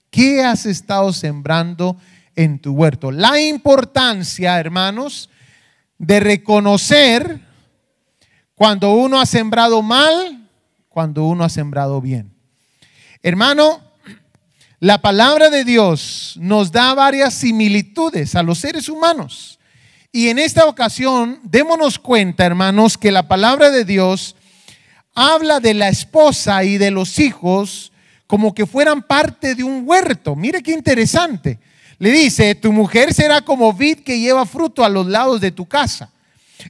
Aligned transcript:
¿Qué 0.10 0.44
has 0.44 0.66
estado 0.66 1.14
sembrando 1.14 1.98
en 2.36 2.60
tu 2.60 2.74
huerto? 2.74 3.12
La 3.12 3.40
importancia, 3.40 4.60
hermanos, 4.60 5.30
de 5.98 6.20
reconocer 6.20 7.42
cuando 8.56 8.94
uno 8.94 9.20
ha 9.20 9.26
sembrado 9.26 9.82
mal, 9.82 10.48
cuando 10.90 11.26
uno 11.26 11.44
ha 11.44 11.50
sembrado 11.50 12.02
bien. 12.02 12.34
Hermano, 13.22 13.82
la 14.80 15.02
palabra 15.02 15.50
de 15.50 15.64
Dios 15.64 16.36
nos 16.40 16.72
da 16.72 16.94
varias 16.94 17.34
similitudes 17.34 18.36
a 18.36 18.44
los 18.44 18.60
seres 18.60 18.88
humanos. 18.90 19.60
Y 20.12 20.30
en 20.30 20.40
esta 20.40 20.66
ocasión, 20.66 21.40
démonos 21.44 22.00
cuenta, 22.00 22.46
hermanos, 22.46 22.98
que 22.98 23.12
la 23.12 23.28
palabra 23.28 23.70
de 23.70 23.86
Dios 23.86 24.36
habla 25.14 25.60
de 25.60 25.74
la 25.74 25.90
esposa 25.90 26.64
y 26.64 26.78
de 26.78 26.92
los 26.92 27.20
hijos 27.20 27.89
como 28.30 28.54
que 28.54 28.68
fueran 28.68 29.02
parte 29.02 29.56
de 29.56 29.64
un 29.64 29.82
huerto. 29.88 30.36
Mire 30.36 30.62
qué 30.62 30.72
interesante. 30.72 31.58
Le 31.98 32.12
dice, 32.12 32.54
tu 32.54 32.72
mujer 32.72 33.12
será 33.12 33.42
como 33.42 33.74
vid 33.74 34.02
que 34.02 34.20
lleva 34.20 34.46
fruto 34.46 34.86
a 34.86 34.90
los 34.90 35.08
lados 35.08 35.42
de 35.42 35.50
tu 35.50 35.66
casa 35.66 36.12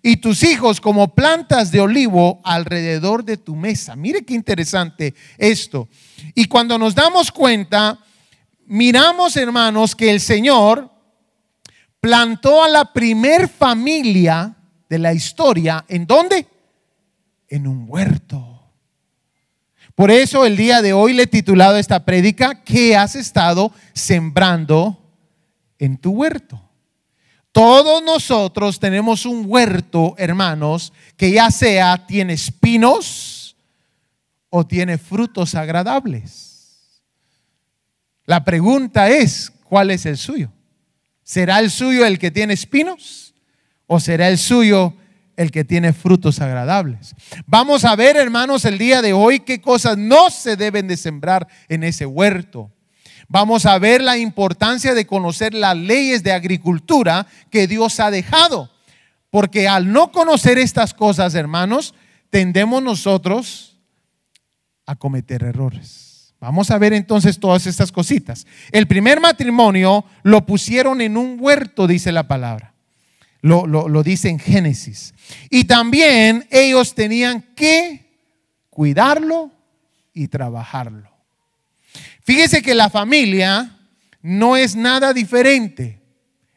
y 0.02 0.16
tus 0.16 0.42
hijos 0.44 0.80
como 0.80 1.14
plantas 1.14 1.70
de 1.70 1.82
olivo 1.82 2.40
alrededor 2.46 3.26
de 3.26 3.36
tu 3.36 3.58
mesa. 3.58 3.98
Mire 3.98 4.24
qué 4.24 4.36
interesante 4.36 5.14
esto. 5.38 5.90
Y 6.34 6.46
cuando 6.46 6.78
nos 6.78 6.96
damos 6.96 7.30
cuenta, 7.30 8.00
miramos, 8.66 9.36
hermanos, 9.36 9.98
que 9.98 10.12
el 10.12 10.22
Señor 10.22 10.90
plantó 12.00 12.64
a 12.64 12.70
la 12.70 12.94
primer 12.94 13.50
familia 13.50 14.56
de 14.88 14.98
la 14.98 15.12
historia, 15.12 15.84
¿en 15.90 16.08
dónde? 16.08 16.48
En 17.50 17.68
un 17.68 17.84
huerto. 17.86 18.49
Por 20.00 20.12
eso 20.12 20.46
el 20.46 20.56
día 20.56 20.82
de 20.82 20.94
hoy 20.94 21.12
le 21.12 21.24
he 21.24 21.28
titulado 21.28 21.76
esta 21.76 22.06
prédica, 22.06 22.64
¿qué 22.64 22.96
has 22.96 23.18
estado 23.18 23.74
sembrando 23.92 24.98
en 25.78 25.98
tu 25.98 26.12
huerto? 26.12 26.64
Todos 27.52 28.02
nosotros 28.02 28.80
tenemos 28.80 29.26
un 29.26 29.44
huerto, 29.46 30.16
hermanos, 30.18 30.94
que 31.18 31.34
ya 31.34 31.52
sea 31.52 32.08
tiene 32.08 32.32
espinos 32.32 33.58
o 34.50 34.66
tiene 34.66 34.98
frutos 34.98 35.54
agradables. 35.54 37.02
La 38.24 38.46
pregunta 38.46 39.10
es, 39.10 39.52
¿cuál 39.66 39.92
es 39.92 40.06
el 40.06 40.16
suyo? 40.16 40.50
¿Será 41.24 41.60
el 41.60 41.70
suyo 41.70 42.06
el 42.06 42.18
que 42.20 42.32
tiene 42.32 42.54
espinos 42.54 43.34
o 43.86 44.00
será 44.00 44.30
el 44.30 44.38
suyo 44.38 44.94
el 45.40 45.52
que 45.52 45.64
tiene 45.64 45.94
frutos 45.94 46.42
agradables? 46.42 47.16
Vamos 47.48 47.86
a 47.86 47.96
ver, 47.96 48.18
hermanos, 48.18 48.66
el 48.66 48.78
día 48.78 49.02
de 49.02 49.14
hoy 49.14 49.40
qué 49.40 49.62
cosas 49.62 49.98
no 49.98 50.30
se 50.30 50.58
deben 50.58 50.88
de 50.90 50.98
sembrar 50.98 51.48
en 51.70 51.84
ese 51.86 52.06
huerto. 52.06 52.70
Vamos 53.30 53.66
a 53.66 53.80
ver 53.80 54.02
la 54.02 54.18
importancia 54.18 54.94
de 54.94 55.08
conocer 55.08 55.54
las 55.54 55.78
leyes 55.78 56.24
de 56.24 56.34
agricultura 56.34 57.26
que 57.50 57.68
Dios 57.68 58.02
ha 58.02 58.12
dejado. 58.12 58.70
Porque 59.30 59.70
al 59.70 59.94
no 59.94 60.12
conocer 60.12 60.58
estas 60.58 60.94
cosas, 60.94 61.36
hermanos, 61.36 61.94
tendemos 62.30 62.84
nosotros 62.84 63.78
a 64.86 64.96
cometer 64.96 65.44
errores. 65.44 66.34
Vamos 66.42 66.70
a 66.70 66.78
ver 66.78 66.92
entonces 66.92 67.40
todas 67.40 67.66
estas 67.66 67.94
cositas. 67.94 68.46
El 68.72 68.88
primer 68.88 69.22
matrimonio 69.22 70.04
lo 70.24 70.46
pusieron 70.46 71.00
en 71.00 71.16
un 71.16 71.38
huerto, 71.40 71.88
dice 71.88 72.12
la 72.12 72.28
palabra. 72.28 72.69
Lo, 73.42 73.66
lo, 73.66 74.04
dice 74.04 74.30
en 74.30 74.40
Génesis. 74.40 75.14
Y 75.50 75.64
también 75.64 76.46
ellos 76.52 76.94
tenían 76.94 77.42
que 77.56 78.06
cuidarlo 78.70 79.52
y 80.14 80.28
trabajarlo. 80.28 81.10
Fíjese 82.22 82.62
que 82.62 82.76
la 82.76 82.90
familia 82.90 83.78
no 84.22 84.58
es 84.58 84.76
nada 84.76 85.14
diferente, 85.14 86.02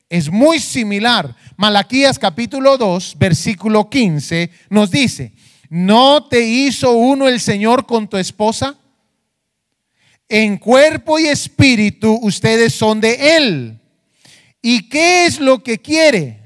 es 0.08 0.30
muy 0.30 0.58
similar. 0.58 1.34
Malaquías 1.56 2.18
capítulo 2.18 2.76
2, 2.76 3.16
versículo 3.18 3.88
15 3.88 4.50
nos 4.68 4.90
dice, 4.90 5.32
¿no 5.68 6.24
te 6.24 6.44
hizo 6.44 6.92
uno 6.92 7.28
el 7.28 7.40
Señor 7.40 7.86
con 7.86 8.08
tu 8.08 8.16
esposa? 8.16 8.76
En 10.28 10.56
cuerpo 10.56 11.18
y 11.18 11.26
espíritu 11.26 12.18
ustedes 12.22 12.74
son 12.74 13.00
de 13.00 13.36
Él. 13.36 13.78
¿Y 14.60 14.88
qué 14.88 15.26
es 15.26 15.38
lo 15.40 15.62
que 15.62 15.78
quiere? 15.78 16.41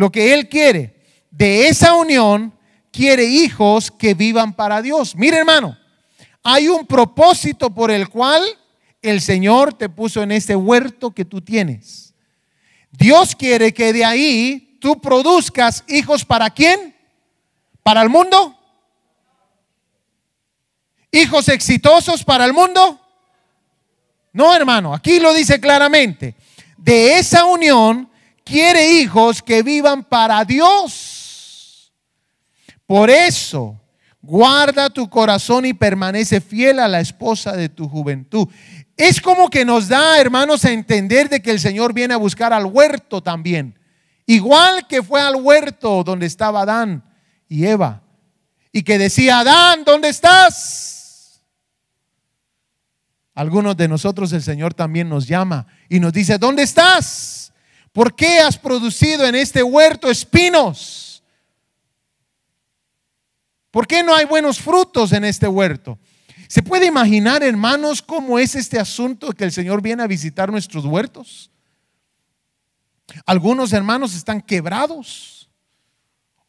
Lo 0.00 0.10
que 0.10 0.32
Él 0.32 0.48
quiere. 0.48 0.96
De 1.30 1.68
esa 1.68 1.92
unión 1.92 2.54
quiere 2.90 3.22
hijos 3.26 3.90
que 3.90 4.14
vivan 4.14 4.54
para 4.54 4.80
Dios. 4.80 5.14
Mire 5.14 5.36
hermano, 5.36 5.76
hay 6.42 6.68
un 6.68 6.86
propósito 6.86 7.68
por 7.68 7.90
el 7.90 8.08
cual 8.08 8.42
el 9.02 9.20
Señor 9.20 9.74
te 9.74 9.90
puso 9.90 10.22
en 10.22 10.32
ese 10.32 10.56
huerto 10.56 11.10
que 11.10 11.26
tú 11.26 11.42
tienes. 11.42 12.14
Dios 12.90 13.36
quiere 13.36 13.74
que 13.74 13.92
de 13.92 14.02
ahí 14.02 14.78
tú 14.80 14.98
produzcas 15.02 15.84
hijos 15.86 16.24
para 16.24 16.48
quién? 16.48 16.96
¿Para 17.82 18.00
el 18.00 18.08
mundo? 18.08 18.58
¿Hijos 21.12 21.46
exitosos 21.50 22.24
para 22.24 22.46
el 22.46 22.54
mundo? 22.54 22.98
No, 24.32 24.56
hermano, 24.56 24.94
aquí 24.94 25.20
lo 25.20 25.34
dice 25.34 25.60
claramente. 25.60 26.36
De 26.78 27.18
esa 27.18 27.44
unión 27.44 28.09
quiere 28.50 29.00
hijos 29.00 29.42
que 29.42 29.62
vivan 29.62 30.02
para 30.02 30.44
Dios. 30.44 31.92
Por 32.84 33.08
eso, 33.08 33.80
guarda 34.20 34.90
tu 34.90 35.08
corazón 35.08 35.64
y 35.64 35.72
permanece 35.72 36.40
fiel 36.40 36.80
a 36.80 36.88
la 36.88 37.00
esposa 37.00 37.52
de 37.52 37.68
tu 37.68 37.88
juventud. 37.88 38.48
Es 38.96 39.20
como 39.20 39.48
que 39.48 39.64
nos 39.64 39.88
da, 39.88 40.20
hermanos, 40.20 40.64
a 40.64 40.72
entender 40.72 41.28
de 41.28 41.40
que 41.40 41.52
el 41.52 41.60
Señor 41.60 41.94
viene 41.94 42.14
a 42.14 42.18
buscar 42.18 42.52
al 42.52 42.66
huerto 42.66 43.22
también. 43.22 43.78
Igual 44.26 44.86
que 44.88 45.02
fue 45.02 45.20
al 45.20 45.36
huerto 45.36 46.02
donde 46.04 46.26
estaba 46.26 46.62
Adán 46.62 47.04
y 47.48 47.64
Eva. 47.66 48.02
Y 48.72 48.82
que 48.82 48.98
decía, 48.98 49.40
Adán, 49.40 49.84
¿dónde 49.84 50.08
estás? 50.08 51.40
Algunos 53.34 53.76
de 53.76 53.88
nosotros 53.88 54.32
el 54.32 54.42
Señor 54.42 54.74
también 54.74 55.08
nos 55.08 55.26
llama 55.26 55.66
y 55.88 55.98
nos 56.00 56.12
dice, 56.12 56.36
¿dónde 56.36 56.64
estás? 56.64 57.39
¿Por 57.92 58.14
qué 58.14 58.38
has 58.38 58.56
producido 58.56 59.26
en 59.26 59.34
este 59.34 59.62
huerto 59.62 60.10
espinos? 60.10 61.22
¿Por 63.70 63.86
qué 63.86 64.02
no 64.02 64.14
hay 64.14 64.24
buenos 64.24 64.60
frutos 64.60 65.12
en 65.12 65.24
este 65.24 65.48
huerto? 65.48 65.98
¿Se 66.48 66.62
puede 66.62 66.86
imaginar, 66.86 67.42
hermanos, 67.42 68.02
cómo 68.02 68.38
es 68.38 68.54
este 68.54 68.78
asunto 68.78 69.32
que 69.32 69.44
el 69.44 69.52
Señor 69.52 69.82
viene 69.82 70.02
a 70.02 70.08
visitar 70.08 70.50
nuestros 70.50 70.84
huertos? 70.84 71.50
Algunos 73.26 73.72
hermanos 73.72 74.14
están 74.14 74.40
quebrados. 74.40 75.48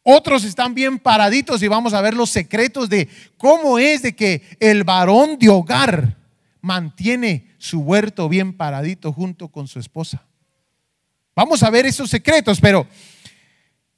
Otros 0.04 0.42
están 0.44 0.74
bien 0.74 0.98
paraditos 0.98 1.62
y 1.62 1.68
vamos 1.68 1.94
a 1.94 2.00
ver 2.00 2.14
los 2.14 2.30
secretos 2.30 2.88
de 2.88 3.08
cómo 3.36 3.78
es 3.78 4.02
de 4.02 4.16
que 4.16 4.42
el 4.58 4.82
varón 4.82 5.38
de 5.38 5.48
hogar 5.48 6.18
mantiene 6.60 7.54
su 7.58 7.80
huerto 7.80 8.28
bien 8.28 8.56
paradito 8.56 9.12
junto 9.12 9.48
con 9.48 9.68
su 9.68 9.78
esposa. 9.78 10.24
Vamos 11.34 11.62
a 11.62 11.70
ver 11.70 11.86
esos 11.86 12.10
secretos, 12.10 12.60
pero 12.60 12.86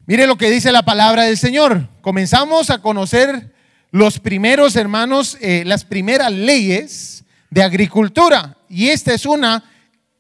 mire 0.07 0.27
lo 0.27 0.37
que 0.37 0.51
dice 0.51 0.71
la 0.71 0.85
palabra 0.85 1.25
del 1.25 1.37
Señor. 1.37 1.89
Comenzamos 2.01 2.71
a 2.71 2.79
conocer 2.79 3.53
los 3.91 4.21
primeros 4.21 4.77
hermanos, 4.77 5.37
eh, 5.41 5.65
las 5.67 5.85
primeras 5.85 6.31
leyes 6.31 7.25
de 7.51 7.65
agricultura. 7.65 8.57
Y 8.69 8.89
esta 8.89 9.13
es 9.13 9.27
una 9.27 9.65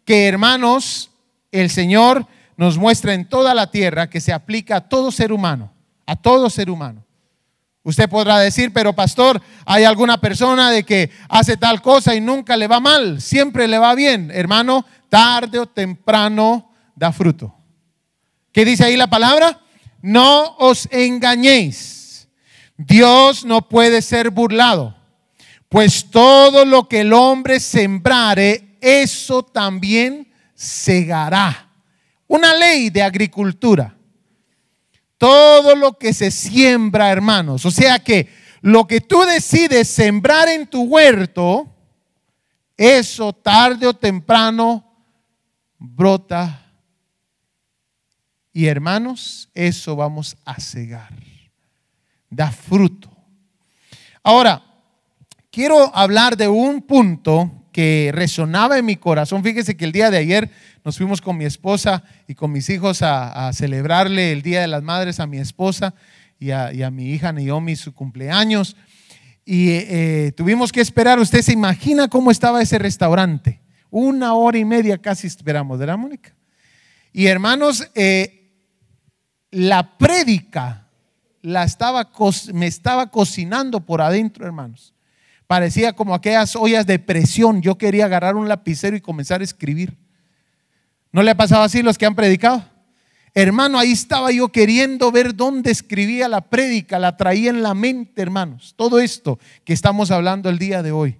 que, 0.04 0.26
hermanos, 0.26 1.12
el 1.52 1.70
Señor 1.70 2.26
nos 2.56 2.78
muestra 2.78 3.14
en 3.14 3.28
toda 3.28 3.54
la 3.54 3.70
tierra 3.70 4.10
que 4.10 4.20
se 4.20 4.32
aplica 4.32 4.76
a 4.76 4.88
todo 4.88 5.12
ser 5.12 5.32
humano, 5.32 5.72
a 6.06 6.16
todo 6.16 6.50
ser 6.50 6.68
humano. 6.68 7.04
Usted 7.84 8.08
podrá 8.08 8.38
decir, 8.40 8.72
pero 8.72 8.92
pastor, 8.92 9.40
hay 9.64 9.84
alguna 9.84 10.20
persona 10.20 10.72
de 10.72 10.82
que 10.82 11.10
hace 11.28 11.56
tal 11.56 11.80
cosa 11.80 12.14
y 12.16 12.20
nunca 12.20 12.56
le 12.56 12.66
va 12.66 12.80
mal, 12.80 13.20
siempre 13.20 13.68
le 13.68 13.78
va 13.78 13.94
bien. 13.94 14.32
Hermano, 14.32 14.84
tarde 15.08 15.60
o 15.60 15.66
temprano 15.66 16.73
da 16.94 17.12
fruto. 17.12 17.54
¿Qué 18.52 18.64
dice 18.64 18.84
ahí 18.84 18.96
la 18.96 19.08
palabra? 19.08 19.60
No 20.00 20.56
os 20.58 20.88
engañéis. 20.90 22.28
Dios 22.76 23.44
no 23.44 23.68
puede 23.68 24.02
ser 24.02 24.30
burlado, 24.30 24.96
pues 25.68 26.10
todo 26.10 26.64
lo 26.64 26.88
que 26.88 27.00
el 27.00 27.12
hombre 27.12 27.60
sembrare, 27.60 28.76
eso 28.80 29.44
también 29.44 30.32
segará. 30.54 31.70
Una 32.26 32.54
ley 32.54 32.90
de 32.90 33.02
agricultura. 33.02 33.96
Todo 35.18 35.76
lo 35.76 35.96
que 35.96 36.12
se 36.12 36.30
siembra, 36.30 37.10
hermanos. 37.10 37.64
O 37.64 37.70
sea 37.70 37.98
que 37.98 38.28
lo 38.60 38.86
que 38.86 39.00
tú 39.00 39.22
decides 39.22 39.88
sembrar 39.88 40.48
en 40.48 40.66
tu 40.66 40.82
huerto, 40.82 41.68
eso 42.76 43.32
tarde 43.32 43.86
o 43.86 43.94
temprano 43.94 44.84
brota. 45.78 46.63
Y 48.56 48.66
hermanos, 48.66 49.50
eso 49.52 49.96
vamos 49.96 50.36
a 50.44 50.60
cegar. 50.60 51.12
Da 52.30 52.52
fruto. 52.52 53.10
Ahora, 54.22 54.62
quiero 55.50 55.94
hablar 55.94 56.36
de 56.36 56.46
un 56.46 56.80
punto 56.80 57.64
que 57.72 58.12
resonaba 58.14 58.78
en 58.78 58.84
mi 58.84 58.94
corazón. 58.94 59.42
Fíjese 59.42 59.76
que 59.76 59.84
el 59.84 59.90
día 59.90 60.08
de 60.08 60.18
ayer 60.18 60.50
nos 60.84 60.96
fuimos 60.96 61.20
con 61.20 61.36
mi 61.36 61.44
esposa 61.44 62.04
y 62.28 62.36
con 62.36 62.52
mis 62.52 62.70
hijos 62.70 63.02
a, 63.02 63.52
celebrarle 63.52 64.30
el 64.30 64.42
Día 64.42 64.60
de 64.60 64.68
las 64.68 64.84
Madres 64.84 65.18
a 65.18 65.26
mi 65.26 65.38
esposa 65.38 65.92
y 66.38 66.52
a, 66.52 66.90
mi 66.92 67.10
hija 67.10 67.32
Naomi 67.32 67.74
su 67.74 67.92
cumpleaños. 67.92 68.76
Y 69.44 69.70
eh, 69.70 70.32
tuvimos 70.36 70.70
que 70.70 70.80
esperar. 70.80 71.18
Usted 71.18 71.42
se 71.42 71.52
imagina 71.52 72.06
cómo 72.06 72.30
estaba 72.30 72.62
ese 72.62 72.78
restaurante. 72.78 73.60
Una 73.90 74.34
hora 74.34 74.58
y 74.58 74.64
media 74.64 74.96
casi 74.96 75.26
esperamos, 75.26 75.76
¿verdad, 75.76 75.98
Mónica? 75.98 76.32
Y 77.12 77.26
hermanos, 77.26 77.90
eh, 77.96 78.43
la 79.54 79.96
prédica 79.96 80.88
la 81.42 81.62
estaba, 81.62 82.10
me 82.52 82.66
estaba 82.66 83.10
cocinando 83.10 83.80
por 83.80 84.00
adentro, 84.00 84.44
hermanos. 84.44 84.92
Parecía 85.46 85.92
como 85.92 86.14
aquellas 86.14 86.56
ollas 86.56 86.86
de 86.86 86.98
presión. 86.98 87.62
Yo 87.62 87.76
quería 87.76 88.06
agarrar 88.06 88.34
un 88.34 88.48
lapicero 88.48 88.96
y 88.96 89.00
comenzar 89.00 89.40
a 89.40 89.44
escribir. 89.44 89.96
¿No 91.12 91.22
le 91.22 91.30
ha 91.30 91.36
pasado 91.36 91.62
así 91.62 91.82
los 91.82 91.98
que 91.98 92.06
han 92.06 92.14
predicado? 92.14 92.64
Hermano, 93.34 93.78
ahí 93.78 93.92
estaba 93.92 94.32
yo 94.32 94.48
queriendo 94.48 95.12
ver 95.12 95.34
dónde 95.34 95.70
escribía 95.70 96.28
la 96.28 96.40
prédica, 96.40 96.98
la 96.98 97.16
traía 97.16 97.50
en 97.50 97.62
la 97.62 97.74
mente, 97.74 98.22
hermanos. 98.22 98.74
Todo 98.76 98.98
esto 98.98 99.38
que 99.64 99.72
estamos 99.72 100.10
hablando 100.10 100.48
el 100.48 100.58
día 100.58 100.82
de 100.82 100.92
hoy. 100.92 101.18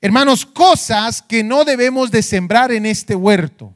Hermanos, 0.00 0.46
cosas 0.46 1.20
que 1.20 1.42
no 1.42 1.64
debemos 1.64 2.10
de 2.10 2.22
sembrar 2.22 2.70
en 2.72 2.86
este 2.86 3.14
huerto. 3.14 3.74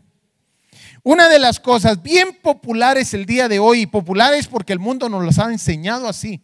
Una 1.02 1.28
de 1.28 1.38
las 1.38 1.58
cosas 1.58 2.02
bien 2.02 2.38
populares 2.43 3.12
el 3.14 3.26
día 3.26 3.49
de 3.49 3.58
hoy, 3.58 3.82
y 3.82 3.87
populares 3.87 4.46
porque 4.46 4.72
el 4.72 4.78
mundo 4.78 5.08
nos 5.08 5.25
las 5.25 5.38
ha 5.38 5.50
enseñado 5.50 6.08
así, 6.08 6.43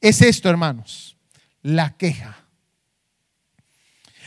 es 0.00 0.22
esto, 0.22 0.48
hermanos, 0.48 1.16
la 1.62 1.96
queja. 1.96 2.36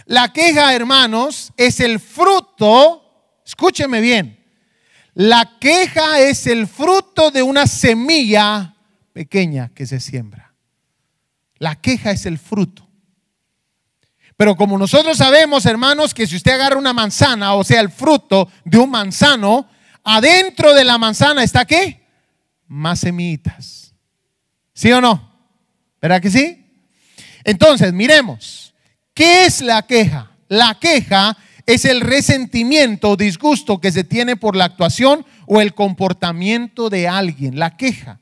La 0.06 0.34
queja, 0.34 0.76
hermanos, 0.76 1.54
es 1.58 1.80
el 1.80 2.00
fruto 2.00 3.04
Escúcheme 3.46 4.02
bien. 4.02 4.40
La 5.14 5.58
queja 5.60 6.20
es 6.20 6.48
el 6.48 6.68
fruto 6.68 7.30
de 7.30 7.44
una 7.44 7.68
semilla 7.68 8.76
pequeña 9.12 9.70
que 9.70 9.86
se 9.86 10.00
siembra. 10.00 10.56
La 11.58 11.76
queja 11.76 12.12
es 12.12 12.26
el 12.26 12.40
fruto. 12.40 12.90
Pero 14.36 14.56
como 14.56 14.78
nosotros 14.78 15.18
sabemos, 15.18 15.66
hermanos, 15.66 16.14
que 16.14 16.26
si 16.26 16.36
usted 16.36 16.54
agarra 16.54 16.78
una 16.78 16.94
manzana, 16.94 17.54
o 17.54 17.64
sea, 17.64 17.82
el 17.82 17.92
fruto 17.92 18.50
de 18.66 18.78
un 18.78 18.90
manzano, 18.90 19.68
adentro 20.04 20.74
de 20.74 20.84
la 20.84 20.98
manzana 20.98 21.44
está 21.44 21.66
qué? 21.66 22.06
Más 22.68 23.00
semillitas. 23.00 23.94
¿Sí 24.74 24.92
o 24.92 25.00
no? 25.00 25.32
¿Verdad 26.02 26.22
que 26.22 26.32
sí? 26.32 26.66
Entonces, 27.44 27.94
miremos, 27.94 28.74
¿qué 29.14 29.46
es 29.46 29.62
la 29.62 29.84
queja? 29.84 30.32
La 30.48 30.78
queja 30.80 31.38
es 31.66 31.86
el 31.86 32.02
resentimiento 32.02 33.12
o 33.12 33.16
disgusto 33.16 33.80
que 33.80 33.92
se 33.92 34.04
tiene 34.04 34.36
por 34.36 34.56
la 34.56 34.66
actuación 34.66 35.26
o 35.46 35.62
el 35.62 35.74
comportamiento 35.74 36.90
de 36.90 37.08
alguien, 37.08 37.60
la 37.60 37.78
queja. 37.78 38.20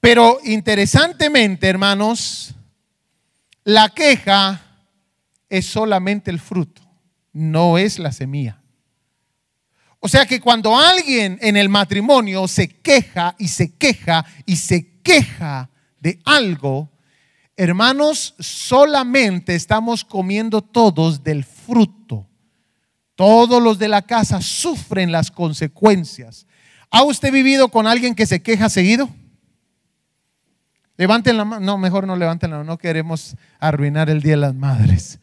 Pero 0.00 0.38
interesantemente, 0.44 1.68
hermanos, 1.68 2.54
la 3.64 3.88
queja 3.88 4.60
es 5.48 5.66
solamente 5.66 6.30
el 6.30 6.40
fruto, 6.40 6.82
no 7.32 7.78
es 7.78 7.98
la 7.98 8.12
semilla. 8.12 8.60
O 10.00 10.08
sea 10.08 10.26
que 10.26 10.40
cuando 10.40 10.76
alguien 10.76 11.38
en 11.40 11.56
el 11.56 11.68
matrimonio 11.68 12.48
se 12.48 12.68
queja 12.68 13.36
y 13.38 13.48
se 13.48 13.74
queja 13.74 14.24
y 14.46 14.56
se 14.56 15.00
queja 15.02 15.70
de 16.00 16.18
algo, 16.24 16.92
Hermanos, 17.56 18.34
solamente 18.38 19.54
estamos 19.54 20.04
comiendo 20.04 20.62
todos 20.62 21.22
del 21.22 21.44
fruto. 21.44 22.26
Todos 23.14 23.62
los 23.62 23.78
de 23.78 23.88
la 23.88 24.02
casa 24.02 24.40
sufren 24.40 25.12
las 25.12 25.30
consecuencias. 25.30 26.46
¿Ha 26.90 27.02
usted 27.02 27.30
vivido 27.30 27.68
con 27.68 27.86
alguien 27.86 28.14
que 28.14 28.26
se 28.26 28.42
queja 28.42 28.68
seguido? 28.70 29.08
Levanten 30.96 31.36
la 31.36 31.44
mano. 31.44 31.64
No, 31.64 31.78
mejor 31.78 32.06
no 32.06 32.16
levanten 32.16 32.50
la 32.50 32.58
mano. 32.58 32.72
No 32.72 32.78
queremos 32.78 33.36
arruinar 33.58 34.10
el 34.10 34.22
Día 34.22 34.32
de 34.32 34.38
las 34.38 34.54
Madres. 34.54 35.18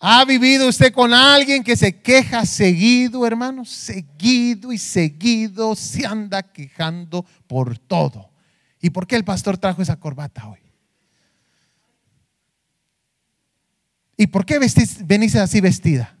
¿Ha 0.00 0.24
vivido 0.24 0.68
usted 0.68 0.92
con 0.92 1.12
alguien 1.12 1.64
que 1.64 1.76
se 1.76 2.00
queja 2.00 2.46
seguido, 2.46 3.26
hermanos? 3.26 3.68
Seguido 3.68 4.72
y 4.72 4.78
seguido 4.78 5.74
se 5.74 6.06
anda 6.06 6.42
quejando 6.42 7.24
por 7.48 7.78
todo. 7.78 8.30
¿Y 8.80 8.90
por 8.90 9.08
qué 9.08 9.16
el 9.16 9.24
pastor 9.24 9.58
trajo 9.58 9.82
esa 9.82 9.98
corbata 9.98 10.46
hoy? 10.46 10.60
¿Y 14.16 14.28
por 14.28 14.46
qué 14.46 14.60
venís 15.04 15.34
así 15.34 15.60
vestida? 15.60 16.16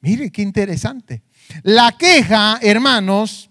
Mire, 0.00 0.30
qué 0.30 0.40
interesante. 0.40 1.22
La 1.62 1.96
queja, 1.98 2.58
hermanos, 2.62 3.50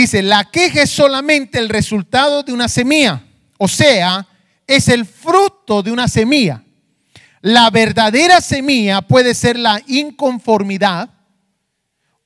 dice, 0.00 0.22
la 0.22 0.44
queja 0.44 0.82
es 0.82 0.90
solamente 0.90 1.58
el 1.58 1.70
resultado 1.70 2.42
de 2.42 2.52
una 2.52 2.68
semilla. 2.68 3.24
O 3.56 3.66
sea, 3.66 4.28
es 4.66 4.88
el 4.88 5.06
fruto 5.06 5.82
de 5.82 5.90
una 5.90 6.06
semilla. 6.06 6.62
La 7.40 7.70
verdadera 7.70 8.42
semilla 8.42 9.00
puede 9.00 9.34
ser 9.34 9.58
la 9.58 9.80
inconformidad 9.86 11.10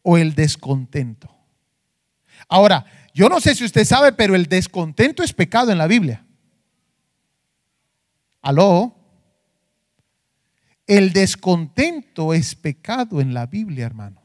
o 0.02 0.18
el 0.18 0.34
descontento. 0.34 1.32
Ahora, 2.48 2.84
yo 3.14 3.28
no 3.28 3.40
sé 3.40 3.54
si 3.54 3.64
usted 3.64 3.84
sabe, 3.84 4.12
pero 4.12 4.34
el 4.34 4.46
descontento 4.46 5.22
es 5.22 5.32
pecado 5.32 5.70
en 5.70 5.78
la 5.78 5.86
Biblia. 5.86 6.24
¿Aló? 8.42 8.96
El 10.88 11.12
descontento 11.12 12.34
es 12.34 12.56
pecado 12.56 13.20
en 13.20 13.32
la 13.32 13.46
Biblia, 13.46 13.86
hermanos. 13.86 14.19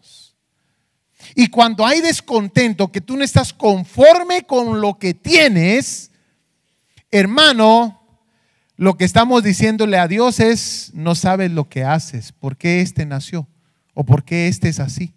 Y 1.33 1.47
cuando 1.47 1.85
hay 1.85 2.01
descontento, 2.01 2.91
que 2.91 3.01
tú 3.01 3.17
no 3.17 3.23
estás 3.23 3.53
conforme 3.53 4.43
con 4.43 4.81
lo 4.81 4.99
que 4.99 5.13
tienes, 5.13 6.11
hermano, 7.09 8.01
lo 8.77 8.97
que 8.97 9.05
estamos 9.05 9.43
diciéndole 9.43 9.97
a 9.97 10.07
Dios 10.07 10.39
es, 10.39 10.91
no 10.93 11.15
sabes 11.15 11.51
lo 11.51 11.69
que 11.69 11.83
haces, 11.83 12.31
por 12.33 12.57
qué 12.57 12.81
este 12.81 13.05
nació 13.05 13.47
o 13.93 14.03
por 14.03 14.25
qué 14.25 14.47
este 14.47 14.69
es 14.69 14.79
así. 14.79 15.13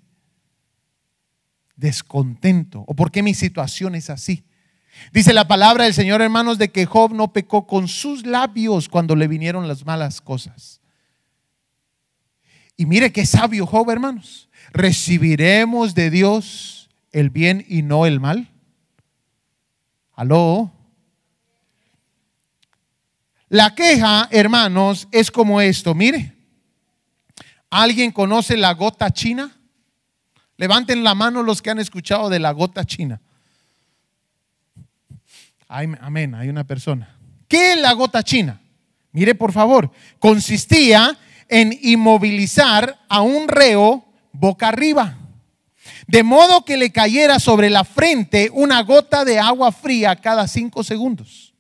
Descontento 1.76 2.84
o 2.86 2.94
por 2.94 3.10
qué 3.10 3.22
mi 3.22 3.34
situación 3.34 3.94
es 3.94 4.10
así. 4.10 4.44
Dice 5.12 5.32
la 5.32 5.46
palabra 5.46 5.84
del 5.84 5.94
Señor, 5.94 6.22
hermanos, 6.22 6.58
de 6.58 6.70
que 6.70 6.86
Job 6.86 7.12
no 7.12 7.32
pecó 7.32 7.66
con 7.66 7.88
sus 7.88 8.26
labios 8.26 8.88
cuando 8.88 9.14
le 9.14 9.28
vinieron 9.28 9.68
las 9.68 9.84
malas 9.84 10.20
cosas. 10.20 10.80
Y 12.76 12.86
mire 12.86 13.12
qué 13.12 13.26
sabio 13.26 13.66
Job, 13.66 13.90
hermanos. 13.90 14.47
¿Recibiremos 14.72 15.94
de 15.94 16.10
Dios 16.10 16.88
el 17.12 17.30
bien 17.30 17.64
y 17.68 17.82
no 17.82 18.06
el 18.06 18.20
mal? 18.20 18.48
¿Aló? 20.14 20.72
La 23.48 23.74
queja, 23.74 24.28
hermanos, 24.30 25.08
es 25.10 25.30
como 25.30 25.60
esto. 25.60 25.94
Mire, 25.94 26.34
¿alguien 27.70 28.12
conoce 28.12 28.56
la 28.56 28.74
gota 28.74 29.10
china? 29.10 29.56
Levanten 30.56 31.04
la 31.04 31.14
mano 31.14 31.42
los 31.42 31.62
que 31.62 31.70
han 31.70 31.78
escuchado 31.78 32.28
de 32.28 32.40
la 32.40 32.50
gota 32.50 32.84
china. 32.84 33.20
amén, 35.68 36.34
hay 36.34 36.48
una 36.48 36.64
persona. 36.64 37.16
¿Qué 37.46 37.72
es 37.72 37.80
la 37.80 37.92
gota 37.92 38.22
china? 38.22 38.60
Mire 39.12 39.34
por 39.34 39.52
favor, 39.52 39.90
consistía 40.18 41.16
en 41.48 41.78
inmovilizar 41.80 42.98
a 43.08 43.22
un 43.22 43.48
reo 43.48 44.07
boca 44.32 44.68
arriba, 44.68 45.16
de 46.06 46.22
modo 46.22 46.64
que 46.64 46.76
le 46.76 46.90
cayera 46.90 47.38
sobre 47.38 47.70
la 47.70 47.84
frente 47.84 48.50
una 48.52 48.82
gota 48.82 49.24
de 49.24 49.38
agua 49.38 49.72
fría 49.72 50.16
cada 50.16 50.46
cinco 50.48 50.84
segundos. 50.84 51.54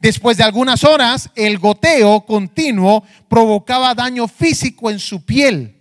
Después 0.00 0.36
de 0.36 0.44
algunas 0.44 0.84
horas, 0.84 1.30
el 1.34 1.58
goteo 1.58 2.22
continuo 2.22 3.04
provocaba 3.28 3.94
daño 3.94 4.26
físico 4.28 4.90
en 4.90 4.98
su 4.98 5.24
piel, 5.24 5.76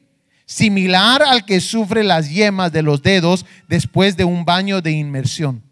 similar 0.46 1.24
al 1.24 1.46
que 1.46 1.62
sufre 1.62 2.04
las 2.04 2.30
yemas 2.30 2.72
de 2.72 2.82
los 2.82 3.02
dedos 3.02 3.46
después 3.68 4.18
de 4.18 4.26
un 4.26 4.46
baño 4.46 4.82
de 4.82 4.92
inmersión. 4.92 5.64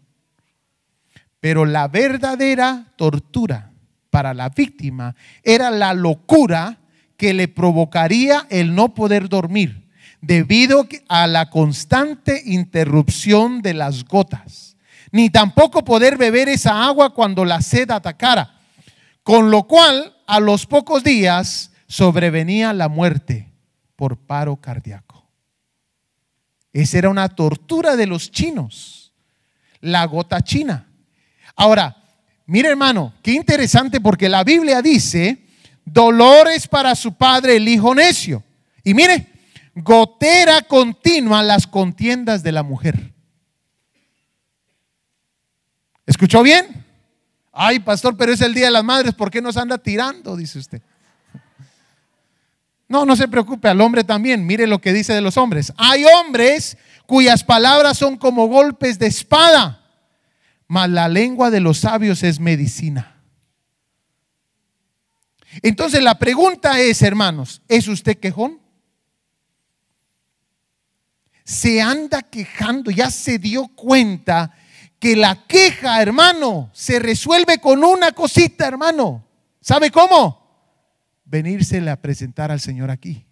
Pero 1.40 1.66
la 1.66 1.88
verdadera 1.88 2.86
tortura 2.96 3.70
para 4.08 4.32
la 4.32 4.48
víctima 4.48 5.14
era 5.42 5.70
la 5.70 5.92
locura 5.92 6.78
que 7.16 7.34
le 7.34 7.48
provocaría 7.48 8.46
el 8.48 8.74
no 8.74 8.94
poder 8.94 9.28
dormir 9.28 9.83
debido 10.26 10.86
a 11.08 11.26
la 11.26 11.50
constante 11.50 12.42
interrupción 12.46 13.62
de 13.62 13.74
las 13.74 14.04
gotas, 14.04 14.76
ni 15.10 15.30
tampoco 15.30 15.84
poder 15.84 16.16
beber 16.16 16.48
esa 16.48 16.84
agua 16.84 17.14
cuando 17.14 17.44
la 17.44 17.60
sed 17.60 17.90
atacara, 17.90 18.58
con 19.22 19.50
lo 19.50 19.64
cual 19.64 20.16
a 20.26 20.40
los 20.40 20.66
pocos 20.66 21.04
días 21.04 21.70
sobrevenía 21.86 22.72
la 22.72 22.88
muerte 22.88 23.48
por 23.96 24.16
paro 24.16 24.56
cardíaco. 24.56 25.24
Esa 26.72 26.98
era 26.98 27.10
una 27.10 27.28
tortura 27.28 27.94
de 27.94 28.06
los 28.06 28.30
chinos, 28.30 29.12
la 29.80 30.04
gota 30.06 30.40
china. 30.40 30.88
Ahora, 31.54 31.96
mire 32.46 32.70
hermano, 32.70 33.14
qué 33.22 33.32
interesante 33.32 34.00
porque 34.00 34.28
la 34.28 34.42
Biblia 34.42 34.82
dice, 34.82 35.44
dolores 35.84 36.66
para 36.66 36.94
su 36.94 37.14
padre 37.14 37.56
el 37.56 37.68
hijo 37.68 37.94
necio. 37.94 38.42
Y 38.82 38.94
mire, 38.94 39.33
gotera 39.74 40.62
continua 40.62 41.42
las 41.42 41.66
contiendas 41.66 42.42
de 42.42 42.52
la 42.52 42.62
mujer. 42.62 43.12
¿Escuchó 46.06 46.42
bien? 46.42 46.84
Ay, 47.52 47.78
pastor, 47.78 48.16
pero 48.16 48.32
es 48.32 48.40
el 48.40 48.54
Día 48.54 48.66
de 48.66 48.72
las 48.72 48.84
Madres, 48.84 49.14
¿por 49.14 49.30
qué 49.30 49.40
nos 49.40 49.56
anda 49.56 49.78
tirando? 49.78 50.36
Dice 50.36 50.58
usted. 50.58 50.82
No, 52.88 53.06
no 53.06 53.16
se 53.16 53.28
preocupe, 53.28 53.68
al 53.68 53.80
hombre 53.80 54.04
también. 54.04 54.46
Mire 54.46 54.66
lo 54.66 54.80
que 54.80 54.92
dice 54.92 55.12
de 55.14 55.20
los 55.20 55.36
hombres. 55.36 55.72
Hay 55.76 56.04
hombres 56.04 56.76
cuyas 57.06 57.42
palabras 57.42 57.96
son 57.96 58.16
como 58.16 58.46
golpes 58.46 58.98
de 58.98 59.06
espada 59.06 59.80
mas 60.66 60.90
la 60.90 61.08
lengua 61.08 61.50
de 61.50 61.60
los 61.60 61.78
sabios 61.78 62.22
es 62.22 62.40
medicina. 62.40 63.22
Entonces 65.62 66.02
la 66.02 66.18
pregunta 66.18 66.80
es, 66.80 67.00
hermanos, 67.02 67.62
¿es 67.68 67.86
usted 67.86 68.18
quejón? 68.18 68.60
Se 71.44 71.80
anda 71.82 72.22
quejando, 72.22 72.90
ya 72.90 73.10
se 73.10 73.38
dio 73.38 73.68
cuenta 73.68 74.54
que 74.98 75.14
la 75.14 75.46
queja, 75.46 76.00
hermano, 76.00 76.70
se 76.72 76.98
resuelve 76.98 77.58
con 77.58 77.84
una 77.84 78.12
cosita, 78.12 78.66
hermano. 78.66 79.22
¿Sabe 79.60 79.90
cómo? 79.90 80.42
Venírsele 81.26 81.90
a 81.90 82.00
presentar 82.00 82.50
al 82.50 82.60
Señor 82.60 82.90
aquí. 82.90 83.26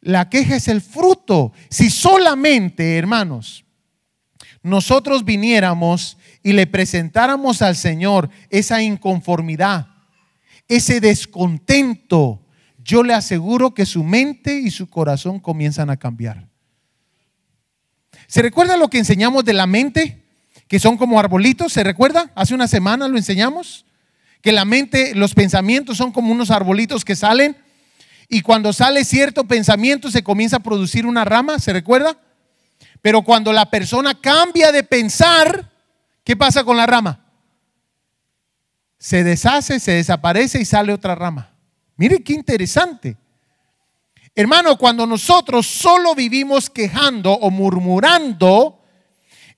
La 0.00 0.28
queja 0.28 0.56
es 0.56 0.66
el 0.66 0.80
fruto. 0.80 1.52
Si 1.70 1.88
solamente, 1.88 2.98
hermanos, 2.98 3.64
nosotros 4.62 5.24
viniéramos 5.24 6.18
y 6.42 6.52
le 6.52 6.66
presentáramos 6.66 7.62
al 7.62 7.76
Señor 7.76 8.28
esa 8.50 8.82
inconformidad, 8.82 9.86
ese 10.66 11.00
descontento, 11.00 12.41
yo 12.84 13.02
le 13.02 13.14
aseguro 13.14 13.74
que 13.74 13.86
su 13.86 14.02
mente 14.04 14.60
y 14.60 14.70
su 14.70 14.88
corazón 14.88 15.40
comienzan 15.40 15.90
a 15.90 15.96
cambiar. 15.96 16.48
¿Se 18.26 18.42
recuerda 18.42 18.76
lo 18.76 18.88
que 18.88 18.98
enseñamos 18.98 19.44
de 19.44 19.52
la 19.52 19.66
mente? 19.66 20.24
Que 20.68 20.78
son 20.78 20.96
como 20.96 21.20
arbolitos, 21.20 21.72
¿se 21.72 21.84
recuerda? 21.84 22.30
Hace 22.34 22.54
una 22.54 22.68
semana 22.68 23.08
lo 23.08 23.16
enseñamos. 23.16 23.84
Que 24.40 24.52
la 24.52 24.64
mente, 24.64 25.14
los 25.14 25.34
pensamientos 25.34 25.96
son 25.96 26.12
como 26.12 26.32
unos 26.32 26.50
arbolitos 26.50 27.04
que 27.04 27.14
salen 27.14 27.56
y 28.32 28.40
cuando 28.40 28.72
sale 28.72 29.04
cierto 29.04 29.44
pensamiento 29.44 30.10
se 30.10 30.24
comienza 30.24 30.56
a 30.56 30.62
producir 30.62 31.04
una 31.04 31.22
rama, 31.22 31.58
¿se 31.58 31.70
recuerda? 31.70 32.16
Pero 33.02 33.20
cuando 33.20 33.52
la 33.52 33.68
persona 33.68 34.18
cambia 34.18 34.72
de 34.72 34.82
pensar, 34.82 35.70
¿qué 36.24 36.34
pasa 36.34 36.64
con 36.64 36.78
la 36.78 36.86
rama? 36.86 37.26
Se 38.96 39.22
deshace, 39.22 39.78
se 39.78 39.92
desaparece 39.92 40.58
y 40.58 40.64
sale 40.64 40.94
otra 40.94 41.14
rama. 41.14 41.51
Mire 41.96 42.22
qué 42.22 42.32
interesante. 42.32 43.16
Hermano, 44.34 44.78
cuando 44.78 45.06
nosotros 45.06 45.66
solo 45.66 46.14
vivimos 46.14 46.70
quejando 46.70 47.32
o 47.32 47.50
murmurando, 47.50 48.80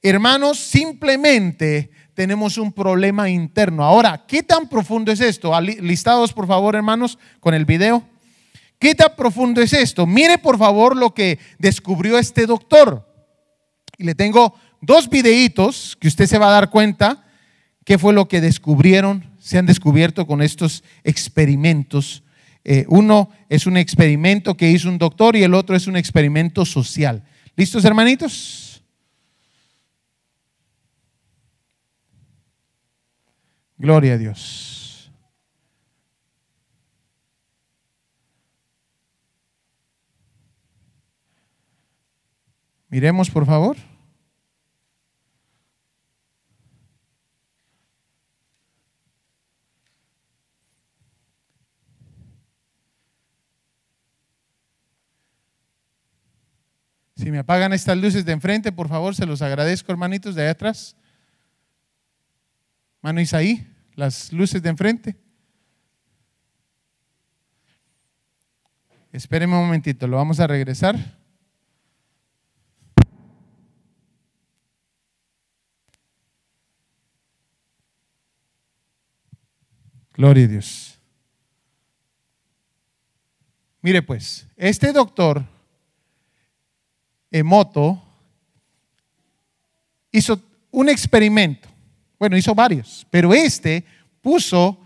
hermanos, 0.03 0.59
simplemente 0.59 1.91
tenemos 2.15 2.59
un 2.59 2.73
problema 2.73 3.29
interno. 3.29 3.85
Ahora, 3.85 4.25
¿qué 4.27 4.43
tan 4.43 4.69
profundo 4.69 5.13
es 5.13 5.21
esto? 5.21 5.59
Listados, 5.61 6.33
por 6.33 6.47
favor, 6.47 6.75
hermanos, 6.75 7.19
con 7.41 7.55
el 7.55 7.65
video. 7.65 8.03
¿Qué 8.79 8.95
tan 8.95 9.15
profundo 9.17 9.61
es 9.61 9.73
esto? 9.73 10.07
Mire, 10.07 10.39
por 10.39 10.59
favor, 10.59 10.97
lo 10.97 11.15
que 11.15 11.39
descubrió 11.59 12.19
este 12.19 12.47
doctor. 12.47 13.09
Y 13.97 14.05
le 14.05 14.15
tengo 14.15 14.55
dos 14.81 15.09
videitos 15.09 15.97
que 16.01 16.09
usted 16.09 16.27
se 16.27 16.39
va 16.39 16.49
a 16.49 16.53
dar 16.53 16.71
cuenta 16.71 17.25
qué 17.85 17.97
fue 17.97 18.13
lo 18.13 18.29
que 18.29 18.41
descubrieron, 18.41 19.25
se 19.45 19.59
han 19.59 19.67
descubierto 19.67 20.27
con 20.27 20.41
estos 20.41 20.83
experimentos. 21.03 22.23
Eh, 22.65 22.87
uno 22.89 23.29
es 23.51 23.67
un 23.67 23.77
experimento 23.77 24.57
que 24.57 24.71
hizo 24.71 24.89
un 24.89 24.97
doctor 24.97 25.37
y 25.37 25.43
el 25.43 25.53
otro 25.53 25.77
es 25.77 25.87
un 25.87 25.99
experimento 25.99 26.65
social. 26.65 27.23
¿Listos, 27.55 27.85
hermanitos? 27.85 28.83
Gloria 33.77 34.15
a 34.15 34.17
Dios. 34.17 35.13
Miremos, 42.89 43.29
por 43.29 43.45
favor. 43.45 43.77
Si 57.17 57.23
me 57.35 57.41
apagan 57.41 57.73
estas 57.73 57.99
luces 57.99 58.25
de 58.25 58.31
enfrente, 58.31 58.71
por 58.71 58.89
favor, 58.89 59.13
se 59.17 59.27
los 59.27 59.43
agradezco, 59.43 59.91
hermanitos, 59.91 60.37
de 60.37 60.43
allá 60.43 60.53
atrás. 60.53 60.95
Mano 63.03 63.21
Isaí, 63.21 63.67
las 63.97 64.33
luces 64.33 64.63
de 64.63 64.69
enfrente. 64.69 65.17
Espérenme 69.11 69.57
un 69.57 69.65
momentito, 69.65 70.07
lo 70.07 70.19
vamos 70.19 70.39
a 70.39 70.47
regresar. 70.47 70.95
Gloria 80.13 80.45
a 80.45 80.49
Dios. 80.49 81.01
Mire 83.83 84.03
pues, 84.03 84.47
este 84.57 84.93
doctor 84.93 85.54
Emoto 87.35 88.01
hizo 90.13 90.41
un 90.71 90.89
experimento. 90.89 91.69
Bueno, 92.17 92.37
hizo 92.37 92.55
varios, 92.55 93.05
pero 93.11 93.35
este 93.35 93.85
puso 94.21 94.79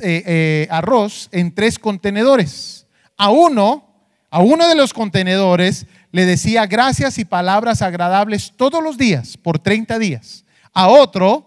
eh, 0.00 0.22
eh, 0.26 0.68
arroz 0.70 1.28
en 1.32 1.54
tres 1.54 1.78
contenedores. 1.78 2.86
A 3.18 3.28
uno, 3.28 3.84
a 4.30 4.40
uno 4.40 4.66
de 4.66 4.74
los 4.74 4.94
contenedores 4.94 5.84
le 6.12 6.24
decía 6.24 6.64
gracias 6.64 7.18
y 7.18 7.26
palabras 7.26 7.82
agradables 7.82 8.54
todos 8.56 8.82
los 8.82 8.96
días, 8.96 9.36
por 9.36 9.58
30 9.58 9.98
días. 9.98 10.46
A 10.72 10.88
otro 10.88 11.46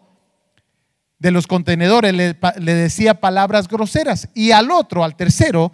de 1.17 1.31
los 1.31 1.48
contenedores 1.48 2.13
le, 2.13 2.38
le 2.59 2.74
decía 2.75 3.19
palabras 3.19 3.67
groseras. 3.67 4.29
Y 4.36 4.51
al 4.51 4.69
otro, 4.69 5.03
al 5.03 5.15
tercero, 5.15 5.71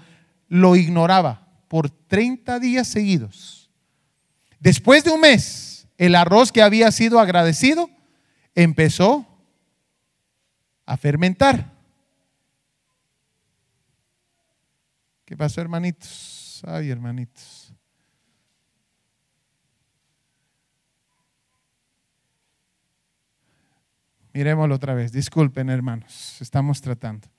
lo 0.47 0.77
ignoraba 0.77 1.45
por 1.67 1.89
30 1.89 2.57
días 2.59 2.87
seguidos. 2.87 3.64
Después 4.65 5.03
de 5.03 5.11
un 5.11 5.21
mes, 5.21 5.87
el 5.95 6.15
arroz 6.15 6.51
que 6.51 6.63
había 6.63 6.91
sido 6.91 7.19
agradecido 7.19 7.87
empezó 8.55 9.23
a 10.87 10.97
fermentar. 10.97 11.71
¿Qué 15.23 15.37
pasó, 15.37 15.61
hermanitos? 15.61 16.63
Ay, 16.65 16.89
hermanitos. 16.89 17.71
Miremoslo 24.33 24.73
otra 24.73 24.95
vez. 24.95 25.11
Disculpen, 25.11 25.69
hermanos. 25.69 26.41
Estamos 26.41 26.81
tratando. 26.81 27.34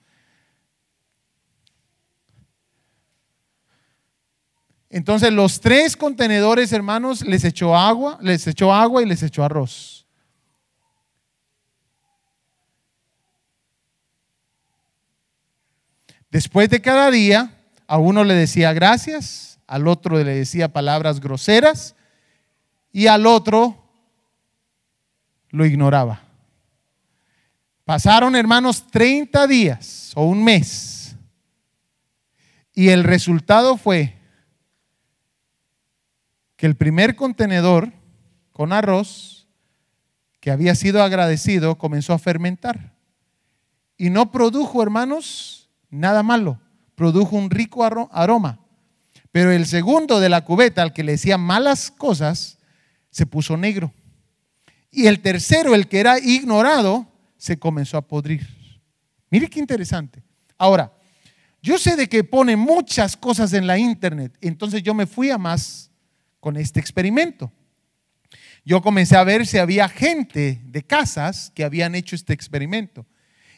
Entonces 4.96 5.30
los 5.30 5.60
tres 5.60 5.94
contenedores, 5.94 6.72
hermanos, 6.72 7.20
les 7.20 7.44
echó 7.44 7.76
agua, 7.76 8.16
les 8.22 8.46
echó 8.46 8.72
agua 8.72 9.02
y 9.02 9.04
les 9.04 9.22
echó 9.22 9.44
arroz. 9.44 10.06
Después 16.30 16.70
de 16.70 16.80
cada 16.80 17.10
día, 17.10 17.60
a 17.86 17.98
uno 17.98 18.24
le 18.24 18.32
decía 18.32 18.72
gracias, 18.72 19.60
al 19.66 19.86
otro 19.86 20.16
le 20.16 20.34
decía 20.34 20.72
palabras 20.72 21.20
groseras 21.20 21.94
y 22.90 23.06
al 23.08 23.26
otro 23.26 23.76
lo 25.50 25.66
ignoraba. 25.66 26.22
Pasaron, 27.84 28.34
hermanos, 28.34 28.86
30 28.90 29.46
días 29.46 30.12
o 30.14 30.24
un 30.24 30.42
mes. 30.42 31.14
Y 32.72 32.88
el 32.88 33.04
resultado 33.04 33.76
fue 33.76 34.15
que 36.56 36.66
el 36.66 36.76
primer 36.76 37.16
contenedor 37.16 37.92
con 38.52 38.72
arroz 38.72 39.46
que 40.40 40.50
había 40.50 40.74
sido 40.74 41.02
agradecido 41.02 41.76
comenzó 41.76 42.12
a 42.12 42.18
fermentar. 42.18 42.94
Y 43.98 44.10
no 44.10 44.30
produjo, 44.30 44.82
hermanos, 44.82 45.68
nada 45.90 46.22
malo. 46.22 46.60
Produjo 46.94 47.36
un 47.36 47.50
rico 47.50 47.84
aroma. 47.84 48.60
Pero 49.32 49.50
el 49.50 49.66
segundo 49.66 50.20
de 50.20 50.28
la 50.28 50.44
cubeta, 50.44 50.82
al 50.82 50.92
que 50.92 51.04
le 51.04 51.12
decía 51.12 51.36
malas 51.36 51.90
cosas, 51.90 52.58
se 53.10 53.26
puso 53.26 53.56
negro. 53.56 53.92
Y 54.90 55.06
el 55.06 55.20
tercero, 55.20 55.74
el 55.74 55.88
que 55.88 56.00
era 56.00 56.18
ignorado, 56.18 57.06
se 57.36 57.58
comenzó 57.58 57.98
a 57.98 58.06
podrir. 58.06 58.46
Mire 59.30 59.48
qué 59.48 59.58
interesante. 59.58 60.22
Ahora, 60.56 60.92
yo 61.60 61.76
sé 61.76 61.96
de 61.96 62.08
que 62.08 62.24
pone 62.24 62.56
muchas 62.56 63.16
cosas 63.16 63.52
en 63.52 63.66
la 63.66 63.76
internet, 63.76 64.36
entonces 64.40 64.82
yo 64.82 64.94
me 64.94 65.06
fui 65.06 65.30
a 65.30 65.36
más 65.38 65.90
con 66.46 66.56
este 66.56 66.78
experimento. 66.78 67.50
Yo 68.64 68.80
comencé 68.80 69.16
a 69.16 69.24
ver 69.24 69.48
si 69.48 69.58
había 69.58 69.88
gente 69.88 70.62
de 70.64 70.84
casas 70.84 71.50
que 71.52 71.64
habían 71.64 71.96
hecho 71.96 72.14
este 72.14 72.32
experimento 72.32 73.04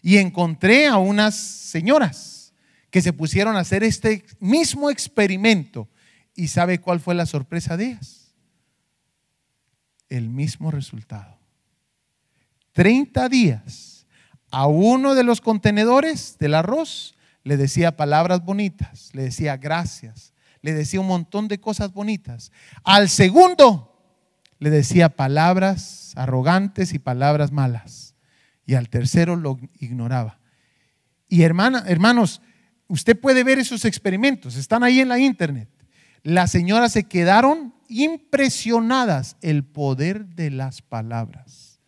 y 0.01 0.17
encontré 0.17 0.87
a 0.87 0.97
unas 0.97 1.35
señoras 1.35 2.55
que 2.91 3.03
se 3.03 3.13
pusieron 3.13 3.57
a 3.57 3.61
hacer 3.61 3.85
este 3.85 4.25
mismo 4.41 4.89
experimento. 4.89 5.87
¿Y 6.35 6.49
sabe 6.49 6.79
cuál 6.79 6.99
fue 6.99 7.15
la 7.15 7.27
sorpresa 7.27 7.77
de 7.77 7.89
ellas? 7.89 8.35
El 10.09 10.31
mismo 10.31 10.71
resultado. 10.71 11.39
30 12.73 13.29
días 13.29 14.07
a 14.51 14.67
uno 14.67 15.15
de 15.15 15.25
los 15.25 15.43
contenedores 15.43 16.39
del 16.39 16.55
arroz 16.55 17.17
le 17.45 17.59
decía 17.59 17.99
palabras 17.99 18.43
bonitas, 18.43 19.11
le 19.13 19.25
decía 19.25 19.59
gracias, 19.59 20.33
le 20.69 20.75
decía 20.75 21.01
un 21.01 21.07
montón 21.07 21.49
de 21.49 21.59
cosas 21.59 21.95
bonitas. 21.95 22.53
Al 22.85 23.09
segundo 23.09 23.99
le 24.59 24.69
decía 24.69 25.09
palabras 25.09 26.13
arrogantes 26.15 26.93
y 26.93 26.99
palabras 26.99 27.53
malas. 27.53 28.15
Y 28.67 28.75
al 28.75 28.91
tercero 28.91 29.35
lo 29.35 29.59
ignoraba. 29.79 30.41
Y 31.27 31.43
hermana, 31.43 31.85
hermanos, 31.87 32.43
usted 32.87 33.19
puede 33.19 33.45
ver 33.45 33.59
esos 33.59 33.87
experimentos, 33.87 34.57
están 34.57 34.83
ahí 34.83 35.01
en 35.01 35.09
la 35.09 35.19
internet. 35.19 35.71
Las 36.23 36.51
señoras 36.51 36.93
se 36.93 37.05
quedaron 37.05 37.73
impresionadas 37.89 39.39
el 39.41 39.65
poder 39.65 40.27
de 40.27 40.51
las 40.51 40.83
palabras. 40.83 41.81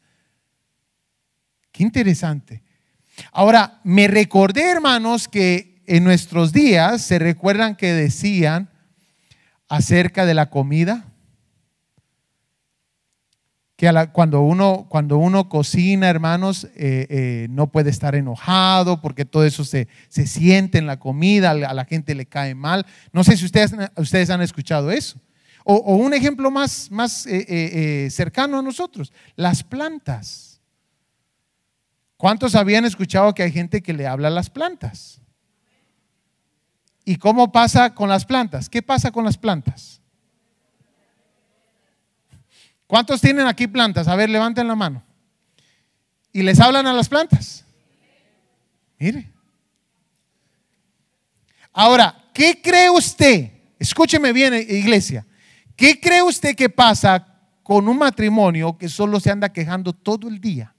Qué 1.71 1.83
interesante. 1.83 2.63
Ahora, 3.31 3.83
me 3.85 4.09
recordé, 4.09 4.71
hermanos, 4.71 5.29
que 5.29 5.70
en 5.91 6.05
nuestros 6.05 6.53
días 6.53 7.03
se 7.03 7.19
recuerdan 7.19 7.75
que 7.75 7.93
decían 7.93 8.71
acerca 9.69 10.25
de 10.25 10.35
la 10.35 10.49
comida, 10.49 11.05
que 13.75 13.91
cuando, 14.13 14.43
uno, 14.43 14.87
cuando 14.89 15.19
uno 15.19 15.49
cocina, 15.49 16.09
hermanos, 16.09 16.69
eh, 16.77 17.09
eh, 17.11 17.47
no 17.51 17.73
puede 17.73 17.91
estar 17.91 18.15
enojado 18.15 19.01
porque 19.01 19.25
todo 19.25 19.45
eso 19.45 19.65
se, 19.65 19.89
siente 20.09 20.79
en 20.79 20.87
la 20.87 21.01
comida, 21.01 21.51
a 21.51 21.75
la 21.75 21.85
gente 21.85 22.15
le 22.15 22.27
cae 22.27 22.55
mal. 22.55 22.87
No 23.13 23.25
sé 23.25 23.37
si 23.37 23.45
ustedes, 23.45 23.75
ustedes 23.97 24.31
han 24.31 24.43
escuchado 24.43 24.93
eso. 24.93 25.19
O, 25.65 25.97
un 25.97 26.15
ejemplo 26.15 26.53
más, 26.53 26.89
más 26.93 27.27
eh, 27.27 28.07
cercano 28.13 28.61
a 28.61 28.63
nosotros, 28.63 29.13
las 29.35 29.65
plantas. 29.65 30.61
¿Cuántos 32.17 32.55
habían 32.55 32.85
escuchado 32.85 33.35
que 33.35 33.43
hay 33.43 33.51
gente 33.51 33.83
que 33.83 33.93
le 33.93 34.07
habla 34.07 34.29
a 34.29 34.31
las 34.31 34.51
plantas? 34.51 35.21
¿Y 37.11 37.17
cómo 37.17 37.51
pasa 37.51 37.93
con 37.93 38.09
las 38.09 38.25
plantas? 38.25 38.69
¿Qué 38.69 38.83
pasa 38.83 39.11
con 39.11 39.25
las 39.25 39.37
plantas? 39.37 40.01
¿Cuántos 42.87 43.21
tienen 43.21 43.49
aquí 43.49 43.67
plantas? 43.67 44.07
A 44.07 44.15
ver, 44.15 44.31
levanten 44.31 44.69
la 44.69 44.77
mano. 44.77 45.03
¿Y 46.33 46.45
les 46.45 46.61
hablan 46.61 46.87
a 46.87 46.93
las 46.93 47.09
plantas? 47.09 47.65
Mire. 48.97 49.29
Ahora, 51.73 52.31
¿qué 52.33 52.63
cree 52.63 52.89
usted? 52.89 53.51
Escúcheme 53.77 54.33
bien, 54.33 54.55
iglesia. 54.55 55.27
¿Qué 55.75 55.99
cree 55.99 56.23
usted 56.23 56.55
que 56.55 56.71
pasa 56.71 57.27
con 57.65 57.89
un 57.89 57.99
matrimonio 57.99 58.79
que 58.79 58.89
solo 58.89 59.19
se 59.19 59.33
anda 59.33 59.53
quejando 59.53 59.93
todo 59.93 60.29
el 60.29 60.41
día? 60.41 60.73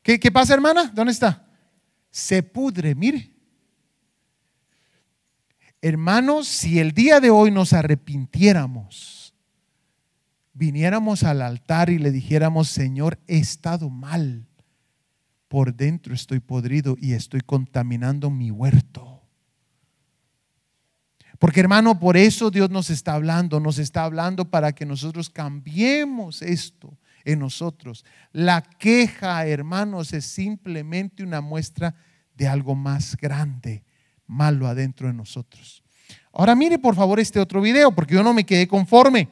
¿Qué, 0.00 0.30
pasa, 0.30 0.54
hermana? 0.54 0.92
¿Dónde 0.94 1.12
está? 1.12 1.44
Se 2.08 2.40
pudre, 2.44 2.94
mire. 2.94 3.35
Hermanos, 5.88 6.48
si 6.48 6.80
el 6.80 6.90
día 6.90 7.20
de 7.20 7.30
hoy 7.30 7.52
nos 7.52 7.72
arrepintiéramos, 7.72 9.32
viniéramos 10.52 11.22
al 11.22 11.40
altar 11.40 11.90
y 11.90 11.98
le 11.98 12.10
dijéramos, 12.10 12.68
Señor, 12.68 13.20
he 13.28 13.38
estado 13.38 13.88
mal, 13.88 14.48
por 15.46 15.76
dentro 15.76 16.12
estoy 16.12 16.40
podrido 16.40 16.96
y 17.00 17.12
estoy 17.12 17.40
contaminando 17.40 18.30
mi 18.30 18.50
huerto. 18.50 19.22
Porque 21.38 21.60
hermano, 21.60 22.00
por 22.00 22.16
eso 22.16 22.50
Dios 22.50 22.68
nos 22.68 22.90
está 22.90 23.12
hablando, 23.12 23.60
nos 23.60 23.78
está 23.78 24.02
hablando 24.02 24.50
para 24.50 24.72
que 24.72 24.86
nosotros 24.86 25.30
cambiemos 25.30 26.42
esto 26.42 26.98
en 27.24 27.38
nosotros. 27.38 28.04
La 28.32 28.60
queja, 28.60 29.46
hermanos, 29.46 30.12
es 30.12 30.26
simplemente 30.26 31.22
una 31.22 31.40
muestra 31.40 31.94
de 32.34 32.48
algo 32.48 32.74
más 32.74 33.16
grande, 33.16 33.84
malo 34.26 34.66
adentro 34.66 35.08
de 35.08 35.14
nosotros. 35.14 35.82
Ahora 36.32 36.54
mire 36.54 36.78
por 36.78 36.94
favor 36.94 37.18
este 37.18 37.40
otro 37.40 37.60
video, 37.60 37.92
porque 37.92 38.14
yo 38.14 38.22
no 38.22 38.34
me 38.34 38.44
quedé 38.44 38.68
conforme. 38.68 39.28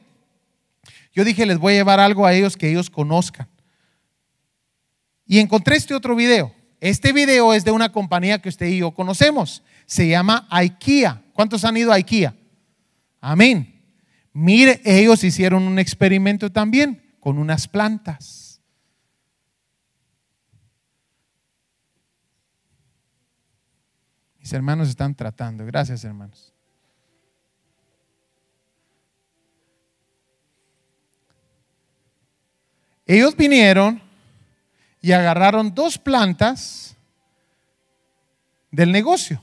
Yo 1.13 1.23
dije, 1.23 1.45
les 1.45 1.57
voy 1.57 1.73
a 1.73 1.77
llevar 1.77 1.99
algo 1.99 2.25
a 2.25 2.33
ellos 2.33 2.57
que 2.57 2.69
ellos 2.69 2.89
conozcan. 2.89 3.47
Y 5.25 5.39
encontré 5.39 5.75
este 5.75 5.93
otro 5.93 6.15
video. 6.15 6.53
Este 6.81 7.13
video 7.13 7.53
es 7.53 7.63
de 7.63 7.71
una 7.71 7.91
compañía 7.91 8.41
que 8.41 8.49
usted 8.49 8.67
y 8.67 8.79
yo 8.79 8.91
conocemos. 8.91 9.63
Se 9.85 10.07
llama 10.07 10.47
IKEA. 10.49 11.23
¿Cuántos 11.33 11.63
han 11.63 11.77
ido 11.77 11.91
a 11.91 11.95
IKEA? 11.95 12.35
Amén. 13.21 13.81
Mire, 14.33 14.81
ellos 14.83 15.23
hicieron 15.23 15.63
un 15.63 15.79
experimento 15.79 16.51
también 16.51 17.01
con 17.19 17.37
unas 17.37 17.67
plantas. 17.67 18.44
Mis 24.45 24.53
hermanos 24.53 24.89
están 24.89 25.15
tratando. 25.15 25.65
Gracias, 25.65 26.03
hermanos. 26.03 26.53
Ellos 33.07 33.35
vinieron 33.35 33.99
y 35.01 35.13
agarraron 35.13 35.73
dos 35.73 35.97
plantas 35.97 36.95
del 38.69 38.91
negocio 38.91 39.41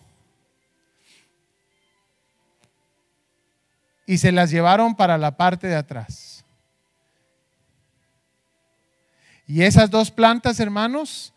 y 4.07 4.19
se 4.19 4.31
las 4.31 4.53
llevaron 4.53 4.95
para 4.95 5.19
la 5.19 5.37
parte 5.37 5.67
de 5.67 5.75
atrás. 5.75 6.45
Y 9.49 9.63
esas 9.63 9.91
dos 9.91 10.13
plantas, 10.13 10.61
hermanos, 10.61 11.32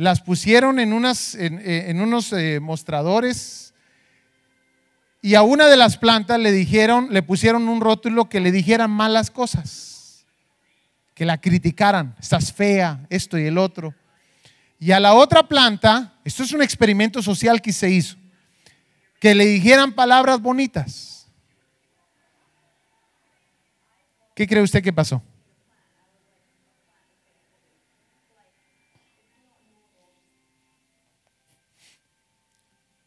las 0.00 0.22
pusieron 0.22 0.78
en, 0.78 0.94
unas, 0.94 1.34
en, 1.34 1.60
eh, 1.62 1.92
unos 1.94 2.32
eh, 2.32 2.58
mostradores 2.58 3.74
y 5.20 5.34
a 5.34 5.42
una 5.42 5.66
de 5.66 5.76
las 5.76 5.98
plantas 5.98 6.40
le 6.40 6.52
dijeron, 6.52 7.08
le 7.10 7.22
pusieron 7.22 7.68
un 7.68 7.82
rótulo 7.82 8.30
que 8.30 8.40
le 8.40 8.50
dijeran 8.50 8.90
malas 8.90 9.30
cosas, 9.30 10.24
que 11.12 11.26
la 11.26 11.38
criticaran, 11.38 12.16
estás 12.18 12.50
fea, 12.50 13.06
esto 13.10 13.38
y 13.38 13.44
el 13.44 13.58
otro. 13.58 13.94
Y 14.78 14.92
a 14.92 15.00
la 15.00 15.12
otra 15.12 15.46
planta, 15.46 16.14
esto 16.24 16.44
es 16.44 16.52
un 16.52 16.62
experimento 16.62 17.20
social 17.20 17.60
que 17.60 17.70
se 17.70 17.90
hizo, 17.90 18.16
que 19.20 19.34
le 19.34 19.44
dijeran 19.44 19.92
palabras 19.92 20.40
bonitas. 20.40 21.28
¿Qué 24.34 24.46
cree 24.46 24.62
usted 24.62 24.82
que 24.82 24.94
pasó? 24.94 25.22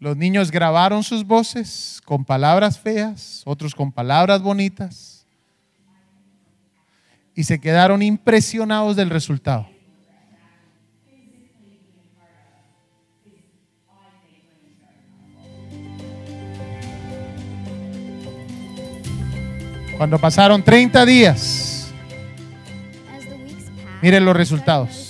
Los 0.03 0.17
niños 0.17 0.51
grabaron 0.51 1.01
sus 1.01 1.25
voces 1.25 2.01
con 2.03 2.25
palabras 2.25 2.77
feas, 2.77 3.41
otros 3.45 3.73
con 3.73 3.89
palabras 3.89 4.41
bonitas, 4.41 5.25
y 7.33 7.45
se 7.45 7.57
quedaron 7.57 8.01
impresionados 8.01 8.97
del 8.97 9.09
resultado. 9.09 9.65
Cuando 19.97 20.19
pasaron 20.19 20.61
30 20.61 21.05
días, 21.05 21.73
Miren 24.01 24.25
los 24.25 24.35
resultados. 24.35 25.02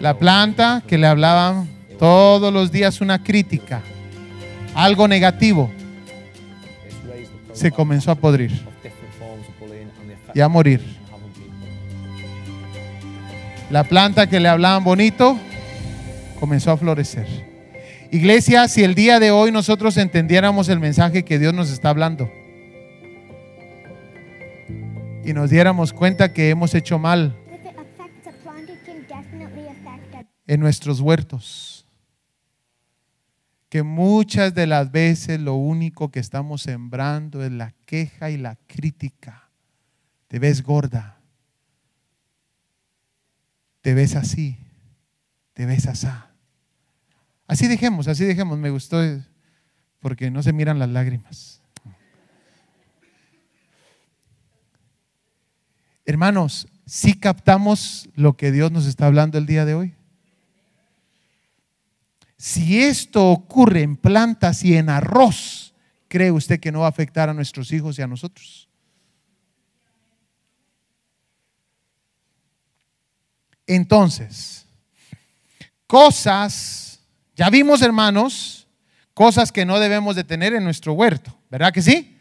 La 0.00 0.18
planta 0.18 0.82
que 0.86 0.98
le 0.98 1.06
hablaban 1.06 1.68
todos 1.98 2.52
los 2.52 2.72
días 2.72 3.00
una 3.00 3.22
crítica, 3.22 3.80
algo 4.74 5.08
negativo, 5.08 5.70
se 7.52 7.70
comenzó 7.70 8.10
a 8.10 8.14
podrir 8.16 8.52
y 10.34 10.40
a 10.40 10.48
morir. 10.48 10.82
La 13.70 13.84
planta 13.84 14.26
que 14.28 14.40
le 14.40 14.48
hablaban 14.48 14.84
bonito 14.84 15.38
comenzó 16.38 16.72
a 16.72 16.76
florecer. 16.76 17.26
Iglesia, 18.10 18.68
si 18.68 18.84
el 18.84 18.94
día 18.94 19.18
de 19.18 19.30
hoy 19.30 19.50
nosotros 19.50 19.96
entendiéramos 19.96 20.68
el 20.68 20.78
mensaje 20.78 21.24
que 21.24 21.38
Dios 21.38 21.54
nos 21.54 21.70
está 21.70 21.88
hablando 21.88 22.30
y 25.24 25.32
nos 25.32 25.50
diéramos 25.50 25.92
cuenta 25.92 26.32
que 26.32 26.50
hemos 26.50 26.74
hecho 26.74 26.98
mal 26.98 27.34
en 30.46 30.60
nuestros 30.60 31.00
huertos, 31.00 31.86
que 33.68 33.82
muchas 33.82 34.54
de 34.54 34.66
las 34.66 34.92
veces 34.92 35.40
lo 35.40 35.54
único 35.54 36.10
que 36.10 36.20
estamos 36.20 36.62
sembrando 36.62 37.42
es 37.44 37.50
la 37.50 37.72
queja 37.86 38.30
y 38.30 38.36
la 38.36 38.56
crítica. 38.66 39.50
Te 40.28 40.38
ves 40.38 40.62
gorda, 40.62 41.20
te 43.80 43.94
ves 43.94 44.14
así, 44.16 44.58
te 45.52 45.66
ves 45.66 45.86
así. 45.86 46.06
Así 47.46 47.68
dejemos, 47.68 48.08
así 48.08 48.24
dejemos, 48.24 48.58
me 48.58 48.70
gustó 48.70 48.98
porque 50.00 50.30
no 50.30 50.42
se 50.42 50.52
miran 50.52 50.78
las 50.78 50.88
lágrimas. 50.88 51.60
Hermanos, 56.06 56.68
si 56.86 57.14
captamos 57.14 58.08
lo 58.14 58.36
que 58.36 58.52
Dios 58.52 58.70
nos 58.70 58.86
está 58.86 59.06
hablando 59.06 59.38
el 59.38 59.46
día 59.46 59.64
de 59.64 59.74
hoy? 59.74 59.94
Si 62.36 62.82
esto 62.82 63.30
ocurre 63.30 63.82
en 63.82 63.96
plantas 63.96 64.64
y 64.64 64.76
en 64.76 64.90
arroz, 64.90 65.74
¿cree 66.08 66.30
usted 66.30 66.60
que 66.60 66.72
no 66.72 66.80
va 66.80 66.86
a 66.86 66.90
afectar 66.90 67.28
a 67.28 67.34
nuestros 67.34 67.72
hijos 67.72 67.98
y 67.98 68.02
a 68.02 68.06
nosotros? 68.06 68.68
Entonces, 73.66 74.66
cosas, 75.86 77.00
ya 77.34 77.48
vimos 77.50 77.80
hermanos, 77.82 78.66
cosas 79.14 79.52
que 79.52 79.64
no 79.64 79.78
debemos 79.78 80.16
de 80.16 80.24
tener 80.24 80.54
en 80.54 80.64
nuestro 80.64 80.92
huerto, 80.92 81.38
¿verdad 81.50 81.72
que 81.72 81.82
sí? 81.82 82.18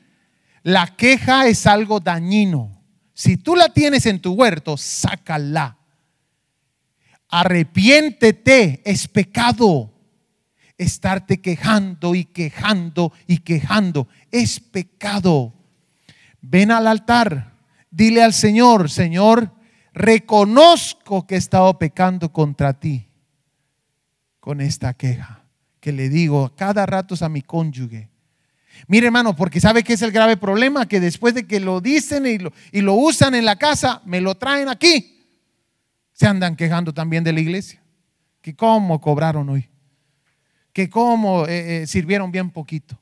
La 0.61 0.95
queja 0.95 1.47
es 1.47 1.67
algo 1.67 1.99
dañino. 1.99 2.81
Si 3.13 3.37
tú 3.37 3.55
la 3.55 3.69
tienes 3.69 4.05
en 4.05 4.19
tu 4.19 4.31
huerto, 4.33 4.77
sácala. 4.77 5.77
Arrepiéntete, 7.27 8.81
es 8.85 9.07
pecado. 9.07 9.92
Estarte 10.77 11.41
quejando 11.41 12.15
y 12.15 12.25
quejando 12.25 13.13
y 13.27 13.39
quejando, 13.39 14.07
es 14.31 14.59
pecado. 14.59 15.53
Ven 16.41 16.71
al 16.71 16.87
altar, 16.87 17.53
dile 17.89 18.23
al 18.23 18.33
Señor, 18.33 18.89
Señor, 18.89 19.53
reconozco 19.93 21.25
que 21.27 21.35
he 21.35 21.37
estado 21.37 21.77
pecando 21.77 22.33
contra 22.33 22.73
ti 22.73 23.07
con 24.39 24.59
esta 24.59 24.93
queja 24.93 25.43
que 25.83 25.91
le 25.91 26.07
digo 26.07 26.45
a 26.45 26.55
cada 26.55 26.85
rato 26.85 27.13
a 27.19 27.27
mi 27.27 27.41
cónyuge. 27.41 28.07
Mire 28.87 29.07
hermano, 29.07 29.35
porque 29.35 29.59
sabe 29.59 29.83
que 29.83 29.91
es 29.91 30.01
el 30.01 30.13
grave 30.13 30.37
problema, 30.37 30.87
que 30.87 31.01
después 31.01 31.33
de 31.33 31.45
que 31.45 31.59
lo 31.59 31.81
dicen 31.81 32.25
y 32.25 32.37
lo, 32.37 32.53
y 32.71 32.79
lo 32.79 32.93
usan 32.93 33.35
en 33.35 33.43
la 33.43 33.57
casa, 33.57 34.01
me 34.05 34.21
lo 34.21 34.35
traen 34.35 34.69
aquí. 34.69 35.27
Se 36.13 36.25
andan 36.25 36.55
quejando 36.55 36.93
también 36.93 37.25
de 37.25 37.33
la 37.33 37.41
iglesia. 37.41 37.83
Que 38.41 38.55
cómo 38.55 39.01
cobraron 39.01 39.49
hoy. 39.49 39.69
Que 40.73 40.89
cómo 40.89 41.45
eh, 41.45 41.83
eh, 41.83 41.87
sirvieron 41.87 42.31
bien 42.31 42.49
poquito. 42.49 42.99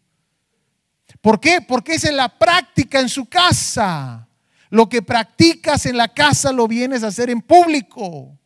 ¿Por 1.22 1.40
qué? 1.40 1.62
Porque 1.62 1.96
es 1.96 2.04
en 2.04 2.18
la 2.18 2.30
práctica 2.30 3.00
en 3.00 3.10
su 3.10 3.26
casa. 3.26 4.28
Lo 4.70 4.88
que 4.88 5.02
practicas 5.02 5.86
en 5.86 5.98
la 5.98 6.08
casa 6.08 6.52
lo 6.52 6.68
vienes 6.68 7.04
a 7.04 7.08
hacer 7.08 7.30
en 7.30 7.42
público. 7.42 8.38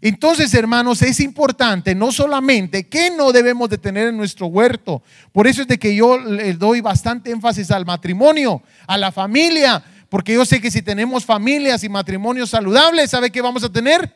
Entonces, 0.00 0.52
hermanos, 0.54 1.00
es 1.02 1.20
importante 1.20 1.94
no 1.94 2.12
solamente 2.12 2.86
que 2.88 3.10
no 3.10 3.32
debemos 3.32 3.70
de 3.70 3.78
tener 3.78 4.08
en 4.08 4.16
nuestro 4.16 4.46
huerto. 4.46 5.02
Por 5.32 5.46
eso 5.46 5.62
es 5.62 5.68
de 5.68 5.78
que 5.78 5.94
yo 5.94 6.18
le 6.18 6.52
doy 6.54 6.80
bastante 6.80 7.30
énfasis 7.30 7.70
al 7.70 7.86
matrimonio, 7.86 8.62
a 8.86 8.98
la 8.98 9.10
familia, 9.10 9.82
porque 10.08 10.34
yo 10.34 10.44
sé 10.44 10.60
que 10.60 10.70
si 10.70 10.82
tenemos 10.82 11.24
familias 11.24 11.82
y 11.82 11.88
matrimonios 11.88 12.50
saludables, 12.50 13.10
¿sabe 13.10 13.30
qué 13.30 13.40
vamos 13.40 13.64
a 13.64 13.72
tener? 13.72 14.14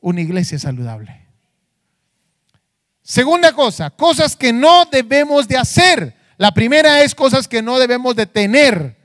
Una 0.00 0.20
iglesia 0.20 0.58
saludable. 0.58 1.27
Segunda 3.08 3.54
cosa, 3.54 3.88
cosas 3.88 4.36
que 4.36 4.52
no 4.52 4.84
debemos 4.84 5.48
de 5.48 5.56
hacer. 5.56 6.14
La 6.36 6.52
primera 6.52 7.00
es 7.00 7.14
cosas 7.14 7.48
que 7.48 7.62
no 7.62 7.78
debemos 7.78 8.14
de 8.14 8.26
tener 8.26 8.98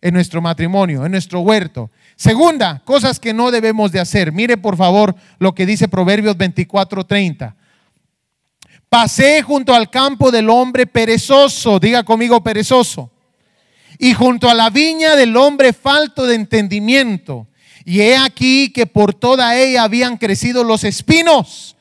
en 0.00 0.14
nuestro 0.14 0.40
matrimonio, 0.40 1.04
en 1.04 1.10
nuestro 1.10 1.40
huerto. 1.40 1.90
Segunda, 2.14 2.80
cosas 2.84 3.18
que 3.18 3.34
no 3.34 3.50
debemos 3.50 3.90
de 3.90 3.98
hacer. 3.98 4.30
Mire 4.30 4.58
por 4.58 4.76
favor 4.76 5.16
lo 5.40 5.56
que 5.56 5.66
dice 5.66 5.88
Proverbios 5.88 6.36
24:30. 6.38 7.56
Pasé 8.88 9.42
junto 9.42 9.74
al 9.74 9.90
campo 9.90 10.30
del 10.30 10.50
hombre 10.50 10.86
perezoso, 10.86 11.80
diga 11.80 12.04
conmigo 12.04 12.40
perezoso, 12.40 13.10
y 13.98 14.14
junto 14.14 14.48
a 14.48 14.54
la 14.54 14.70
viña 14.70 15.16
del 15.16 15.36
hombre 15.36 15.72
falto 15.72 16.26
de 16.26 16.36
entendimiento. 16.36 17.48
Y 17.84 18.02
he 18.02 18.16
aquí 18.16 18.72
que 18.72 18.86
por 18.86 19.14
toda 19.14 19.56
ella 19.56 19.82
habían 19.82 20.16
crecido 20.16 20.62
los 20.62 20.84
espinos, 20.84 21.76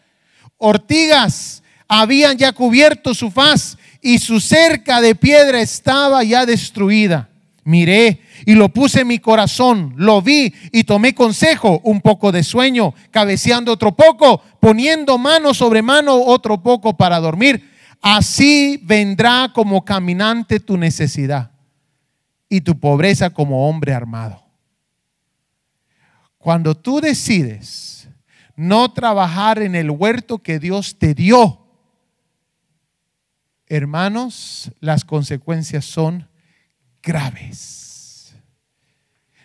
ortigas 0.58 1.62
habían 1.88 2.38
ya 2.38 2.52
cubierto 2.52 3.14
su 3.14 3.32
faz 3.32 3.78
y 4.02 4.20
su 4.20 4.40
cerca 4.40 5.02
de 5.02 5.16
piedra 5.16 5.62
estaba 5.62 6.24
ya 6.24 6.46
destruida. 6.46 7.30
Miré 7.64 8.22
y 8.46 8.54
lo 8.54 8.70
puse 8.70 9.02
en 9.02 9.08
mi 9.08 9.20
corazón, 9.20 9.94
lo 9.98 10.22
vi 10.22 10.54
y 10.72 10.86
tomé 10.86 11.14
consejo, 11.14 11.82
un 11.84 12.00
poco 12.00 12.32
de 12.32 12.44
sueño, 12.44 12.94
cabeceando 13.12 13.74
otro 13.74 13.94
poco, 13.94 14.42
poniendo 14.62 15.18
mano 15.18 15.54
sobre 15.54 15.82
mano 15.82 16.16
otro 16.16 16.64
poco 16.64 16.96
para 16.96 17.20
dormir. 17.20 17.70
Así 18.02 18.80
vendrá 18.84 19.52
como 19.54 19.84
caminante 19.84 20.62
tu 20.62 20.78
necesidad 20.78 21.52
y 22.48 22.62
tu 22.62 22.80
pobreza 22.80 23.32
como 23.32 23.68
hombre 23.68 23.94
armado. 23.94 24.46
Cuando 26.38 26.74
tú 26.74 27.02
decides 27.02 28.08
no 28.56 28.94
trabajar 28.94 29.62
en 29.62 29.76
el 29.76 29.92
huerto 29.92 30.38
que 30.38 30.58
Dios 30.60 30.98
te 30.98 31.14
dio, 31.14 31.67
hermanos, 33.68 34.72
las 34.80 35.06
consecuencias 35.06 35.86
son 35.86 36.28
graves. 37.04 38.36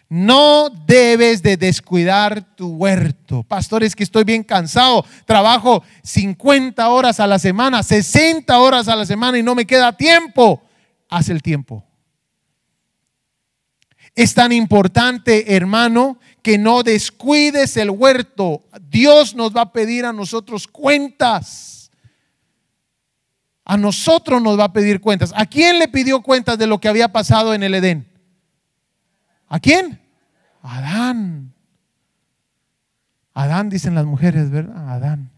No 0.08 0.68
debes 0.68 1.42
de 1.42 1.56
descuidar 1.56 2.54
tu 2.54 2.68
huerto. 2.68 3.42
Pastor, 3.44 3.82
es 3.82 3.96
que 3.96 4.02
estoy 4.02 4.24
bien 4.24 4.42
cansado. 4.42 5.06
Trabajo 5.24 5.82
50 6.02 6.86
horas 6.90 7.18
a 7.18 7.26
la 7.26 7.38
semana, 7.38 7.82
60 7.82 8.58
horas 8.58 8.88
a 8.88 8.96
la 8.96 9.06
semana 9.06 9.38
y 9.38 9.42
no 9.42 9.54
me 9.54 9.64
queda 9.64 9.96
tiempo. 9.96 10.62
Haz 11.08 11.30
el 11.30 11.40
tiempo. 11.40 11.82
Es 14.14 14.34
tan 14.34 14.52
importante, 14.52 15.56
hermano, 15.56 16.18
que 16.42 16.58
no 16.58 16.82
descuides 16.82 17.78
el 17.78 17.88
huerto. 17.88 18.64
Dios 18.90 19.34
nos 19.34 19.56
va 19.56 19.62
a 19.62 19.72
pedir 19.72 20.04
a 20.04 20.12
nosotros 20.12 20.68
cuentas. 20.68 21.81
A 23.64 23.76
nosotros 23.76 24.42
nos 24.42 24.58
va 24.58 24.64
a 24.64 24.72
pedir 24.72 25.00
cuentas. 25.00 25.32
¿A 25.36 25.46
quién 25.46 25.78
le 25.78 25.88
pidió 25.88 26.20
cuentas 26.22 26.58
de 26.58 26.66
lo 26.66 26.80
que 26.80 26.88
había 26.88 27.12
pasado 27.12 27.54
en 27.54 27.62
el 27.62 27.74
Edén? 27.74 28.08
¿A 29.48 29.60
quién? 29.60 30.00
Adán. 30.62 31.52
Adán 33.34 33.68
dicen 33.68 33.94
las 33.94 34.04
mujeres, 34.04 34.50
¿verdad? 34.50 34.88
Adán. 34.90 35.30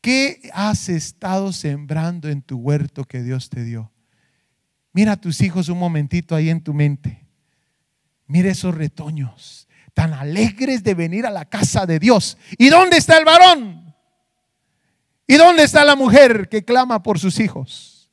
¿Qué 0.00 0.50
has 0.54 0.88
estado 0.88 1.52
sembrando 1.52 2.30
en 2.30 2.40
tu 2.40 2.56
huerto 2.56 3.04
que 3.04 3.22
Dios 3.22 3.50
te 3.50 3.64
dio? 3.64 3.92
Mira 4.92 5.12
a 5.12 5.20
tus 5.20 5.42
hijos 5.42 5.68
un 5.68 5.78
momentito 5.78 6.34
ahí 6.34 6.48
en 6.48 6.62
tu 6.62 6.72
mente. 6.72 7.26
Mira 8.26 8.50
esos 8.50 8.74
retoños 8.74 9.68
tan 9.94 10.12
alegres 10.12 10.82
de 10.82 10.94
venir 10.94 11.26
a 11.26 11.30
la 11.30 11.44
casa 11.44 11.86
de 11.86 11.98
Dios. 11.98 12.38
¿Y 12.58 12.68
dónde 12.68 12.96
está 12.96 13.18
el 13.18 13.24
varón? 13.24 13.94
¿Y 15.26 15.36
dónde 15.36 15.62
está 15.62 15.84
la 15.84 15.96
mujer 15.96 16.48
que 16.48 16.64
clama 16.64 17.02
por 17.02 17.18
sus 17.18 17.38
hijos? 17.38 18.10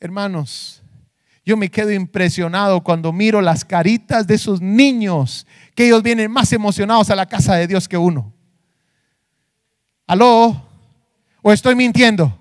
Hermanos, 0.00 0.82
yo 1.44 1.56
me 1.56 1.70
quedo 1.70 1.90
impresionado 1.92 2.82
cuando 2.84 3.12
miro 3.12 3.40
las 3.40 3.64
caritas 3.64 4.26
de 4.26 4.34
esos 4.34 4.60
niños, 4.60 5.46
que 5.74 5.86
ellos 5.86 6.02
vienen 6.02 6.30
más 6.30 6.52
emocionados 6.52 7.10
a 7.10 7.16
la 7.16 7.26
casa 7.26 7.54
de 7.56 7.66
Dios 7.66 7.88
que 7.88 7.96
uno. 7.96 8.32
¿Aló? 10.06 10.62
¿O 11.42 11.52
estoy 11.52 11.74
mintiendo? 11.74 12.37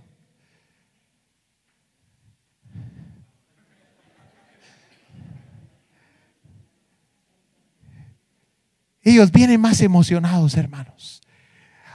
Ellos 9.08 9.32
vienen 9.32 9.62
más 9.62 9.80
emocionados, 9.80 10.56
hermanos. 10.58 11.22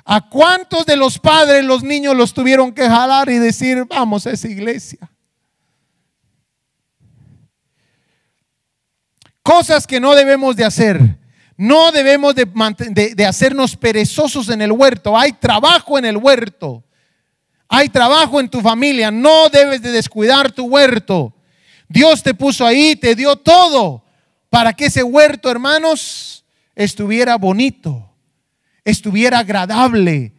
¿A 0.02 0.30
cuántos 0.30 0.86
de 0.86 0.96
los 0.96 1.18
padres 1.18 1.62
los 1.62 1.82
niños 1.82 2.16
los 2.16 2.32
tuvieron 2.32 2.72
que 2.72 2.88
jalar 2.88 3.28
y 3.28 3.36
decir, 3.36 3.84
vamos 3.84 4.26
a 4.26 4.30
esa 4.30 4.48
iglesia? 4.48 4.98
Cosas 9.42 9.86
que 9.86 10.00
no 10.00 10.14
debemos 10.14 10.56
de 10.56 10.64
hacer. 10.64 11.18
No 11.58 11.92
debemos 11.92 12.34
de, 12.34 13.26
hacernos 13.26 13.76
perezosos 13.76 14.48
en 14.48 14.62
el 14.62 14.72
huerto. 14.72 15.14
Hay 15.14 15.32
trabajo 15.32 15.98
en 15.98 16.06
el 16.06 16.16
huerto. 16.16 16.82
Hay 17.68 17.90
trabajo 17.90 18.40
en 18.40 18.48
tu 18.48 18.62
familia. 18.62 19.10
No 19.10 19.50
debes 19.50 19.82
de 19.82 19.92
descuidar 19.92 20.50
tu 20.50 20.64
huerto. 20.64 21.34
Dios 21.90 22.22
te 22.22 22.32
puso 22.32 22.64
ahí, 22.64 22.96
te 22.96 23.14
dio 23.14 23.36
todo 23.36 24.02
para 24.48 24.72
que 24.72 24.86
ese 24.86 25.02
huerto, 25.02 25.50
hermanos, 25.50 26.41
estuviera 26.74 27.36
bonito, 27.36 28.14
estuviera 28.84 29.38
agradable, 29.38 30.32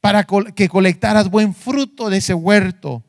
para 0.00 0.24
que 0.24 0.68
colectaras 0.68 1.28
buen 1.28 1.52
fruto 1.52 2.08
de 2.08 2.18
ese 2.18 2.32
huerto. 2.32 3.02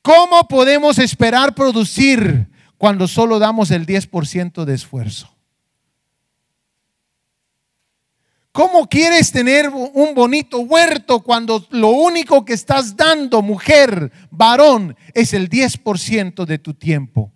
¿Cómo 0.00 0.48
podemos 0.48 0.98
esperar 0.98 1.54
producir 1.54 2.48
cuando 2.78 3.06
solo 3.06 3.38
damos 3.38 3.70
el 3.70 3.86
10% 3.86 4.64
de 4.64 4.74
esfuerzo? 4.74 5.32
¿Cómo 8.52 8.86
quieres 8.86 9.32
tener 9.32 9.70
un 9.70 10.14
bonito 10.14 10.60
huerto 10.60 11.20
cuando 11.20 11.66
lo 11.70 11.88
único 11.88 12.44
que 12.44 12.52
estás 12.52 12.96
dando, 12.96 13.40
mujer, 13.40 14.12
varón, 14.30 14.94
es 15.14 15.32
el 15.32 15.48
10% 15.48 16.44
de 16.44 16.58
tu 16.58 16.74
tiempo? 16.74 17.32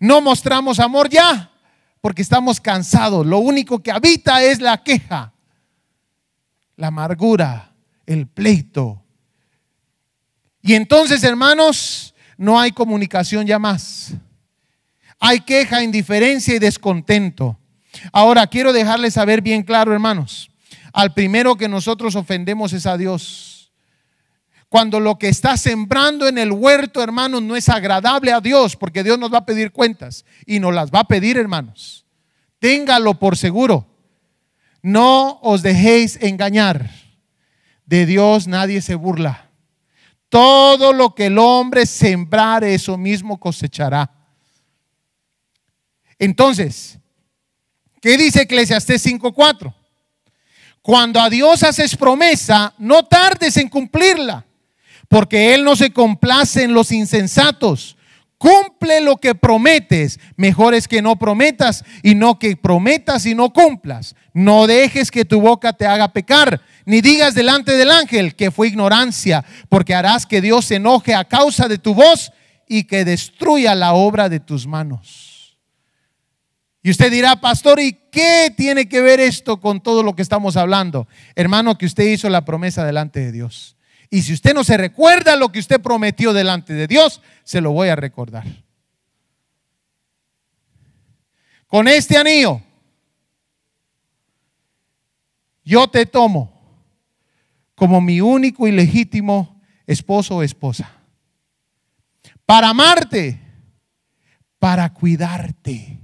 No 0.00 0.20
mostramos 0.20 0.80
amor 0.80 1.08
ya, 1.08 1.51
porque 2.02 2.20
estamos 2.20 2.60
cansados. 2.60 3.24
Lo 3.24 3.38
único 3.38 3.82
que 3.82 3.92
habita 3.92 4.42
es 4.42 4.60
la 4.60 4.82
queja, 4.82 5.32
la 6.76 6.88
amargura, 6.88 7.72
el 8.04 8.26
pleito. 8.26 9.02
Y 10.60 10.74
entonces, 10.74 11.24
hermanos, 11.24 12.14
no 12.36 12.60
hay 12.60 12.72
comunicación 12.72 13.46
ya 13.46 13.58
más. 13.58 14.12
Hay 15.18 15.40
queja, 15.40 15.82
indiferencia 15.82 16.54
y 16.54 16.58
descontento. 16.58 17.56
Ahora, 18.12 18.48
quiero 18.48 18.72
dejarles 18.72 19.14
saber 19.14 19.40
bien 19.40 19.62
claro, 19.62 19.92
hermanos. 19.92 20.50
Al 20.92 21.14
primero 21.14 21.56
que 21.56 21.68
nosotros 21.68 22.16
ofendemos 22.16 22.72
es 22.72 22.84
a 22.84 22.96
Dios. 22.96 23.51
Cuando 24.72 25.00
lo 25.00 25.18
que 25.18 25.28
está 25.28 25.58
sembrando 25.58 26.26
en 26.26 26.38
el 26.38 26.50
huerto, 26.50 27.02
hermanos, 27.02 27.42
no 27.42 27.56
es 27.56 27.68
agradable 27.68 28.32
a 28.32 28.40
Dios, 28.40 28.74
porque 28.74 29.04
Dios 29.04 29.18
nos 29.18 29.30
va 29.30 29.40
a 29.40 29.44
pedir 29.44 29.70
cuentas 29.70 30.24
y 30.46 30.60
nos 30.60 30.72
las 30.72 30.90
va 30.90 31.00
a 31.00 31.04
pedir, 31.04 31.36
hermanos. 31.36 32.06
Téngalo 32.58 33.18
por 33.18 33.36
seguro. 33.36 33.86
No 34.80 35.40
os 35.42 35.60
dejéis 35.60 36.16
engañar. 36.22 36.88
De 37.84 38.06
Dios 38.06 38.46
nadie 38.46 38.80
se 38.80 38.94
burla. 38.94 39.50
Todo 40.30 40.94
lo 40.94 41.14
que 41.14 41.26
el 41.26 41.36
hombre 41.36 41.84
sembrare, 41.84 42.72
eso 42.72 42.96
mismo 42.96 43.38
cosechará. 43.38 44.10
Entonces, 46.18 46.98
¿Qué 48.00 48.16
dice 48.16 48.40
Eclesiastés 48.40 49.04
5:4? 49.04 49.74
Cuando 50.80 51.20
a 51.20 51.28
Dios 51.28 51.62
haces 51.62 51.94
promesa, 51.94 52.72
no 52.78 53.04
tardes 53.04 53.58
en 53.58 53.68
cumplirla, 53.68 54.46
porque 55.12 55.52
Él 55.52 55.62
no 55.62 55.76
se 55.76 55.92
complace 55.92 56.62
en 56.62 56.72
los 56.72 56.90
insensatos. 56.90 57.98
Cumple 58.38 59.02
lo 59.02 59.18
que 59.18 59.34
prometes. 59.34 60.18
Mejor 60.36 60.72
es 60.72 60.88
que 60.88 61.02
no 61.02 61.16
prometas 61.16 61.84
y 62.02 62.14
no 62.14 62.38
que 62.38 62.56
prometas 62.56 63.26
y 63.26 63.34
no 63.34 63.52
cumplas. 63.52 64.16
No 64.32 64.66
dejes 64.66 65.10
que 65.10 65.26
tu 65.26 65.38
boca 65.42 65.74
te 65.74 65.84
haga 65.84 66.14
pecar, 66.14 66.62
ni 66.86 67.02
digas 67.02 67.34
delante 67.34 67.76
del 67.76 67.90
ángel 67.90 68.34
que 68.34 68.50
fue 68.50 68.68
ignorancia, 68.68 69.44
porque 69.68 69.94
harás 69.94 70.24
que 70.24 70.40
Dios 70.40 70.64
se 70.64 70.76
enoje 70.76 71.14
a 71.14 71.24
causa 71.24 71.68
de 71.68 71.76
tu 71.76 71.92
voz 71.92 72.32
y 72.66 72.84
que 72.84 73.04
destruya 73.04 73.74
la 73.74 73.92
obra 73.92 74.30
de 74.30 74.40
tus 74.40 74.66
manos. 74.66 75.58
Y 76.82 76.90
usted 76.90 77.12
dirá, 77.12 77.38
pastor, 77.38 77.80
¿y 77.80 77.98
qué 78.10 78.50
tiene 78.56 78.88
que 78.88 79.02
ver 79.02 79.20
esto 79.20 79.60
con 79.60 79.82
todo 79.82 80.02
lo 80.02 80.16
que 80.16 80.22
estamos 80.22 80.56
hablando? 80.56 81.06
Hermano, 81.36 81.76
que 81.76 81.84
usted 81.84 82.04
hizo 82.04 82.30
la 82.30 82.46
promesa 82.46 82.86
delante 82.86 83.20
de 83.20 83.30
Dios. 83.30 83.76
Y 84.12 84.20
si 84.20 84.34
usted 84.34 84.52
no 84.52 84.62
se 84.62 84.76
recuerda 84.76 85.36
lo 85.36 85.50
que 85.50 85.58
usted 85.58 85.80
prometió 85.80 86.34
delante 86.34 86.74
de 86.74 86.86
Dios, 86.86 87.22
se 87.44 87.62
lo 87.62 87.72
voy 87.72 87.88
a 87.88 87.96
recordar. 87.96 88.44
Con 91.66 91.88
este 91.88 92.18
anillo, 92.18 92.60
yo 95.64 95.88
te 95.88 96.04
tomo 96.04 96.52
como 97.74 98.02
mi 98.02 98.20
único 98.20 98.68
y 98.68 98.72
legítimo 98.72 99.62
esposo 99.86 100.36
o 100.36 100.42
esposa. 100.42 100.92
Para 102.44 102.68
amarte, 102.68 103.40
para 104.58 104.92
cuidarte 104.92 106.02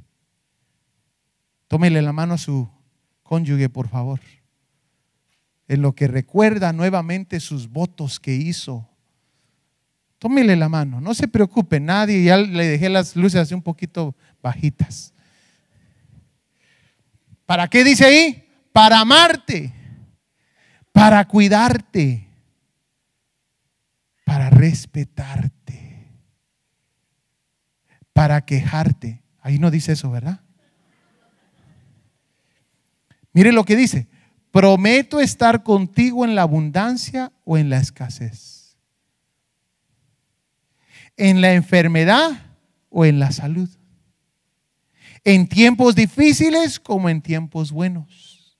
Tómele 1.68 2.00
la 2.00 2.14
mano 2.14 2.32
a 2.32 2.38
su 2.38 2.66
cónyuge, 3.22 3.68
por 3.68 3.88
favor. 3.88 4.20
En 5.68 5.82
lo 5.82 5.94
que 5.94 6.08
recuerda 6.08 6.72
nuevamente 6.72 7.40
sus 7.40 7.68
votos 7.68 8.18
que 8.18 8.34
hizo. 8.34 8.88
Tómele 10.18 10.56
la 10.56 10.68
mano, 10.68 11.00
no 11.00 11.14
se 11.14 11.28
preocupe, 11.28 11.78
nadie, 11.78 12.24
ya 12.24 12.38
le 12.38 12.66
dejé 12.66 12.88
las 12.88 13.14
luces 13.14 13.40
así 13.40 13.54
un 13.54 13.62
poquito 13.62 14.16
bajitas. 14.42 15.14
¿Para 17.46 17.68
qué 17.68 17.84
dice 17.84 18.04
ahí? 18.04 18.44
Para 18.72 19.00
amarte, 19.00 19.72
para 20.92 21.24
cuidarte, 21.26 22.28
para 24.24 24.50
respetarte, 24.50 26.10
para 28.12 28.40
quejarte. 28.44 29.22
Ahí 29.40 29.58
no 29.58 29.70
dice 29.70 29.92
eso, 29.92 30.10
¿verdad? 30.10 30.40
Mire 33.32 33.52
lo 33.52 33.64
que 33.64 33.76
dice, 33.76 34.08
prometo 34.50 35.20
estar 35.20 35.62
contigo 35.62 36.24
en 36.24 36.34
la 36.34 36.42
abundancia 36.42 37.32
o 37.44 37.58
en 37.58 37.70
la 37.70 37.78
escasez, 37.78 38.76
en 41.16 41.40
la 41.40 41.52
enfermedad 41.52 42.30
o 42.90 43.04
en 43.04 43.18
la 43.18 43.32
salud, 43.32 43.68
en 45.24 45.48
tiempos 45.48 45.94
difíciles 45.94 46.80
como 46.80 47.08
en 47.08 47.20
tiempos 47.20 47.72
buenos. 47.72 48.56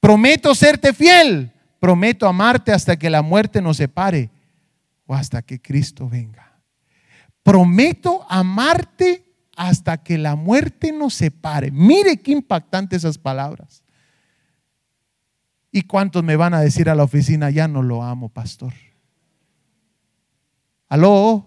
Prometo 0.00 0.54
serte 0.54 0.92
fiel, 0.92 1.52
prometo 1.80 2.26
amarte 2.26 2.72
hasta 2.72 2.96
que 2.96 3.10
la 3.10 3.22
muerte 3.22 3.60
nos 3.60 3.76
separe 3.76 4.30
o 5.06 5.14
hasta 5.14 5.42
que 5.42 5.60
Cristo 5.60 6.08
venga. 6.08 6.60
Prometo 7.42 8.26
amarte 8.28 9.24
hasta 9.56 10.02
que 10.02 10.18
la 10.18 10.36
muerte 10.36 10.92
nos 10.92 11.14
separe. 11.14 11.70
Mire 11.70 12.18
qué 12.18 12.32
impactante 12.32 12.96
esas 12.96 13.18
palabras. 13.18 13.82
¿Y 15.70 15.82
cuántos 15.82 16.24
me 16.24 16.36
van 16.36 16.54
a 16.54 16.60
decir 16.60 16.88
a 16.88 16.94
la 16.94 17.04
oficina, 17.04 17.50
ya 17.50 17.68
no 17.68 17.82
lo 17.82 18.02
amo, 18.02 18.28
pastor? 18.28 18.72
¿Aló? 20.88 21.46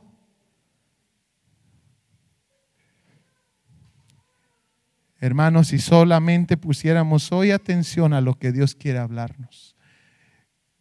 Hermanos, 5.20 5.68
si 5.68 5.80
solamente 5.80 6.58
pusiéramos 6.58 7.32
hoy 7.32 7.52
atención 7.52 8.14
a 8.14 8.22
lo 8.22 8.36
que 8.40 8.52
Dios 8.52 8.76
quiere 8.76 9.00
hablarnos, 9.00 9.76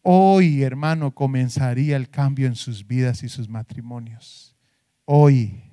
hoy, 0.03 0.63
hermano, 0.63 1.15
comenzaría 1.15 1.97
el 1.97 2.09
cambio 2.09 2.47
en 2.47 2.55
sus 2.55 2.87
vidas 2.87 3.23
y 3.23 3.29
sus 3.29 3.49
matrimonios. 3.49 4.57
Hoy 5.05 5.71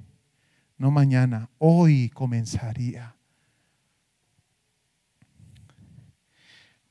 no 0.78 0.92
mañana, 0.92 1.50
hoy 1.58 2.10
comenzaría. 2.10 3.17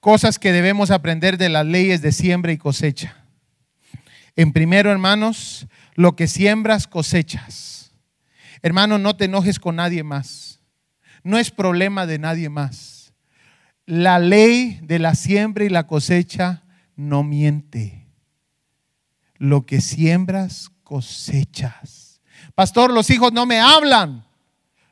Cosas 0.06 0.38
que 0.38 0.52
debemos 0.52 0.92
aprender 0.92 1.36
de 1.36 1.48
las 1.48 1.66
leyes 1.66 2.00
de 2.00 2.12
siembra 2.12 2.52
y 2.52 2.58
cosecha. 2.58 3.16
En 4.36 4.52
primero, 4.52 4.92
hermanos, 4.92 5.66
lo 5.96 6.14
que 6.14 6.28
siembras, 6.28 6.86
cosechas. 6.86 7.90
Hermano, 8.62 8.98
no 8.98 9.16
te 9.16 9.24
enojes 9.24 9.58
con 9.58 9.74
nadie 9.74 10.04
más. 10.04 10.60
No 11.24 11.38
es 11.38 11.50
problema 11.50 12.06
de 12.06 12.20
nadie 12.20 12.48
más. 12.48 13.14
La 13.84 14.20
ley 14.20 14.78
de 14.80 15.00
la 15.00 15.16
siembra 15.16 15.64
y 15.64 15.70
la 15.70 15.88
cosecha 15.88 16.62
no 16.94 17.24
miente. 17.24 18.06
Lo 19.38 19.66
que 19.66 19.80
siembras, 19.80 20.70
cosechas. 20.84 22.20
Pastor, 22.54 22.92
los 22.92 23.10
hijos 23.10 23.32
no 23.32 23.44
me 23.44 23.58
hablan. 23.58 24.24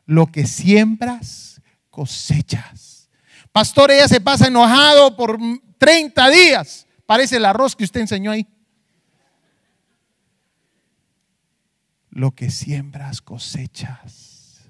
Lo 0.06 0.26
que 0.32 0.44
siembras, 0.44 1.62
cosechas. 1.88 2.93
Pastor, 3.54 3.92
ella 3.92 4.08
se 4.08 4.20
pasa 4.20 4.48
enojado 4.48 5.14
por 5.14 5.38
30 5.78 6.28
días. 6.30 6.88
Parece 7.06 7.36
el 7.36 7.44
arroz 7.44 7.76
que 7.76 7.84
usted 7.84 8.00
enseñó 8.00 8.32
ahí. 8.32 8.48
Lo 12.10 12.32
que 12.32 12.50
siembras, 12.50 13.22
cosechas. 13.22 14.64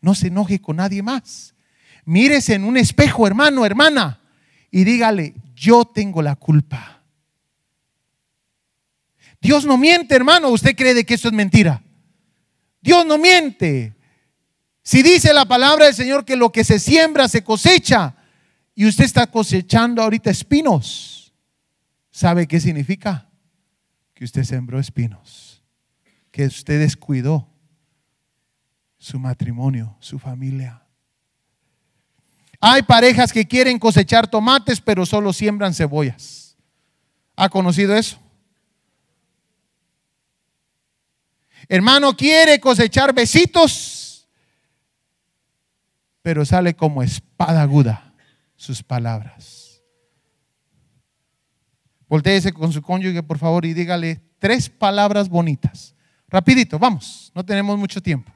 No 0.00 0.14
se 0.14 0.28
enoje 0.28 0.60
con 0.60 0.76
nadie 0.76 1.02
más. 1.02 1.56
Mírese 2.04 2.54
en 2.54 2.62
un 2.62 2.76
espejo, 2.76 3.26
hermano, 3.26 3.66
hermana, 3.66 4.20
y 4.70 4.84
dígale, 4.84 5.34
yo 5.56 5.84
tengo 5.84 6.22
la 6.22 6.36
culpa. 6.36 7.02
Dios 9.40 9.66
no 9.66 9.76
miente, 9.76 10.14
hermano. 10.14 10.50
¿Usted 10.50 10.76
cree 10.76 11.04
que 11.04 11.14
eso 11.14 11.26
es 11.26 11.34
mentira? 11.34 11.82
Dios 12.80 13.04
no 13.04 13.18
miente. 13.18 13.93
Si 14.84 15.02
dice 15.02 15.32
la 15.32 15.46
palabra 15.46 15.86
del 15.86 15.94
Señor 15.94 16.26
que 16.26 16.36
lo 16.36 16.52
que 16.52 16.62
se 16.62 16.78
siembra 16.78 17.26
se 17.26 17.42
cosecha 17.42 18.14
y 18.74 18.86
usted 18.86 19.04
está 19.04 19.26
cosechando 19.26 20.02
ahorita 20.02 20.30
espinos, 20.30 21.32
¿sabe 22.10 22.46
qué 22.46 22.60
significa? 22.60 23.30
Que 24.12 24.24
usted 24.24 24.44
sembró 24.44 24.78
espinos, 24.78 25.62
que 26.30 26.44
usted 26.44 26.80
descuidó 26.80 27.48
su 28.98 29.18
matrimonio, 29.18 29.96
su 30.00 30.18
familia. 30.18 30.82
Hay 32.60 32.82
parejas 32.82 33.32
que 33.32 33.46
quieren 33.46 33.78
cosechar 33.78 34.26
tomates, 34.26 34.82
pero 34.82 35.06
solo 35.06 35.32
siembran 35.32 35.72
cebollas. 35.72 36.56
¿Ha 37.36 37.48
conocido 37.48 37.96
eso? 37.96 38.18
Hermano 41.68 42.14
quiere 42.14 42.60
cosechar 42.60 43.14
besitos, 43.14 44.03
pero 46.24 46.46
sale 46.46 46.72
como 46.74 47.02
espada 47.02 47.60
aguda 47.60 48.14
sus 48.56 48.82
palabras. 48.82 49.82
Voltéese 52.08 52.50
con 52.50 52.72
su 52.72 52.80
cónyuge, 52.80 53.22
por 53.22 53.36
favor, 53.36 53.66
y 53.66 53.74
dígale 53.74 54.22
tres 54.38 54.70
palabras 54.70 55.28
bonitas. 55.28 55.94
Rapidito, 56.30 56.78
vamos, 56.78 57.30
no 57.34 57.44
tenemos 57.44 57.78
mucho 57.78 58.00
tiempo. 58.00 58.32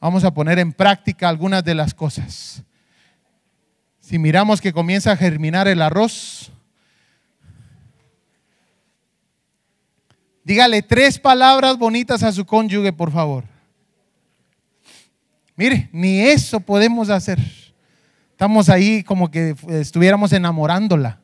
Vamos 0.00 0.22
a 0.22 0.32
poner 0.32 0.60
en 0.60 0.72
práctica 0.72 1.28
algunas 1.28 1.64
de 1.64 1.74
las 1.74 1.92
cosas. 1.92 2.62
Si 3.98 4.16
miramos 4.16 4.60
que 4.60 4.72
comienza 4.72 5.10
a 5.10 5.16
germinar 5.16 5.66
el 5.66 5.82
arroz, 5.82 6.52
dígale 10.44 10.82
tres 10.82 11.18
palabras 11.18 11.76
bonitas 11.76 12.22
a 12.22 12.30
su 12.30 12.46
cónyuge, 12.46 12.92
por 12.92 13.10
favor. 13.10 13.57
Mire, 15.58 15.88
ni 15.90 16.20
eso 16.20 16.60
podemos 16.60 17.10
hacer. 17.10 17.40
Estamos 18.30 18.68
ahí 18.68 19.02
como 19.02 19.28
que 19.28 19.56
estuviéramos 19.70 20.32
enamorándola. 20.32 21.18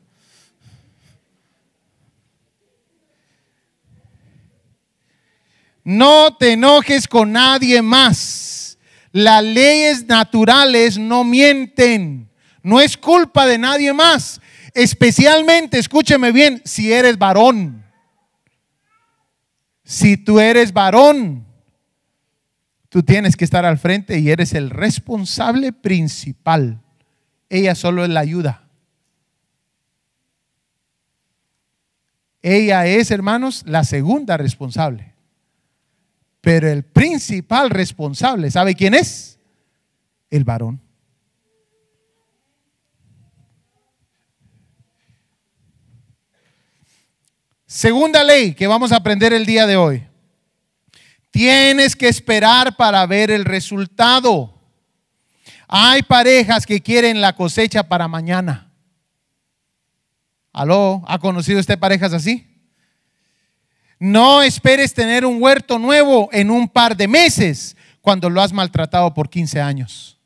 No 5.85 6.35
te 6.35 6.51
enojes 6.51 7.07
con 7.07 7.31
nadie 7.31 7.81
más. 7.81 8.77
Las 9.13 9.41
leyes 9.41 10.05
naturales 10.05 10.97
no 10.97 11.23
mienten. 11.23 12.29
No 12.61 12.81
es 12.81 12.97
culpa 12.97 13.47
de 13.47 13.57
nadie 13.57 13.93
más. 13.93 14.41
Especialmente, 14.73 15.79
escúcheme 15.79 16.33
bien, 16.33 16.61
si 16.65 16.91
eres 16.91 17.17
varón. 17.17 17.85
Si 19.85 20.17
tú 20.17 20.41
eres 20.41 20.73
varón, 20.73 21.44
tú 22.89 23.03
tienes 23.03 23.35
que 23.35 23.45
estar 23.45 23.65
al 23.65 23.77
frente 23.77 24.19
y 24.19 24.29
eres 24.29 24.53
el 24.53 24.69
responsable 24.69 25.73
principal. 25.73 26.81
Ella 27.49 27.75
solo 27.75 28.03
es 28.03 28.09
la 28.09 28.19
ayuda. 28.21 28.67
Ella 32.41 32.85
es, 32.85 33.09
hermanos, 33.09 33.63
la 33.65 33.83
segunda 33.83 34.37
responsable. 34.37 35.13
Pero 36.41 36.69
el 36.69 36.83
principal 36.83 37.71
responsable, 37.71 38.51
¿sabe 38.51 38.75
quién 38.75 38.93
es? 38.93 39.39
El 40.29 40.43
varón. 40.43 40.79
Segunda 47.65 48.23
ley 48.23 48.53
que 48.53 48.67
vamos 48.67 48.91
a 48.91 48.97
aprender 48.97 49.33
el 49.33 49.45
día 49.45 49.65
de 49.65 49.75
hoy. 49.75 50.07
Tienes 51.35 51.97
que 51.97 52.07
esperar 52.07 52.77
para 52.77 53.05
ver 53.05 53.29
el 53.29 53.43
resultado. 53.43 54.57
Hay 55.67 56.01
parejas 56.01 56.65
que 56.65 56.81
quieren 56.81 57.19
la 57.19 57.35
cosecha 57.35 57.83
para 57.83 58.07
mañana. 58.07 58.71
¿Aló? 60.53 61.03
¿Ha 61.05 61.19
conocido 61.19 61.59
usted 61.59 61.77
parejas 61.77 62.13
así? 62.13 62.47
No 63.99 64.41
esperes 64.41 64.93
tener 64.93 65.25
un 65.25 65.43
huerto 65.43 65.77
nuevo 65.77 66.29
en 66.31 66.49
un 66.49 66.69
par 66.69 66.95
de 66.95 67.09
meses 67.09 67.75
cuando 67.99 68.29
lo 68.29 68.41
has 68.41 68.53
maltratado 68.53 69.13
por 69.13 69.29
15 69.29 69.59
años. 69.59 70.17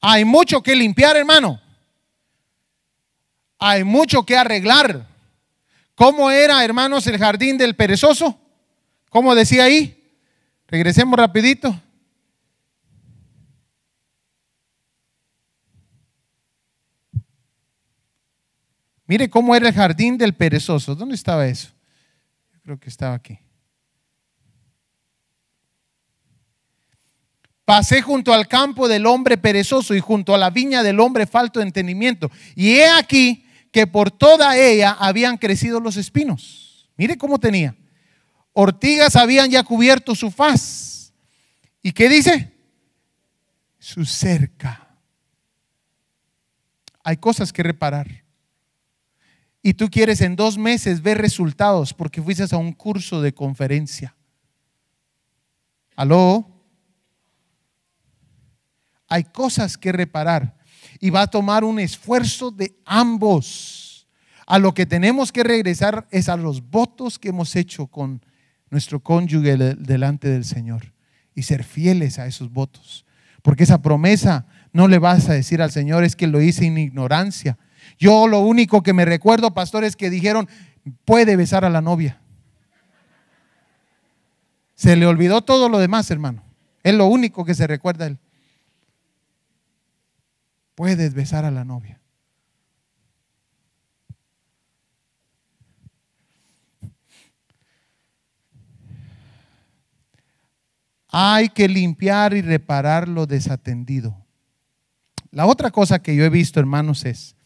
Hay 0.00 0.24
mucho 0.24 0.62
que 0.62 0.76
limpiar, 0.76 1.16
hermano. 1.16 1.60
Hay 3.58 3.82
mucho 3.82 4.24
que 4.24 4.36
arreglar. 4.36 5.08
¿Cómo 5.96 6.30
era, 6.30 6.64
hermanos, 6.64 7.08
el 7.08 7.18
jardín 7.18 7.58
del 7.58 7.74
perezoso? 7.74 8.38
¿Cómo 9.14 9.36
decía 9.36 9.62
ahí? 9.62 9.96
Regresemos 10.66 11.16
rapidito. 11.16 11.80
Mire 19.06 19.30
cómo 19.30 19.54
era 19.54 19.68
el 19.68 19.74
jardín 19.74 20.18
del 20.18 20.34
perezoso. 20.34 20.96
¿Dónde 20.96 21.14
estaba 21.14 21.46
eso? 21.46 21.70
Creo 22.64 22.76
que 22.80 22.88
estaba 22.88 23.14
aquí. 23.14 23.38
Pasé 27.64 28.02
junto 28.02 28.34
al 28.34 28.48
campo 28.48 28.88
del 28.88 29.06
hombre 29.06 29.38
perezoso 29.38 29.94
y 29.94 30.00
junto 30.00 30.34
a 30.34 30.38
la 30.38 30.50
viña 30.50 30.82
del 30.82 30.98
hombre 30.98 31.28
falto 31.28 31.60
de 31.60 31.66
entendimiento. 31.66 32.32
Y 32.56 32.78
he 32.78 32.90
aquí 32.90 33.46
que 33.70 33.86
por 33.86 34.10
toda 34.10 34.56
ella 34.56 34.96
habían 34.98 35.38
crecido 35.38 35.78
los 35.78 35.96
espinos. 35.96 36.90
Mire 36.96 37.16
cómo 37.16 37.38
tenía. 37.38 37.76
Ortigas 38.54 39.16
habían 39.16 39.50
ya 39.50 39.62
cubierto 39.62 40.14
su 40.14 40.30
faz. 40.30 41.12
¿Y 41.82 41.92
qué 41.92 42.08
dice? 42.08 42.52
Su 43.78 44.06
cerca. 44.06 44.96
Hay 47.02 47.18
cosas 47.18 47.52
que 47.52 47.62
reparar 47.62 48.24
y 49.66 49.72
tú 49.72 49.88
quieres 49.88 50.20
en 50.20 50.36
dos 50.36 50.58
meses 50.58 51.00
ver 51.00 51.16
resultados 51.16 51.94
porque 51.94 52.20
fuiste 52.20 52.44
a 52.54 52.58
un 52.58 52.74
curso 52.74 53.22
de 53.22 53.32
conferencia. 53.32 54.14
¿Aló? 55.96 56.46
Hay 59.08 59.24
cosas 59.24 59.78
que 59.78 59.90
reparar 59.90 60.54
y 61.00 61.08
va 61.08 61.22
a 61.22 61.26
tomar 61.26 61.64
un 61.64 61.78
esfuerzo 61.78 62.50
de 62.50 62.76
ambos. 62.84 64.06
A 64.46 64.58
lo 64.58 64.74
que 64.74 64.84
tenemos 64.84 65.32
que 65.32 65.42
regresar 65.42 66.06
es 66.10 66.28
a 66.28 66.36
los 66.36 66.68
votos 66.68 67.18
que 67.18 67.30
hemos 67.30 67.56
hecho 67.56 67.86
con 67.86 68.22
nuestro 68.74 68.98
cónyuge 68.98 69.56
delante 69.56 70.28
del 70.28 70.44
Señor 70.44 70.92
y 71.32 71.44
ser 71.44 71.62
fieles 71.62 72.18
a 72.18 72.26
esos 72.26 72.52
votos. 72.52 73.06
Porque 73.40 73.62
esa 73.62 73.80
promesa 73.80 74.46
no 74.72 74.88
le 74.88 74.98
vas 74.98 75.28
a 75.28 75.34
decir 75.34 75.62
al 75.62 75.70
Señor 75.70 76.02
es 76.02 76.16
que 76.16 76.26
lo 76.26 76.42
hice 76.42 76.66
en 76.66 76.78
ignorancia, 76.78 77.56
yo 78.00 78.26
lo 78.26 78.40
único 78.40 78.82
que 78.82 78.92
me 78.92 79.04
recuerdo, 79.04 79.54
pastor, 79.54 79.84
es 79.84 79.94
que 79.94 80.10
dijeron, 80.10 80.48
puede 81.04 81.36
besar 81.36 81.64
a 81.64 81.70
la 81.70 81.80
novia. 81.80 82.20
Se 84.74 84.96
le 84.96 85.06
olvidó 85.06 85.42
todo 85.42 85.68
lo 85.68 85.78
demás, 85.78 86.10
hermano. 86.10 86.42
Es 86.82 86.94
lo 86.94 87.06
único 87.06 87.44
que 87.44 87.54
se 87.54 87.68
recuerda 87.68 88.06
él. 88.08 88.18
Puedes 90.74 91.14
besar 91.14 91.44
a 91.44 91.52
la 91.52 91.64
novia. 91.64 92.00
Hay 101.16 101.48
que 101.50 101.68
limpiar 101.68 102.34
y 102.34 102.42
reparar 102.42 103.06
lo 103.06 103.24
desatendido. 103.24 104.20
la 105.30 105.46
otra 105.46 105.70
cosa 105.70 106.00
que 106.00 106.16
yo 106.16 106.24
he 106.24 106.28
visto, 106.28 106.58
hermanos, 106.58 107.04
es 107.04 107.36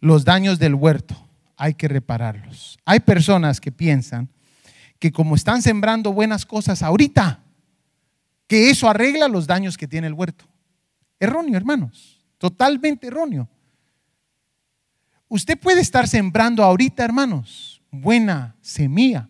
los 0.00 0.24
daños 0.24 0.58
del 0.58 0.74
huerto. 0.74 1.14
Hay 1.58 1.74
que 1.74 1.88
repararlos. 1.88 2.78
Hay 2.86 3.00
personas 3.00 3.60
que 3.60 3.70
piensan 3.70 4.30
que 4.98 5.12
como 5.12 5.34
están 5.34 5.60
sembrando 5.60 6.10
buenas 6.14 6.46
cosas 6.46 6.82
ahorita, 6.82 7.42
que 8.46 8.70
eso 8.70 8.88
arregla 8.88 9.28
los 9.28 9.46
daños 9.46 9.76
que 9.76 9.86
tiene 9.86 10.06
el 10.06 10.14
huerto. 10.14 10.46
Erróneo, 11.20 11.54
hermanos. 11.58 12.24
Totalmente 12.38 13.08
erróneo. 13.08 13.46
Usted 15.28 15.58
puede 15.58 15.82
estar 15.82 16.08
sembrando 16.08 16.62
ahorita, 16.62 17.04
hermanos, 17.04 17.82
buena 17.90 18.56
semilla, 18.62 19.28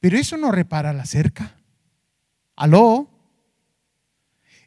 pero 0.00 0.18
eso 0.18 0.36
no 0.36 0.52
repara 0.52 0.92
la 0.92 1.06
cerca. 1.06 1.57
¿Aló? 2.58 3.08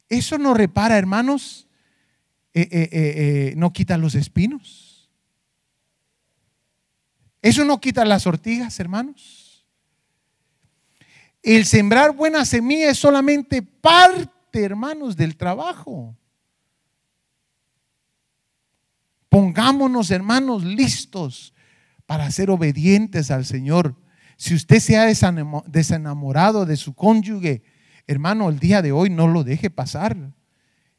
Eso 0.08 0.38
no 0.38 0.54
repara, 0.54 0.96
hermanos, 0.96 1.68
eh, 2.54 2.66
eh, 2.70 2.88
eh, 2.92 3.54
no 3.54 3.70
quita 3.74 3.98
los 3.98 4.14
espinos. 4.14 5.10
Eso 7.42 7.66
no 7.66 7.78
quita 7.80 8.06
las 8.06 8.26
ortigas, 8.26 8.80
hermanos. 8.80 9.66
El 11.42 11.66
sembrar 11.66 12.16
buena 12.16 12.46
semilla 12.46 12.88
es 12.88 12.98
solamente 12.98 13.60
parte, 13.60 14.64
hermanos, 14.64 15.14
del 15.14 15.36
trabajo. 15.36 16.16
Pongámonos, 19.28 20.10
hermanos, 20.10 20.64
listos 20.64 21.52
para 22.06 22.30
ser 22.30 22.48
obedientes 22.48 23.30
al 23.30 23.44
Señor. 23.44 23.94
Si 24.38 24.54
usted 24.54 24.80
se 24.80 24.96
ha 24.96 25.04
desenamorado 25.66 26.64
de 26.64 26.78
su 26.78 26.94
cónyuge, 26.94 27.62
hermano, 28.06 28.48
el 28.48 28.58
día 28.58 28.82
de 28.82 28.92
hoy 28.92 29.10
no 29.10 29.28
lo 29.28 29.44
deje 29.44 29.70
pasar. 29.70 30.16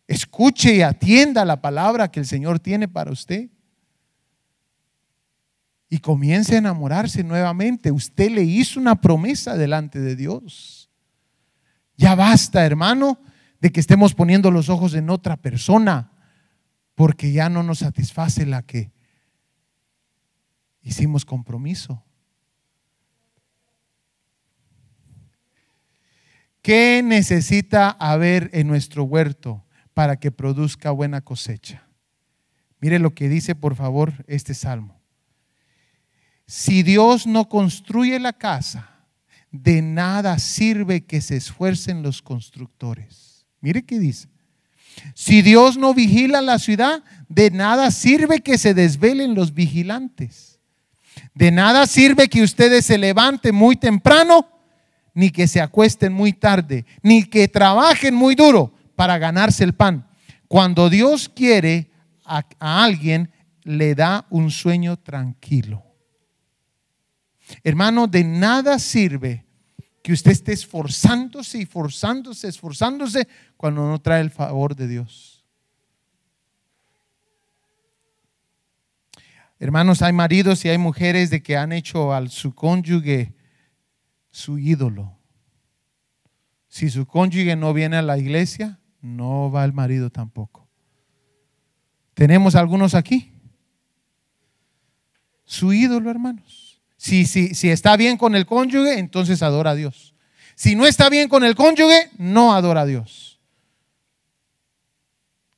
Escuche 0.08 0.76
y 0.76 0.82
atienda 0.82 1.46
la 1.46 1.62
palabra 1.62 2.12
que 2.12 2.20
el 2.20 2.26
Señor 2.26 2.60
tiene 2.60 2.88
para 2.88 3.12
usted. 3.12 3.50
Y 5.90 6.00
comience 6.00 6.56
a 6.56 6.60
enamorarse 6.60 7.24
nuevamente. 7.24 7.92
Usted 7.92 8.32
le 8.32 8.44
hizo 8.44 8.80
una 8.80 9.00
promesa 9.00 9.56
delante 9.56 10.00
de 10.00 10.16
Dios. 10.16 10.90
Ya 11.96 12.16
basta, 12.16 12.66
hermano, 12.66 13.20
de 13.60 13.72
que 13.72 13.80
estemos 13.80 14.14
poniendo 14.14 14.52
los 14.52 14.70
ojos 14.70 14.94
en 14.94 15.10
otra 15.10 15.38
persona, 15.38 16.12
porque 16.96 17.32
ya 17.32 17.50
no 17.50 17.64
nos 17.64 17.80
satisface 17.80 18.46
la 18.46 18.64
que 18.64 18.92
hicimos 20.82 21.26
compromiso. 21.26 22.04
¿Qué 26.64 27.02
necesita 27.04 27.90
haber 27.90 28.50
en 28.54 28.68
nuestro 28.68 29.04
huerto 29.04 29.66
para 29.94 30.16
que 30.16 30.32
produzca 30.32 30.92
buena 30.92 31.20
cosecha? 31.20 31.84
Mire 32.80 33.00
lo 33.00 33.14
que 33.14 33.28
dice, 33.28 33.54
por 33.54 33.76
favor, 33.76 34.14
este 34.28 34.54
salmo. 34.54 34.98
Si 36.48 36.82
Dios 36.82 37.28
no 37.28 37.50
construye 37.50 38.18
la 38.18 38.32
casa, 38.32 38.90
de 39.52 39.82
nada 39.82 40.40
sirve 40.40 41.06
que 41.06 41.20
se 41.20 41.36
esfuercen 41.36 42.02
los 42.02 42.22
constructores. 42.22 43.46
Mire 43.60 43.84
qué 43.84 44.00
dice. 44.00 44.30
Si 45.16 45.42
Dios 45.42 45.76
no 45.78 45.94
vigila 45.94 46.42
la 46.42 46.60
ciudad, 46.60 47.04
de 47.28 47.52
nada 47.52 47.92
sirve 47.92 48.40
que 48.40 48.58
se 48.58 48.74
desvelen 48.74 49.36
los 49.36 49.54
vigilantes. 49.54 50.62
De 51.34 51.52
nada 51.52 51.88
sirve 51.88 52.30
que 52.30 52.42
ustedes 52.42 52.86
se 52.86 52.98
levanten 52.98 53.54
muy 53.54 53.76
temprano, 53.76 54.48
ni 55.14 55.30
que 55.30 55.48
se 55.48 55.62
acuesten 55.62 56.14
muy 56.14 56.34
tarde, 56.34 56.86
ni 57.02 57.24
que 57.24 57.48
trabajen 57.48 58.16
muy 58.16 58.36
duro 58.36 58.74
para 58.96 59.18
ganarse 59.18 59.64
el 59.64 59.74
pan. 59.74 60.08
Cuando 60.48 60.90
Dios 60.90 61.30
quiere 61.30 61.92
a, 62.26 62.44
a 62.60 62.84
alguien, 62.84 63.32
le 63.64 63.96
da 63.96 64.26
un 64.30 64.52
sueño 64.52 64.98
tranquilo. 64.98 65.84
Hermano, 67.64 68.08
de 68.08 68.24
nada 68.24 68.80
sirve 68.80 69.46
que 70.02 70.14
usted 70.14 70.32
esté 70.32 70.54
esforzándose 70.54 71.60
y 71.60 71.66
forzándose, 71.66 72.48
esforzándose 72.48 73.28
cuando 73.56 73.88
no 73.88 74.02
trae 74.02 74.22
el 74.22 74.32
favor 74.32 74.76
de 74.76 74.88
Dios. 74.88 75.44
Hermanos, 79.60 80.02
hay 80.02 80.12
maridos 80.12 80.66
y 80.66 80.70
hay 80.70 80.78
mujeres 80.78 81.30
de 81.30 81.42
que 81.42 81.56
han 81.56 81.72
hecho 81.72 82.14
al 82.14 82.30
su 82.30 82.54
cónyuge 82.54 83.34
su 84.34 84.58
ídolo. 84.58 85.16
Si 86.68 86.90
su 86.90 87.06
cónyuge 87.06 87.56
no 87.56 87.72
viene 87.72 87.98
a 87.98 88.02
la 88.02 88.18
iglesia, 88.18 88.80
no 89.00 89.52
va 89.52 89.64
el 89.64 89.74
marido 89.74 90.10
tampoco. 90.10 90.68
¿Tenemos 92.16 92.56
algunos 92.56 92.96
aquí? 92.96 93.32
Su 95.46 95.72
ídolo, 95.72 96.10
hermanos. 96.10 96.82
Si, 96.98 97.26
si, 97.28 97.54
si 97.54 97.70
está 97.70 97.96
bien 97.96 98.18
con 98.18 98.34
el 98.34 98.48
cónyuge, 98.48 98.98
entonces 98.98 99.44
adora 99.44 99.72
a 99.72 99.76
Dios. 99.76 100.16
Si 100.56 100.76
no 100.76 100.88
está 100.88 101.10
bien 101.10 101.30
con 101.30 101.44
el 101.44 101.54
cónyuge, 101.54 102.10
no 102.18 102.54
adora 102.54 102.82
a 102.82 102.86
Dios. 102.88 103.40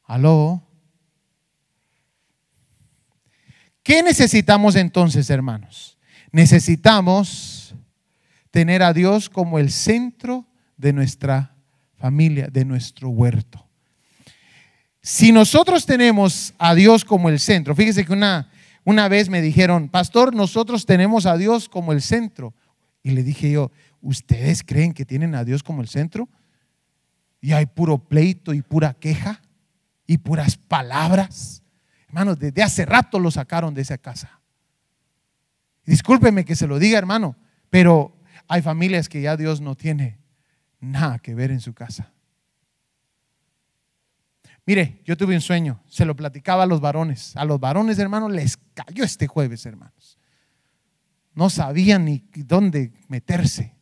Aló. 0.03 0.61
¿Qué 3.83 4.03
necesitamos 4.03 4.75
entonces, 4.75 5.29
hermanos? 5.29 5.97
Necesitamos 6.31 7.54
tener 8.55 8.83
a 8.83 8.93
Dios 8.93 9.29
como 9.29 9.59
el 9.59 9.69
centro 9.69 10.45
de 10.77 10.93
nuestra 10.93 11.57
familia, 11.97 12.47
de 12.47 12.63
nuestro 12.63 13.09
huerto. 13.09 13.67
Si 15.01 15.33
nosotros 15.33 15.85
tenemos 15.85 16.53
a 16.57 16.73
Dios 16.73 17.03
como 17.03 17.27
el 17.27 17.41
centro, 17.41 17.75
fíjese 17.75 18.05
que 18.05 18.13
una, 18.13 18.49
una 18.85 19.09
vez 19.09 19.27
me 19.27 19.41
dijeron, 19.41 19.89
pastor, 19.89 20.33
nosotros 20.33 20.85
tenemos 20.85 21.25
a 21.25 21.35
Dios 21.35 21.67
como 21.67 21.91
el 21.91 22.01
centro. 22.01 22.53
Y 23.03 23.09
le 23.11 23.23
dije 23.23 23.51
yo, 23.51 23.73
¿ustedes 24.01 24.63
creen 24.63 24.93
que 24.93 25.03
tienen 25.03 25.35
a 25.35 25.43
Dios 25.43 25.61
como 25.61 25.81
el 25.81 25.89
centro? 25.89 26.29
Y 27.41 27.51
hay 27.51 27.65
puro 27.65 27.97
pleito 27.97 28.53
y 28.53 28.61
pura 28.61 28.93
queja 28.93 29.41
y 30.07 30.19
puras 30.19 30.55
palabras. 30.55 31.61
Hermanos, 32.07 32.39
desde 32.39 32.63
hace 32.63 32.85
rato 32.85 33.19
lo 33.19 33.31
sacaron 33.31 33.73
de 33.73 33.81
esa 33.81 33.97
casa. 33.97 34.39
Discúlpeme 35.85 36.45
que 36.45 36.55
se 36.55 36.67
lo 36.67 36.79
diga, 36.79 36.97
hermano, 36.97 37.35
pero 37.69 38.14
hay 38.47 38.61
familias 38.61 39.09
que 39.09 39.21
ya 39.21 39.37
Dios 39.37 39.61
no 39.61 39.75
tiene 39.75 40.19
nada 40.79 41.19
que 41.19 41.33
ver 41.33 41.51
en 41.51 41.59
su 41.59 41.73
casa. 41.73 42.11
Mire, 44.65 45.01
yo 45.05 45.15
tuve 45.15 45.35
un 45.35 45.41
sueño, 45.41 45.81
se 45.87 46.05
lo 46.05 46.15
platicaba 46.15 46.63
a 46.63 46.65
los 46.65 46.81
varones. 46.81 47.35
A 47.35 47.45
los 47.45 47.59
varones, 47.59 47.99
hermanos, 47.99 48.31
les 48.31 48.57
cayó 48.73 49.03
este 49.03 49.27
jueves, 49.27 49.65
hermanos. 49.65 50.17
No 51.33 51.49
sabían 51.49 52.05
ni 52.05 52.23
dónde 52.35 52.93
meterse. 53.07 53.75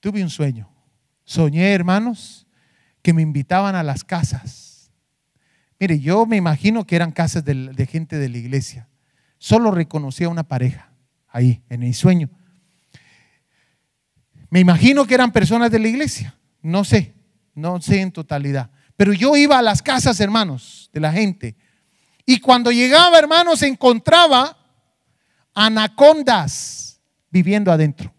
Tuve 0.00 0.22
un 0.22 0.30
sueño. 0.30 0.68
Soñé, 1.24 1.72
hermanos, 1.72 2.46
que 3.02 3.12
me 3.12 3.22
invitaban 3.22 3.74
a 3.76 3.82
las 3.82 4.02
casas 4.02 4.66
Mire, 5.78 6.00
yo 6.00 6.24
me 6.26 6.36
imagino 6.36 6.86
que 6.86 6.96
eran 6.96 7.12
casas 7.12 7.44
de, 7.44 7.88
gente 7.90 8.16
de 8.16 8.28
la 8.28 8.38
iglesia. 8.38 8.88
Solo 9.38 9.70
reconocía 9.70 10.28
una 10.28 10.44
pareja 10.44 10.92
ahí, 11.28 11.62
en 11.68 11.82
el 11.82 11.94
sueño. 11.94 12.30
Me 14.50 14.60
imagino 14.60 15.06
que 15.06 15.14
eran 15.14 15.32
personas 15.32 15.70
de 15.70 15.78
la 15.78 15.88
iglesia. 15.88 16.38
No 16.62 16.84
sé, 16.84 17.14
no 17.54 17.80
sé 17.80 18.00
en 18.00 18.12
totalidad. 18.12 18.70
Pero 18.96 19.12
yo 19.12 19.36
iba 19.36 19.58
a 19.58 19.62
las 19.62 19.82
casas, 19.82 20.20
hermanos, 20.20 20.90
de 20.92 21.00
la 21.00 21.12
gente. 21.12 21.56
Y 22.24 22.40
cuando 22.40 22.72
llegaba, 22.72 23.18
hermanos, 23.18 23.62
encontraba 23.62 24.56
anacondas 25.54 27.00
viviendo 27.30 27.70
adentro. 27.70 28.12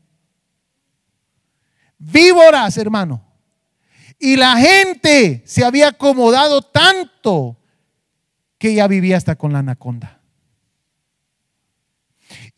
Víboras, 1.97 2.77
hermano. 2.77 3.23
Y 4.19 4.35
la 4.35 4.57
gente 4.57 5.43
se 5.45 5.63
había 5.63 5.89
acomodado 5.89 6.61
tanto 6.61 7.57
que 8.57 8.73
ya 8.73 8.87
vivía 8.87 9.17
hasta 9.17 9.35
con 9.35 9.53
la 9.53 9.59
anaconda. 9.59 10.16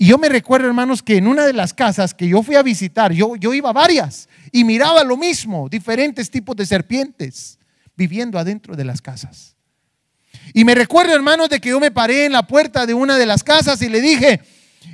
Y 0.02 0.08
yo 0.08 0.18
me 0.18 0.30
recuerdo, 0.30 0.66
hermanos, 0.66 1.04
que 1.04 1.18
en 1.18 1.28
una 1.28 1.45
de 1.45 1.52
las 1.52 1.74
casas 1.74 2.14
que 2.14 2.26
yo 2.26 2.41
fui 2.41 2.56
a 2.56 2.64
visitar, 2.64 3.12
yo, 3.12 3.36
yo 3.36 3.54
iba 3.54 3.70
a 3.70 3.74
varias 3.74 4.30
y 4.50 4.64
miraba 4.64 5.04
lo 5.04 5.18
mismo, 5.18 5.68
diferentes 5.68 6.32
tipos 6.32 6.56
de 6.56 6.66
serpientes 6.66 7.60
viviendo 7.97 8.39
adentro 8.39 8.78
de 8.78 8.86
las 8.86 9.02
casas. 9.02 9.58
Y 10.54 10.64
me 10.64 10.74
recuerdo, 10.74 11.14
hermanos, 11.14 11.50
de 11.50 11.60
que 11.60 11.68
yo 11.68 11.82
me 11.82 11.91
paré 11.91 12.24
en 12.24 12.32
la 12.32 12.47
puerta 12.47 12.86
de 12.86 12.93
una 12.93 13.18
de 13.18 13.26
las 13.26 13.43
casas 13.43 13.82
y 13.82 13.89
le 13.89 14.00
dije, 14.00 14.39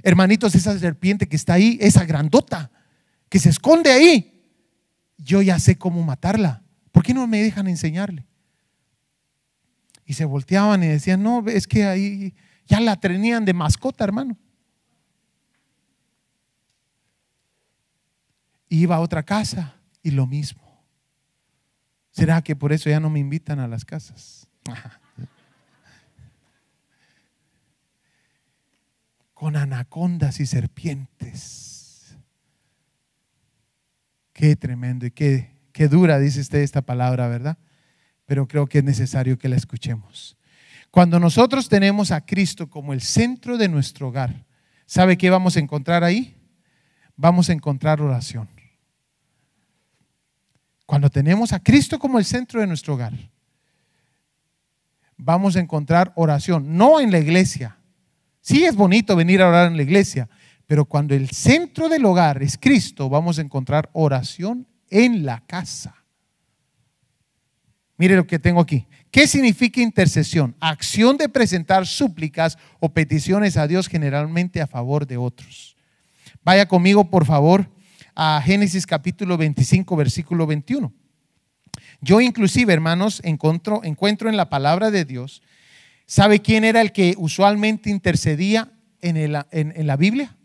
hermanitos, 0.02 0.56
esa 0.56 0.78
serpiente 0.80 1.28
que 1.28 1.36
está 1.36 1.54
ahí, 1.54 1.78
esa 1.80 2.04
grandota, 2.04 2.72
que 3.30 3.38
se 3.38 3.50
esconde 3.50 3.92
ahí, 3.92 4.44
yo 5.20 5.44
ya 5.44 5.60
sé 5.60 5.78
cómo 5.78 6.02
matarla. 6.02 6.64
¿Por 6.92 7.04
qué 7.04 7.14
no 7.14 7.28
me 7.28 7.44
dejan 7.44 7.68
enseñarle? 7.68 8.26
Y 10.04 10.14
se 10.14 10.26
volteaban 10.26 10.84
y 10.84 10.88
decían, 10.88 11.22
no, 11.22 11.46
es 11.48 11.68
que 11.68 11.86
ahí 11.86 12.34
ya 12.66 12.80
la 12.80 13.00
tenían 13.00 13.46
de 13.46 13.54
mascota, 13.54 14.04
hermano. 14.04 14.36
Iba 18.70 18.96
a 18.96 19.00
otra 19.00 19.24
casa 19.24 19.76
y 20.02 20.12
lo 20.12 20.28
mismo. 20.28 20.62
¿Será 22.12 22.42
que 22.42 22.56
por 22.56 22.72
eso 22.72 22.90
ya 22.90 23.00
no 23.00 23.10
me 23.10 23.20
invitan 23.20 23.60
a 23.60 23.68
las 23.68 23.84
casas? 23.84 24.48
Con 29.34 29.58
anacondas 29.58 30.40
y 30.40 30.46
serpientes. 30.46 32.16
Qué 34.32 34.56
tremendo 34.56 35.06
y 35.06 35.12
qué, 35.12 35.52
qué 35.74 35.88
dura 35.88 36.20
dice 36.20 36.40
usted 36.40 36.60
esta 36.60 36.82
palabra, 36.82 37.28
¿verdad? 37.28 37.58
Pero 38.26 38.48
creo 38.48 38.68
que 38.68 38.78
es 38.78 38.84
necesario 38.84 39.38
que 39.38 39.50
la 39.50 39.58
escuchemos. 39.58 40.38
Cuando 40.90 41.20
nosotros 41.20 41.68
tenemos 41.68 42.12
a 42.12 42.26
Cristo 42.26 42.70
como 42.70 42.94
el 42.94 43.02
centro 43.02 43.58
de 43.58 43.68
nuestro 43.68 44.08
hogar, 44.08 44.46
¿sabe 44.86 45.18
qué 45.18 45.30
vamos 45.30 45.58
a 45.58 45.60
encontrar 45.60 46.06
ahí? 46.06 46.38
Vamos 47.18 47.50
a 47.50 47.54
encontrar 47.54 48.02
oración. 48.02 48.48
Cuando 50.86 51.10
tenemos 51.10 51.52
a 51.54 51.60
Cristo 51.60 51.98
como 51.98 52.20
el 52.20 52.26
centro 52.26 52.62
de 52.62 52.68
nuestro 52.68 52.94
hogar, 52.94 53.14
vamos 55.18 55.56
a 55.56 55.60
encontrar 55.60 56.14
oración, 56.16 56.78
no 56.78 57.00
en 57.00 57.12
la 57.12 57.20
iglesia. 57.20 57.78
Sí 58.42 58.66
es 58.66 58.76
bonito 58.76 59.16
venir 59.16 59.42
a 59.42 59.50
orar 59.50 59.68
en 59.68 59.78
la 59.78 59.84
iglesia, 59.84 60.30
pero 60.68 60.86
cuando 60.86 61.16
el 61.16 61.30
centro 61.30 61.90
del 61.90 62.06
hogar 62.06 62.44
es 62.44 62.58
Cristo, 62.58 63.10
vamos 63.10 63.40
a 63.40 63.42
encontrar 63.42 63.90
oración 63.94 64.68
en 64.90 65.26
la 65.26 65.44
casa. 65.46 65.96
Mire 67.98 68.16
lo 68.16 68.28
que 68.28 68.40
tengo 68.40 68.60
aquí. 68.60 68.86
¿Qué 69.10 69.28
significa 69.28 69.82
intercesión? 69.82 70.56
Acción 70.60 71.18
de 71.18 71.30
presentar 71.30 71.88
súplicas 71.88 72.58
o 72.80 72.90
peticiones 72.90 73.56
a 73.58 73.68
Dios 73.68 73.88
generalmente 73.88 74.62
a 74.62 74.68
favor 74.68 75.08
de 75.08 75.18
otros. 75.18 75.78
Vaya 76.44 76.68
conmigo, 76.68 77.10
por 77.10 77.26
favor, 77.26 77.70
a 78.16 78.42
Génesis 78.44 78.88
capítulo 78.88 79.38
25, 79.38 79.96
versículo 79.96 80.48
21. 80.48 80.92
Yo 82.02 82.22
inclusive, 82.22 82.74
hermanos, 82.74 83.22
encuentro, 83.24 83.82
en 83.84 84.38
la 84.38 84.50
palabra 84.50 84.90
de 84.90 85.06
Dios, 85.06 85.42
¿sabe 86.06 86.42
quién 86.42 86.64
era 86.64 86.82
el 86.82 86.92
que 86.92 87.16
usualmente 87.18 87.90
intercedía 87.90 88.72
en 89.02 89.32
la 89.88 89.98
Biblia? 89.98 90.36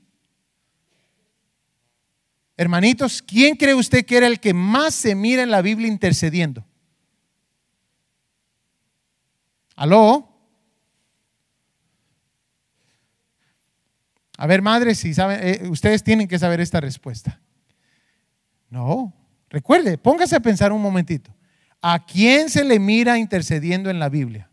Hermanitos, 2.60 3.22
¿quién 3.22 3.56
cree 3.56 3.74
usted 3.74 4.04
que 4.04 4.18
era 4.18 4.26
el 4.26 4.38
que 4.38 4.52
más 4.52 4.94
se 4.94 5.14
mira 5.14 5.42
en 5.42 5.50
la 5.50 5.62
Biblia 5.62 5.88
intercediendo? 5.88 6.62
¿Aló? 9.76 10.28
A 14.36 14.46
ver, 14.46 14.60
madres, 14.60 14.98
si 14.98 15.14
saben, 15.14 15.40
eh, 15.42 15.68
ustedes 15.70 16.04
tienen 16.04 16.28
que 16.28 16.38
saber 16.38 16.60
esta 16.60 16.82
respuesta. 16.82 17.40
No, 18.70 19.12
recuerde, 19.48 19.98
póngase 19.98 20.36
a 20.36 20.40
pensar 20.40 20.72
un 20.72 20.80
momentito. 20.80 21.34
¿A 21.82 22.04
quién 22.04 22.48
se 22.48 22.64
le 22.64 22.78
mira 22.78 23.18
intercediendo 23.18 23.90
en 23.90 23.98
la 23.98 24.08
Biblia? 24.08 24.50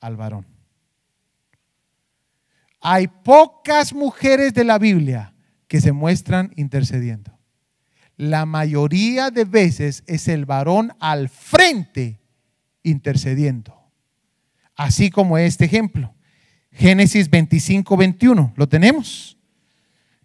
Al 0.00 0.16
varón. 0.16 0.46
Hay 2.80 3.08
pocas 3.08 3.92
mujeres 3.92 4.54
de 4.54 4.64
la 4.64 4.78
Biblia 4.78 5.34
que 5.68 5.80
se 5.80 5.92
muestran 5.92 6.52
intercediendo. 6.56 7.36
La 8.16 8.46
mayoría 8.46 9.30
de 9.30 9.44
veces 9.44 10.04
es 10.06 10.28
el 10.28 10.46
varón 10.46 10.92
al 11.00 11.28
frente 11.28 12.20
intercediendo. 12.82 13.76
Así 14.74 15.10
como 15.10 15.36
este 15.36 15.64
ejemplo. 15.64 16.14
Génesis 16.70 17.28
25, 17.28 17.96
21. 17.96 18.52
¿Lo 18.56 18.68
tenemos? 18.68 19.36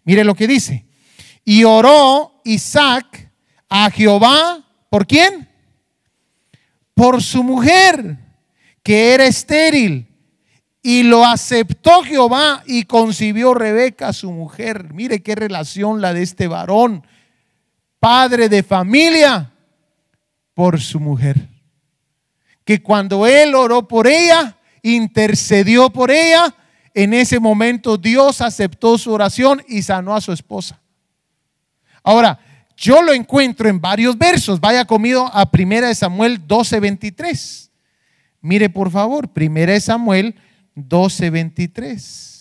Mire 0.04 0.24
lo 0.24 0.34
que 0.34 0.46
dice. 0.46 0.86
Y 1.44 1.64
oró 1.64 2.31
Isaac 2.44 3.30
a 3.68 3.90
Jehová, 3.90 4.62
¿por 4.90 5.06
quién? 5.06 5.48
Por 6.94 7.22
su 7.22 7.42
mujer, 7.42 8.18
que 8.82 9.14
era 9.14 9.24
estéril. 9.24 10.06
Y 10.82 11.04
lo 11.04 11.24
aceptó 11.24 12.02
Jehová 12.02 12.62
y 12.66 12.84
concibió 12.84 13.54
Rebeca, 13.54 14.12
su 14.12 14.32
mujer. 14.32 14.92
Mire 14.92 15.22
qué 15.22 15.34
relación 15.34 16.00
la 16.00 16.12
de 16.12 16.22
este 16.22 16.48
varón, 16.48 17.06
padre 18.00 18.48
de 18.48 18.62
familia, 18.62 19.52
por 20.54 20.80
su 20.80 21.00
mujer. 21.00 21.48
Que 22.64 22.82
cuando 22.82 23.26
él 23.26 23.54
oró 23.54 23.86
por 23.86 24.06
ella, 24.06 24.58
intercedió 24.82 25.90
por 25.90 26.10
ella, 26.10 26.54
en 26.94 27.14
ese 27.14 27.40
momento 27.40 27.96
Dios 27.96 28.40
aceptó 28.40 28.98
su 28.98 29.12
oración 29.12 29.62
y 29.68 29.82
sanó 29.82 30.14
a 30.14 30.20
su 30.20 30.32
esposa. 30.32 30.81
Ahora, 32.02 32.38
yo 32.76 33.02
lo 33.02 33.12
encuentro 33.12 33.68
en 33.68 33.80
varios 33.80 34.16
versos. 34.18 34.60
Vaya 34.60 34.84
conmigo 34.84 35.30
a 35.32 35.48
1 35.52 35.94
Samuel 35.94 36.46
12, 36.46 36.80
23. 36.80 37.70
Mire 38.40 38.68
por 38.68 38.90
favor, 38.90 39.30
1 39.34 39.80
Samuel 39.80 40.34
12, 40.74 41.30
23. 41.30 42.31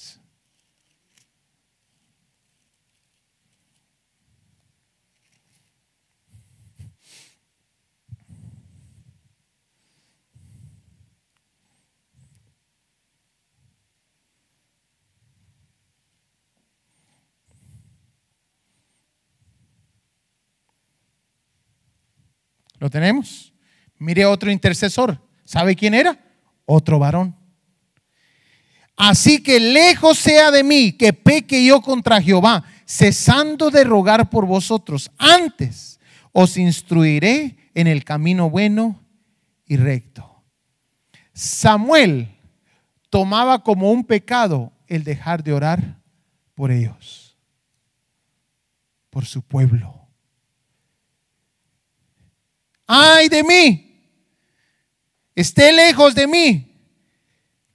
¿Lo 22.82 22.90
tenemos? 22.90 23.54
Mire 24.00 24.26
otro 24.26 24.52
intercesor. 24.52 25.22
¿Sabe 25.46 25.76
quién 25.76 25.94
era? 25.94 26.18
Otro 26.66 26.98
varón. 26.98 27.36
Así 28.98 29.44
que 29.44 29.60
lejos 29.60 30.18
sea 30.18 30.50
de 30.50 30.64
mí 30.64 30.92
que 30.94 31.14
peque 31.14 31.64
yo 31.64 31.80
contra 31.80 32.20
Jehová, 32.20 32.64
cesando 32.88 33.70
de 33.70 33.84
rogar 33.84 34.32
por 34.32 34.48
vosotros. 34.48 35.12
Antes 35.20 36.00
os 36.32 36.58
instruiré 36.58 37.56
en 37.76 37.86
el 37.86 38.04
camino 38.04 38.50
bueno 38.50 39.00
y 39.68 39.78
recto. 39.78 40.44
Samuel 41.34 42.36
tomaba 43.12 43.62
como 43.62 43.92
un 43.92 44.04
pecado 44.06 44.74
el 44.88 45.04
dejar 45.04 45.44
de 45.44 45.54
orar 45.54 46.00
por 46.56 46.72
ellos, 46.72 47.38
por 49.12 49.28
su 49.28 49.44
pueblo. 49.44 50.01
Ay 52.94 53.30
de 53.30 53.42
mí, 53.42 54.04
esté 55.34 55.72
lejos 55.72 56.14
de 56.14 56.28
mí, 56.28 56.76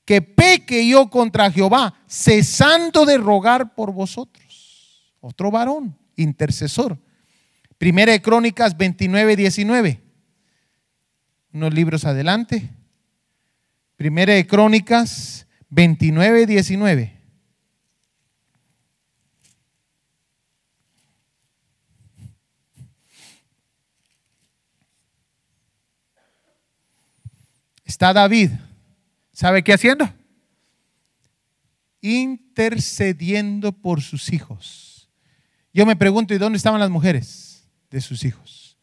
que 0.04 0.20
peque 0.20 0.86
yo 0.86 1.08
contra 1.08 1.50
Jehová, 1.50 1.94
cesando 2.06 3.06
de 3.06 3.16
rogar 3.16 3.74
por 3.74 3.94
vosotros. 3.94 5.16
Otro 5.20 5.50
varón, 5.50 5.96
intercesor. 6.16 6.98
Primera 7.78 8.12
de 8.12 8.20
Crónicas 8.20 8.76
29, 8.76 9.36
19. 9.36 10.02
Unos 11.54 11.72
libros 11.72 12.04
adelante. 12.04 12.68
Primera 13.96 14.34
de 14.34 14.46
Crónicas 14.46 15.46
29, 15.70 16.44
19. 16.44 17.15
Está 27.86 28.12
David. 28.12 28.50
¿Sabe 29.32 29.62
qué 29.62 29.72
haciendo? 29.72 30.12
Intercediendo 32.02 33.72
por 33.72 34.02
sus 34.02 34.32
hijos. 34.32 35.08
Yo 35.72 35.86
me 35.86 35.96
pregunto, 35.96 36.34
¿y 36.34 36.38
dónde 36.38 36.56
estaban 36.56 36.80
las 36.80 36.90
mujeres 36.90 37.68
de 37.90 38.00
sus 38.00 38.24
hijos? 38.24 38.76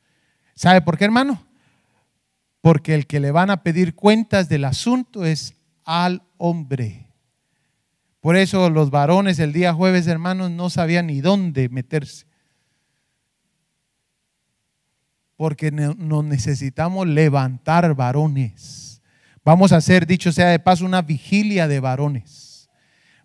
¿Sabe 0.56 0.82
por 0.82 0.98
qué, 0.98 1.06
hermano? 1.06 1.46
Porque 2.62 2.96
el 2.96 3.08
que 3.08 3.20
le 3.20 3.32
van 3.32 3.50
a 3.50 3.62
pedir 3.62 3.94
cuentas 3.94 4.48
del 4.48 4.64
asunto 4.64 5.26
es 5.26 5.56
al 5.84 6.24
hombre. 6.38 7.08
Por 8.22 8.38
eso 8.38 8.70
los 8.70 8.90
varones 8.90 9.40
el 9.40 9.52
día 9.52 9.74
jueves, 9.74 10.08
hermanos, 10.08 10.50
no 10.50 10.70
sabían 10.70 11.08
ni 11.08 11.20
dónde 11.20 11.68
meterse. 11.68 12.26
Porque 15.36 15.72
no- 15.72 15.96
nos 15.96 16.24
necesitamos 16.24 17.08
levantar 17.08 17.96
varones. 17.96 18.93
Vamos 19.46 19.74
a 19.74 19.78
hacer, 19.78 20.08
dicho 20.08 20.32
sea 20.32 20.50
de 20.50 20.60
paso, 20.60 20.86
una 20.86 21.02
vigilia 21.02 21.68
de 21.68 21.80
varones. 21.80 22.70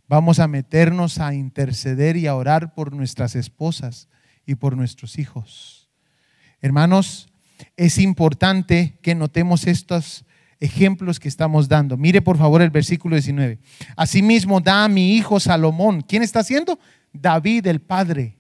Vamos 0.09 0.39
a 0.41 0.49
meternos 0.49 1.21
a 1.21 1.35
interceder 1.35 2.17
y 2.17 2.27
a 2.27 2.35
orar 2.35 2.75
por 2.75 2.93
nuestras 2.93 3.37
esposas 3.37 4.09
y 4.47 4.55
por 4.55 4.77
nuestros 4.77 5.19
hijos. 5.19 5.89
Hermanos, 6.61 7.29
es 7.77 7.99
importante 7.99 8.99
que 9.03 9.15
notemos 9.15 9.67
estos 9.67 10.25
ejemplos 10.61 11.21
que 11.21 11.29
estamos 11.29 11.69
dando. 11.69 11.97
Mire 11.97 12.23
por 12.23 12.37
favor 12.37 12.63
el 12.63 12.71
versículo 12.71 13.15
19. 13.15 13.59
Asimismo 13.97 14.61
da 14.61 14.85
a 14.85 14.89
mi 14.89 15.15
hijo 15.15 15.39
Salomón. 15.39 16.01
¿Quién 16.01 16.23
está 16.23 16.41
haciendo? 16.41 16.79
David 17.13 17.67
el 17.67 17.81
Padre. 17.81 18.39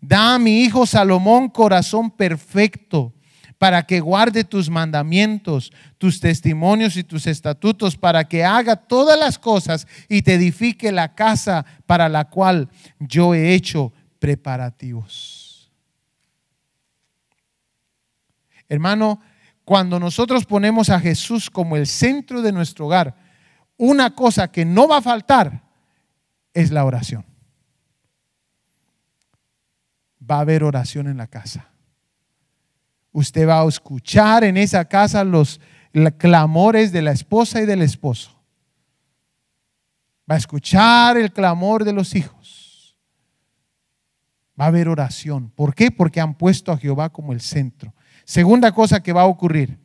Da 0.00 0.34
a 0.34 0.38
mi 0.38 0.62
hijo 0.62 0.86
Salomón 0.86 1.48
corazón 1.48 2.10
perfecto, 2.10 3.14
para 3.58 3.82
que 3.84 4.00
guarde 4.00 4.44
tus 4.44 4.70
mandamientos, 4.70 5.72
tus 5.98 6.20
testimonios 6.20 6.96
y 6.96 7.02
tus 7.02 7.26
estatutos, 7.26 7.96
para 7.96 8.24
que 8.24 8.44
haga 8.44 8.76
todas 8.76 9.18
las 9.18 9.38
cosas 9.38 9.86
y 10.08 10.22
te 10.22 10.34
edifique 10.34 10.92
la 10.92 11.14
casa 11.14 11.66
para 11.84 12.08
la 12.08 12.26
cual 12.26 12.68
yo 13.00 13.34
he 13.34 13.52
hecho 13.52 13.92
preparativos. 14.20 15.70
Hermano, 18.68 19.20
cuando 19.64 19.98
nosotros 19.98 20.44
ponemos 20.46 20.88
a 20.88 21.00
Jesús 21.00 21.50
como 21.50 21.76
el 21.76 21.86
centro 21.86 22.42
de 22.42 22.52
nuestro 22.52 22.86
hogar, 22.86 23.16
una 23.76 24.14
cosa 24.14 24.50
que 24.50 24.64
no 24.64 24.86
va 24.86 24.98
a 24.98 25.02
faltar 25.02 25.62
es 26.54 26.70
la 26.70 26.84
oración. 26.84 27.24
Va 30.30 30.36
a 30.36 30.40
haber 30.40 30.62
oración 30.62 31.08
en 31.08 31.16
la 31.16 31.26
casa. 31.26 31.70
Usted 33.18 33.48
va 33.48 33.62
a 33.62 33.66
escuchar 33.66 34.44
en 34.44 34.56
esa 34.56 34.84
casa 34.84 35.24
los 35.24 35.58
clamores 36.18 36.92
de 36.92 37.02
la 37.02 37.10
esposa 37.10 37.60
y 37.60 37.66
del 37.66 37.82
esposo. 37.82 38.30
Va 40.30 40.36
a 40.36 40.38
escuchar 40.38 41.16
el 41.16 41.32
clamor 41.32 41.82
de 41.82 41.92
los 41.92 42.14
hijos. 42.14 42.96
Va 44.58 44.66
a 44.66 44.68
haber 44.68 44.88
oración. 44.88 45.50
¿Por 45.50 45.74
qué? 45.74 45.90
Porque 45.90 46.20
han 46.20 46.34
puesto 46.34 46.70
a 46.70 46.78
Jehová 46.78 47.08
como 47.08 47.32
el 47.32 47.40
centro. 47.40 47.92
Segunda 48.24 48.70
cosa 48.70 49.02
que 49.02 49.12
va 49.12 49.22
a 49.22 49.26
ocurrir. 49.26 49.80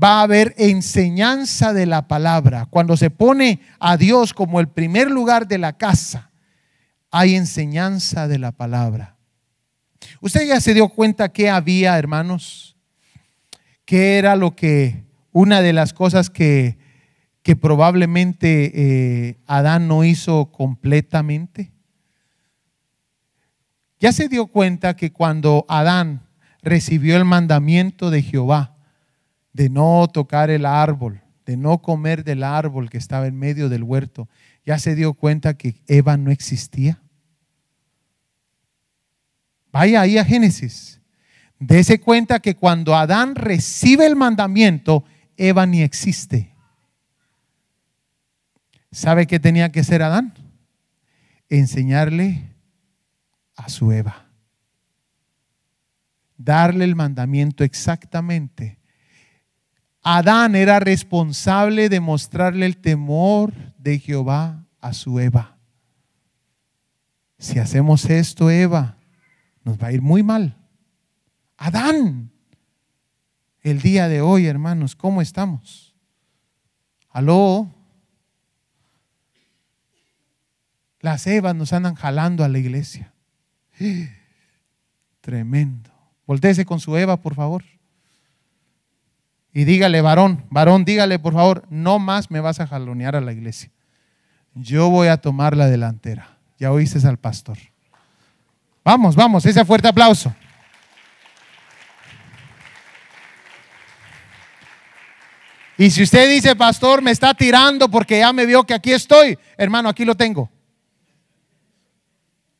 Va 0.00 0.20
a 0.20 0.22
haber 0.22 0.54
enseñanza 0.58 1.72
de 1.72 1.86
la 1.86 2.06
palabra. 2.06 2.66
Cuando 2.66 2.96
se 2.96 3.10
pone 3.10 3.62
a 3.80 3.96
Dios 3.96 4.32
como 4.32 4.60
el 4.60 4.68
primer 4.68 5.10
lugar 5.10 5.48
de 5.48 5.58
la 5.58 5.72
casa, 5.72 6.30
hay 7.10 7.34
enseñanza 7.34 8.28
de 8.28 8.38
la 8.38 8.52
palabra. 8.52 9.17
Usted 10.20 10.46
ya 10.46 10.60
se 10.60 10.74
dio 10.74 10.88
cuenta 10.88 11.30
que 11.30 11.50
había, 11.50 11.98
hermanos, 11.98 12.76
que 13.84 14.18
era 14.18 14.36
lo 14.36 14.54
que, 14.54 15.04
una 15.32 15.60
de 15.60 15.72
las 15.72 15.92
cosas 15.92 16.30
que, 16.30 16.78
que 17.42 17.56
probablemente 17.56 18.72
eh, 18.74 19.38
Adán 19.46 19.88
no 19.88 20.04
hizo 20.04 20.52
completamente. 20.52 21.72
Ya 23.98 24.12
se 24.12 24.28
dio 24.28 24.46
cuenta 24.46 24.94
que 24.96 25.12
cuando 25.12 25.64
Adán 25.68 26.28
recibió 26.62 27.16
el 27.16 27.24
mandamiento 27.24 28.10
de 28.10 28.22
Jehová 28.22 28.76
de 29.52 29.70
no 29.70 30.06
tocar 30.12 30.50
el 30.50 30.66
árbol, 30.66 31.22
de 31.46 31.56
no 31.56 31.80
comer 31.80 32.24
del 32.24 32.44
árbol 32.44 32.90
que 32.90 32.98
estaba 32.98 33.26
en 33.26 33.38
medio 33.38 33.68
del 33.68 33.82
huerto, 33.82 34.28
ya 34.64 34.78
se 34.78 34.94
dio 34.94 35.14
cuenta 35.14 35.54
que 35.54 35.82
Eva 35.86 36.16
no 36.16 36.30
existía. 36.30 37.00
Vaya 39.78 40.00
ahí 40.00 40.18
a 40.18 40.24
Génesis. 40.24 41.00
Dese 41.60 42.00
cuenta 42.00 42.40
que 42.40 42.56
cuando 42.56 42.96
Adán 42.96 43.36
recibe 43.36 44.06
el 44.06 44.16
mandamiento, 44.16 45.04
Eva 45.36 45.66
ni 45.66 45.82
existe. 45.82 46.52
¿Sabe 48.90 49.28
qué 49.28 49.38
tenía 49.38 49.70
que 49.70 49.78
hacer 49.78 50.02
Adán? 50.02 50.34
Enseñarle 51.48 52.56
a 53.54 53.68
su 53.68 53.92
Eva. 53.92 54.26
Darle 56.36 56.84
el 56.84 56.96
mandamiento 56.96 57.62
exactamente. 57.62 58.80
Adán 60.02 60.56
era 60.56 60.80
responsable 60.80 61.88
de 61.88 62.00
mostrarle 62.00 62.66
el 62.66 62.78
temor 62.78 63.54
de 63.78 64.00
Jehová 64.00 64.66
a 64.80 64.92
su 64.92 65.20
Eva. 65.20 65.56
Si 67.38 67.60
hacemos 67.60 68.06
esto, 68.06 68.50
Eva, 68.50 68.97
nos 69.64 69.78
va 69.78 69.88
a 69.88 69.92
ir 69.92 70.02
muy 70.02 70.22
mal. 70.22 70.56
Adán, 71.56 72.30
el 73.62 73.80
día 73.80 74.08
de 74.08 74.20
hoy, 74.20 74.46
hermanos, 74.46 74.94
¿cómo 74.94 75.20
estamos? 75.20 75.94
Aló. 77.10 77.74
Las 81.00 81.26
Evas 81.26 81.54
nos 81.54 81.72
andan 81.72 81.94
jalando 81.94 82.44
a 82.44 82.48
la 82.48 82.58
iglesia. 82.58 83.12
Tremendo. 85.20 85.90
Voltéese 86.26 86.64
con 86.64 86.80
su 86.80 86.96
Eva, 86.96 87.20
por 87.20 87.34
favor. 87.34 87.64
Y 89.52 89.64
dígale, 89.64 90.00
varón, 90.02 90.44
varón, 90.50 90.84
dígale, 90.84 91.18
por 91.18 91.32
favor, 91.32 91.66
no 91.70 91.98
más 91.98 92.30
me 92.30 92.40
vas 92.40 92.60
a 92.60 92.66
jalonear 92.66 93.16
a 93.16 93.20
la 93.20 93.32
iglesia. 93.32 93.70
Yo 94.54 94.90
voy 94.90 95.08
a 95.08 95.16
tomar 95.16 95.56
la 95.56 95.66
delantera. 95.66 96.38
Ya 96.58 96.70
oíste 96.72 97.06
al 97.06 97.18
pastor. 97.18 97.58
Vamos, 98.88 99.14
vamos, 99.14 99.44
ese 99.44 99.66
fuerte 99.66 99.86
aplauso. 99.86 100.34
Y 105.76 105.90
si 105.90 106.04
usted 106.04 106.26
dice, 106.26 106.56
pastor, 106.56 107.02
me 107.02 107.10
está 107.10 107.34
tirando 107.34 107.90
porque 107.90 108.20
ya 108.20 108.32
me 108.32 108.46
vio 108.46 108.64
que 108.64 108.72
aquí 108.72 108.92
estoy, 108.92 109.38
hermano, 109.58 109.90
aquí 109.90 110.06
lo 110.06 110.14
tengo. 110.14 110.50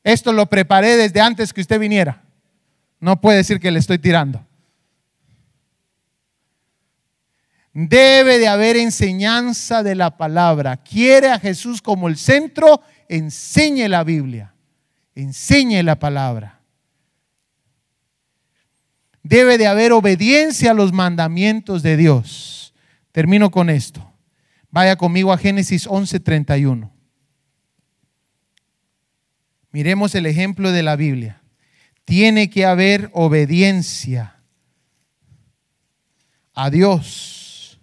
Esto 0.05 0.35
lo 0.35 0.45
preparé 0.45 0.99
desde 0.99 1.19
antes 1.19 1.55
que 1.55 1.63
usted 1.63 1.81
viniera. 1.81 2.23
No 3.01 3.19
puede 3.19 3.39
decir 3.39 3.59
que 3.59 3.71
le 3.71 3.79
estoy 3.79 3.99
tirando. 3.99 4.47
Debe 7.73 8.37
de 8.37 8.49
haber 8.49 8.77
enseñanza 8.77 9.83
de 9.83 9.95
la 9.95 10.19
palabra. 10.19 10.77
Quiere 10.77 11.31
a 11.31 11.39
Jesús 11.39 11.81
como 11.81 12.07
el 12.07 12.19
centro, 12.19 12.83
enseñe 13.09 13.89
la 13.89 14.05
Biblia 14.05 14.53
enseñe 15.23 15.83
la 15.83 15.99
palabra. 15.99 16.61
Debe 19.23 19.59
de 19.59 19.67
haber 19.67 19.93
obediencia 19.93 20.71
a 20.71 20.75
los 20.75 20.93
mandamientos 20.93 21.83
de 21.83 21.97
Dios. 21.97 22.73
Termino 23.13 23.51
con 23.51 23.69
esto. 23.69 24.13
Vaya 24.71 24.97
conmigo 24.97 25.33
a 25.33 25.39
Génesis 25.39 25.87
11:31. 25.87 26.91
Miremos 29.73 30.15
el 30.15 30.27
ejemplo 30.27 30.71
de 30.71 30.83
la 30.83 30.97
Biblia. 30.97 31.43
Tiene 32.05 32.49
que 32.49 32.65
haber 32.65 33.11
obediencia 33.13 34.37
a 36.55 36.71
Dios. 36.71 37.79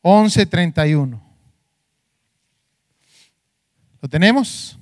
11:31. 0.00 1.21
¿Lo 4.02 4.08
tenemos? 4.08 4.76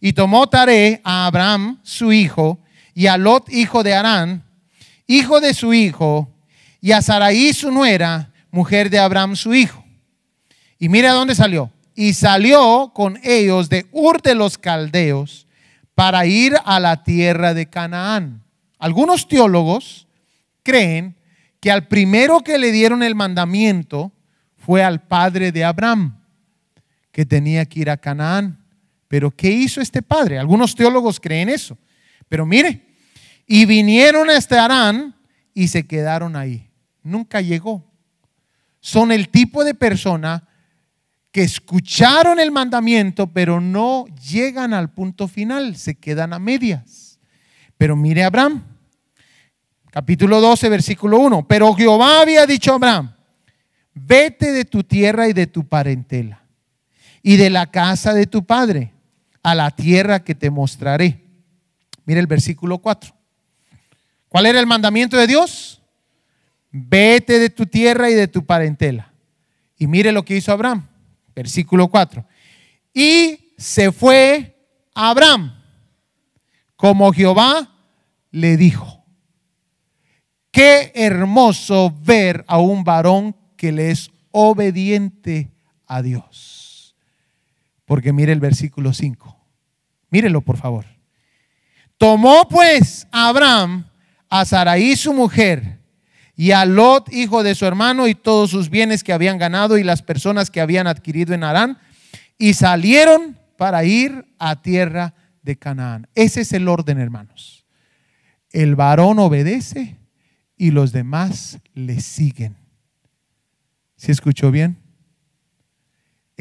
Y 0.00 0.12
tomó 0.14 0.48
Taré 0.48 1.00
a 1.04 1.26
Abraham, 1.26 1.78
su 1.84 2.12
hijo, 2.12 2.58
y 2.92 3.06
a 3.06 3.16
Lot, 3.16 3.48
hijo 3.50 3.84
de 3.84 3.94
Arán, 3.94 4.42
hijo 5.06 5.40
de 5.40 5.54
su 5.54 5.72
hijo, 5.72 6.28
y 6.80 6.90
a 6.90 7.00
Saraí, 7.00 7.52
su 7.52 7.70
nuera, 7.70 8.32
mujer 8.50 8.90
de 8.90 8.98
Abraham, 8.98 9.36
su 9.36 9.54
hijo. 9.54 9.84
Y 10.80 10.88
mira 10.88 11.12
dónde 11.12 11.36
salió. 11.36 11.70
Y 11.94 12.14
salió 12.14 12.90
con 12.92 13.20
ellos 13.22 13.68
de 13.68 13.86
Ur 13.92 14.20
de 14.20 14.34
los 14.34 14.58
Caldeos 14.58 15.46
para 15.94 16.26
ir 16.26 16.56
a 16.64 16.80
la 16.80 17.04
tierra 17.04 17.54
de 17.54 17.66
Canaán. 17.66 18.42
Algunos 18.80 19.28
teólogos 19.28 20.08
creen 20.64 21.14
que 21.60 21.70
al 21.70 21.86
primero 21.86 22.40
que 22.40 22.58
le 22.58 22.72
dieron 22.72 23.04
el 23.04 23.14
mandamiento 23.14 24.10
fue 24.56 24.82
al 24.82 25.00
padre 25.00 25.52
de 25.52 25.62
Abraham 25.62 26.21
que 27.12 27.26
tenía 27.26 27.66
que 27.66 27.80
ir 27.80 27.90
a 27.90 27.98
Canaán. 27.98 28.58
Pero 29.06 29.30
¿qué 29.30 29.50
hizo 29.50 29.80
este 29.80 30.00
padre? 30.02 30.38
Algunos 30.38 30.74
teólogos 30.74 31.20
creen 31.20 31.50
eso. 31.50 31.76
Pero 32.28 32.46
mire, 32.46 32.80
y 33.46 33.66
vinieron 33.66 34.30
a 34.30 34.36
este 34.36 34.58
Arán 34.58 35.14
y 35.52 35.68
se 35.68 35.86
quedaron 35.86 36.34
ahí. 36.34 36.70
Nunca 37.02 37.42
llegó. 37.42 37.84
Son 38.80 39.12
el 39.12 39.28
tipo 39.28 39.62
de 39.64 39.74
persona 39.74 40.48
que 41.30 41.42
escucharon 41.42 42.40
el 42.40 42.50
mandamiento, 42.50 43.26
pero 43.26 43.60
no 43.60 44.06
llegan 44.30 44.74
al 44.74 44.90
punto 44.90 45.28
final, 45.28 45.76
se 45.76 45.94
quedan 45.94 46.32
a 46.32 46.38
medias. 46.38 47.18
Pero 47.76 47.96
mire 47.96 48.24
Abraham, 48.24 48.64
capítulo 49.90 50.40
12, 50.40 50.68
versículo 50.68 51.18
1. 51.18 51.46
Pero 51.46 51.74
Jehová 51.74 52.22
había 52.22 52.46
dicho 52.46 52.72
a 52.72 52.76
Abraham, 52.76 53.14
vete 53.92 54.52
de 54.52 54.64
tu 54.64 54.82
tierra 54.82 55.28
y 55.28 55.32
de 55.32 55.46
tu 55.46 55.66
parentela 55.68 56.41
y 57.22 57.36
de 57.36 57.50
la 57.50 57.70
casa 57.70 58.14
de 58.14 58.26
tu 58.26 58.44
padre 58.44 58.92
a 59.42 59.54
la 59.54 59.70
tierra 59.70 60.24
que 60.24 60.34
te 60.34 60.50
mostraré. 60.50 61.22
Mire 62.04 62.20
el 62.20 62.26
versículo 62.26 62.78
4. 62.78 63.14
¿Cuál 64.28 64.46
era 64.46 64.58
el 64.58 64.66
mandamiento 64.66 65.16
de 65.16 65.26
Dios? 65.26 65.82
Vete 66.70 67.38
de 67.38 67.50
tu 67.50 67.66
tierra 67.66 68.10
y 68.10 68.14
de 68.14 68.28
tu 68.28 68.44
parentela. 68.44 69.12
Y 69.76 69.86
mire 69.86 70.10
lo 70.12 70.24
que 70.24 70.36
hizo 70.36 70.52
Abraham. 70.52 70.86
Versículo 71.34 71.88
4. 71.88 72.24
Y 72.94 73.52
se 73.58 73.92
fue 73.92 74.56
Abraham 74.94 75.54
como 76.76 77.12
Jehová 77.12 77.68
le 78.30 78.56
dijo. 78.56 79.04
Qué 80.50 80.92
hermoso 80.94 81.94
ver 82.02 82.44
a 82.48 82.58
un 82.58 82.84
varón 82.84 83.36
que 83.56 83.72
le 83.72 83.90
es 83.90 84.10
obediente 84.32 85.50
a 85.86 86.02
Dios. 86.02 86.51
Porque 87.84 88.12
mire 88.12 88.32
el 88.32 88.40
versículo 88.40 88.92
5. 88.92 89.36
Mírelo, 90.10 90.40
por 90.42 90.56
favor. 90.56 90.86
Tomó 91.98 92.48
pues 92.48 93.06
Abraham 93.12 93.86
a 94.28 94.44
Saraí 94.44 94.96
su 94.96 95.12
mujer 95.12 95.78
y 96.36 96.52
a 96.52 96.64
Lot, 96.64 97.12
hijo 97.12 97.42
de 97.42 97.54
su 97.54 97.66
hermano, 97.66 98.08
y 98.08 98.14
todos 98.14 98.50
sus 98.50 98.70
bienes 98.70 99.04
que 99.04 99.12
habían 99.12 99.38
ganado 99.38 99.78
y 99.78 99.84
las 99.84 100.02
personas 100.02 100.50
que 100.50 100.60
habían 100.60 100.86
adquirido 100.86 101.34
en 101.34 101.44
Harán, 101.44 101.78
y 102.38 102.54
salieron 102.54 103.38
para 103.56 103.84
ir 103.84 104.24
a 104.38 104.60
tierra 104.62 105.14
de 105.42 105.56
Canaán. 105.56 106.08
Ese 106.14 106.40
es 106.40 106.52
el 106.52 106.66
orden, 106.68 106.98
hermanos. 106.98 107.64
El 108.50 108.74
varón 108.74 109.18
obedece 109.18 109.98
y 110.56 110.70
los 110.70 110.92
demás 110.92 111.60
le 111.74 112.00
siguen. 112.00 112.56
¿Se 113.96 114.10
escuchó 114.10 114.50
bien? 114.50 114.81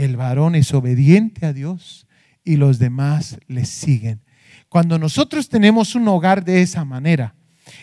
El 0.02 0.18
varón 0.18 0.56
es 0.56 0.74
obediente 0.74 1.46
a 1.46 1.54
Dios 1.54 2.08
y 2.44 2.56
los 2.56 2.80
demás 2.80 3.38
le 3.46 3.66
siguen. 3.66 4.24
Cuando 4.68 4.98
nosotros 4.98 5.48
tenemos 5.48 5.94
un 5.94 6.08
hogar 6.08 6.44
de 6.44 6.64
esa 6.64 6.84
manera, 6.86 7.36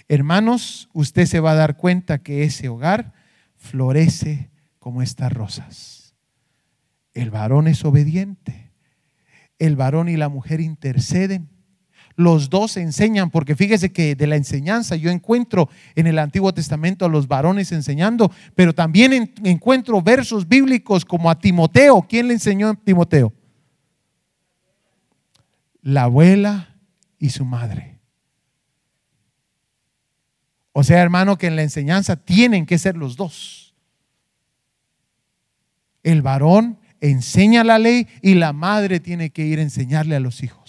hermanos, 0.08 0.88
usted 0.92 1.26
se 1.26 1.38
va 1.38 1.52
a 1.52 1.54
dar 1.54 1.76
cuenta 1.76 2.18
que 2.18 2.42
ese 2.42 2.68
hogar 2.68 3.12
florece 3.54 4.50
como 4.80 5.00
estas 5.00 5.32
rosas. 5.32 6.16
El 7.14 7.30
varón 7.30 7.68
es 7.68 7.84
obediente. 7.84 8.72
El 9.60 9.76
varón 9.76 10.08
y 10.08 10.16
la 10.16 10.28
mujer 10.28 10.60
interceden. 10.60 11.48
Los 12.18 12.50
dos 12.50 12.76
enseñan, 12.76 13.30
porque 13.30 13.54
fíjese 13.54 13.92
que 13.92 14.16
de 14.16 14.26
la 14.26 14.34
enseñanza 14.34 14.96
yo 14.96 15.08
encuentro 15.08 15.68
en 15.94 16.08
el 16.08 16.18
Antiguo 16.18 16.52
Testamento 16.52 17.04
a 17.04 17.08
los 17.08 17.28
varones 17.28 17.70
enseñando, 17.70 18.32
pero 18.56 18.74
también 18.74 19.12
en- 19.12 19.32
encuentro 19.44 20.02
versos 20.02 20.48
bíblicos 20.48 21.04
como 21.04 21.30
a 21.30 21.38
Timoteo. 21.38 22.04
¿Quién 22.08 22.26
le 22.26 22.34
enseñó 22.34 22.70
a 22.70 22.74
Timoteo? 22.74 23.32
La 25.80 26.02
abuela 26.02 26.74
y 27.20 27.30
su 27.30 27.44
madre. 27.44 28.00
O 30.72 30.82
sea, 30.82 31.00
hermano, 31.00 31.38
que 31.38 31.46
en 31.46 31.54
la 31.54 31.62
enseñanza 31.62 32.16
tienen 32.16 32.66
que 32.66 32.78
ser 32.78 32.96
los 32.96 33.14
dos. 33.14 33.76
El 36.02 36.22
varón 36.22 36.80
enseña 37.00 37.62
la 37.62 37.78
ley 37.78 38.08
y 38.22 38.34
la 38.34 38.52
madre 38.52 38.98
tiene 38.98 39.30
que 39.30 39.46
ir 39.46 39.60
a 39.60 39.62
enseñarle 39.62 40.16
a 40.16 40.20
los 40.20 40.42
hijos. 40.42 40.67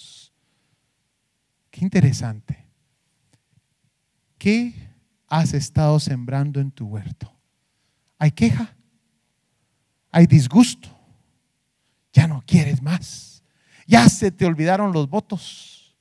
Interesante. 1.79 2.67
¿Qué 4.37 4.73
has 5.27 5.53
estado 5.53 5.99
sembrando 5.99 6.59
en 6.59 6.71
tu 6.71 6.87
huerto? 6.87 7.33
¿Hay 8.17 8.31
queja? 8.31 8.75
¿Hay 10.11 10.27
disgusto? 10.27 10.89
Ya 12.11 12.27
no 12.27 12.43
quieres 12.45 12.81
más. 12.81 13.43
Ya 13.87 14.07
se 14.09 14.31
te 14.31 14.45
olvidaron 14.45 14.91
los 14.91 15.09
votos. 15.09 15.95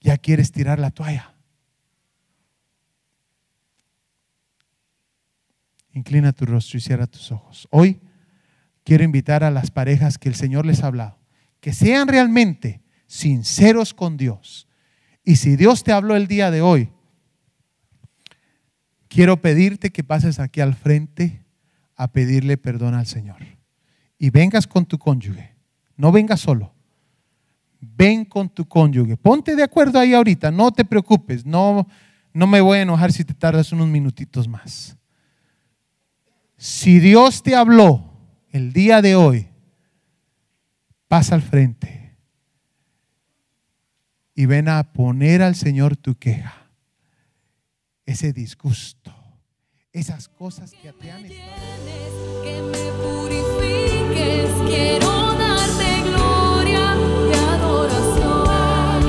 Ya 0.00 0.16
quieres 0.16 0.50
tirar 0.50 0.78
la 0.78 0.90
toalla. 0.90 1.34
Inclina 5.92 6.32
tu 6.32 6.44
rostro 6.44 6.78
y 6.78 6.80
cierra 6.80 7.06
tus 7.06 7.32
ojos. 7.32 7.66
Hoy 7.70 8.00
quiero 8.84 9.04
invitar 9.04 9.42
a 9.44 9.50
las 9.50 9.70
parejas 9.70 10.18
que 10.18 10.28
el 10.28 10.34
Señor 10.34 10.64
les 10.66 10.82
ha 10.82 10.88
hablado, 10.88 11.18
que 11.60 11.72
sean 11.72 12.08
realmente 12.08 12.82
sinceros 13.08 13.94
con 13.94 14.16
Dios. 14.16 14.68
Y 15.24 15.36
si 15.36 15.56
Dios 15.56 15.82
te 15.82 15.90
habló 15.90 16.14
el 16.14 16.28
día 16.28 16.52
de 16.52 16.62
hoy, 16.62 16.90
quiero 19.08 19.40
pedirte 19.40 19.90
que 19.90 20.04
pases 20.04 20.38
aquí 20.38 20.60
al 20.60 20.74
frente 20.74 21.42
a 21.96 22.12
pedirle 22.12 22.56
perdón 22.56 22.94
al 22.94 23.06
Señor. 23.06 23.38
Y 24.18 24.30
vengas 24.30 24.66
con 24.66 24.86
tu 24.86 24.98
cónyuge. 24.98 25.56
No 25.96 26.12
vengas 26.12 26.40
solo. 26.40 26.72
Ven 27.80 28.24
con 28.24 28.48
tu 28.48 28.66
cónyuge. 28.68 29.16
Ponte 29.16 29.56
de 29.56 29.62
acuerdo 29.62 29.98
ahí 29.98 30.14
ahorita. 30.14 30.50
No 30.50 30.70
te 30.70 30.84
preocupes. 30.84 31.44
No, 31.44 31.88
no 32.32 32.46
me 32.46 32.60
voy 32.60 32.78
a 32.78 32.82
enojar 32.82 33.12
si 33.12 33.24
te 33.24 33.34
tardas 33.34 33.72
unos 33.72 33.88
minutitos 33.88 34.46
más. 34.46 34.96
Si 36.56 36.98
Dios 36.98 37.42
te 37.42 37.54
habló 37.54 38.12
el 38.50 38.72
día 38.72 39.00
de 39.00 39.14
hoy, 39.14 39.48
pasa 41.06 41.34
al 41.34 41.42
frente 41.42 41.97
y 44.38 44.46
ven 44.46 44.68
a 44.68 44.92
poner 44.92 45.42
al 45.42 45.56
Señor 45.56 45.96
tu 45.96 46.14
queja, 46.14 46.70
ese 48.06 48.32
disgusto, 48.32 49.12
esas 49.90 50.28
cosas 50.28 50.70
que 50.80 50.92
te 50.92 51.10
han 51.10 51.24
estado... 51.24 52.42
que 52.44 52.62
me 52.62 52.76
quiero 54.68 55.08
darte 55.34 56.02
gloria 56.04 56.94
y 57.28 57.34
adoración. 57.34 59.02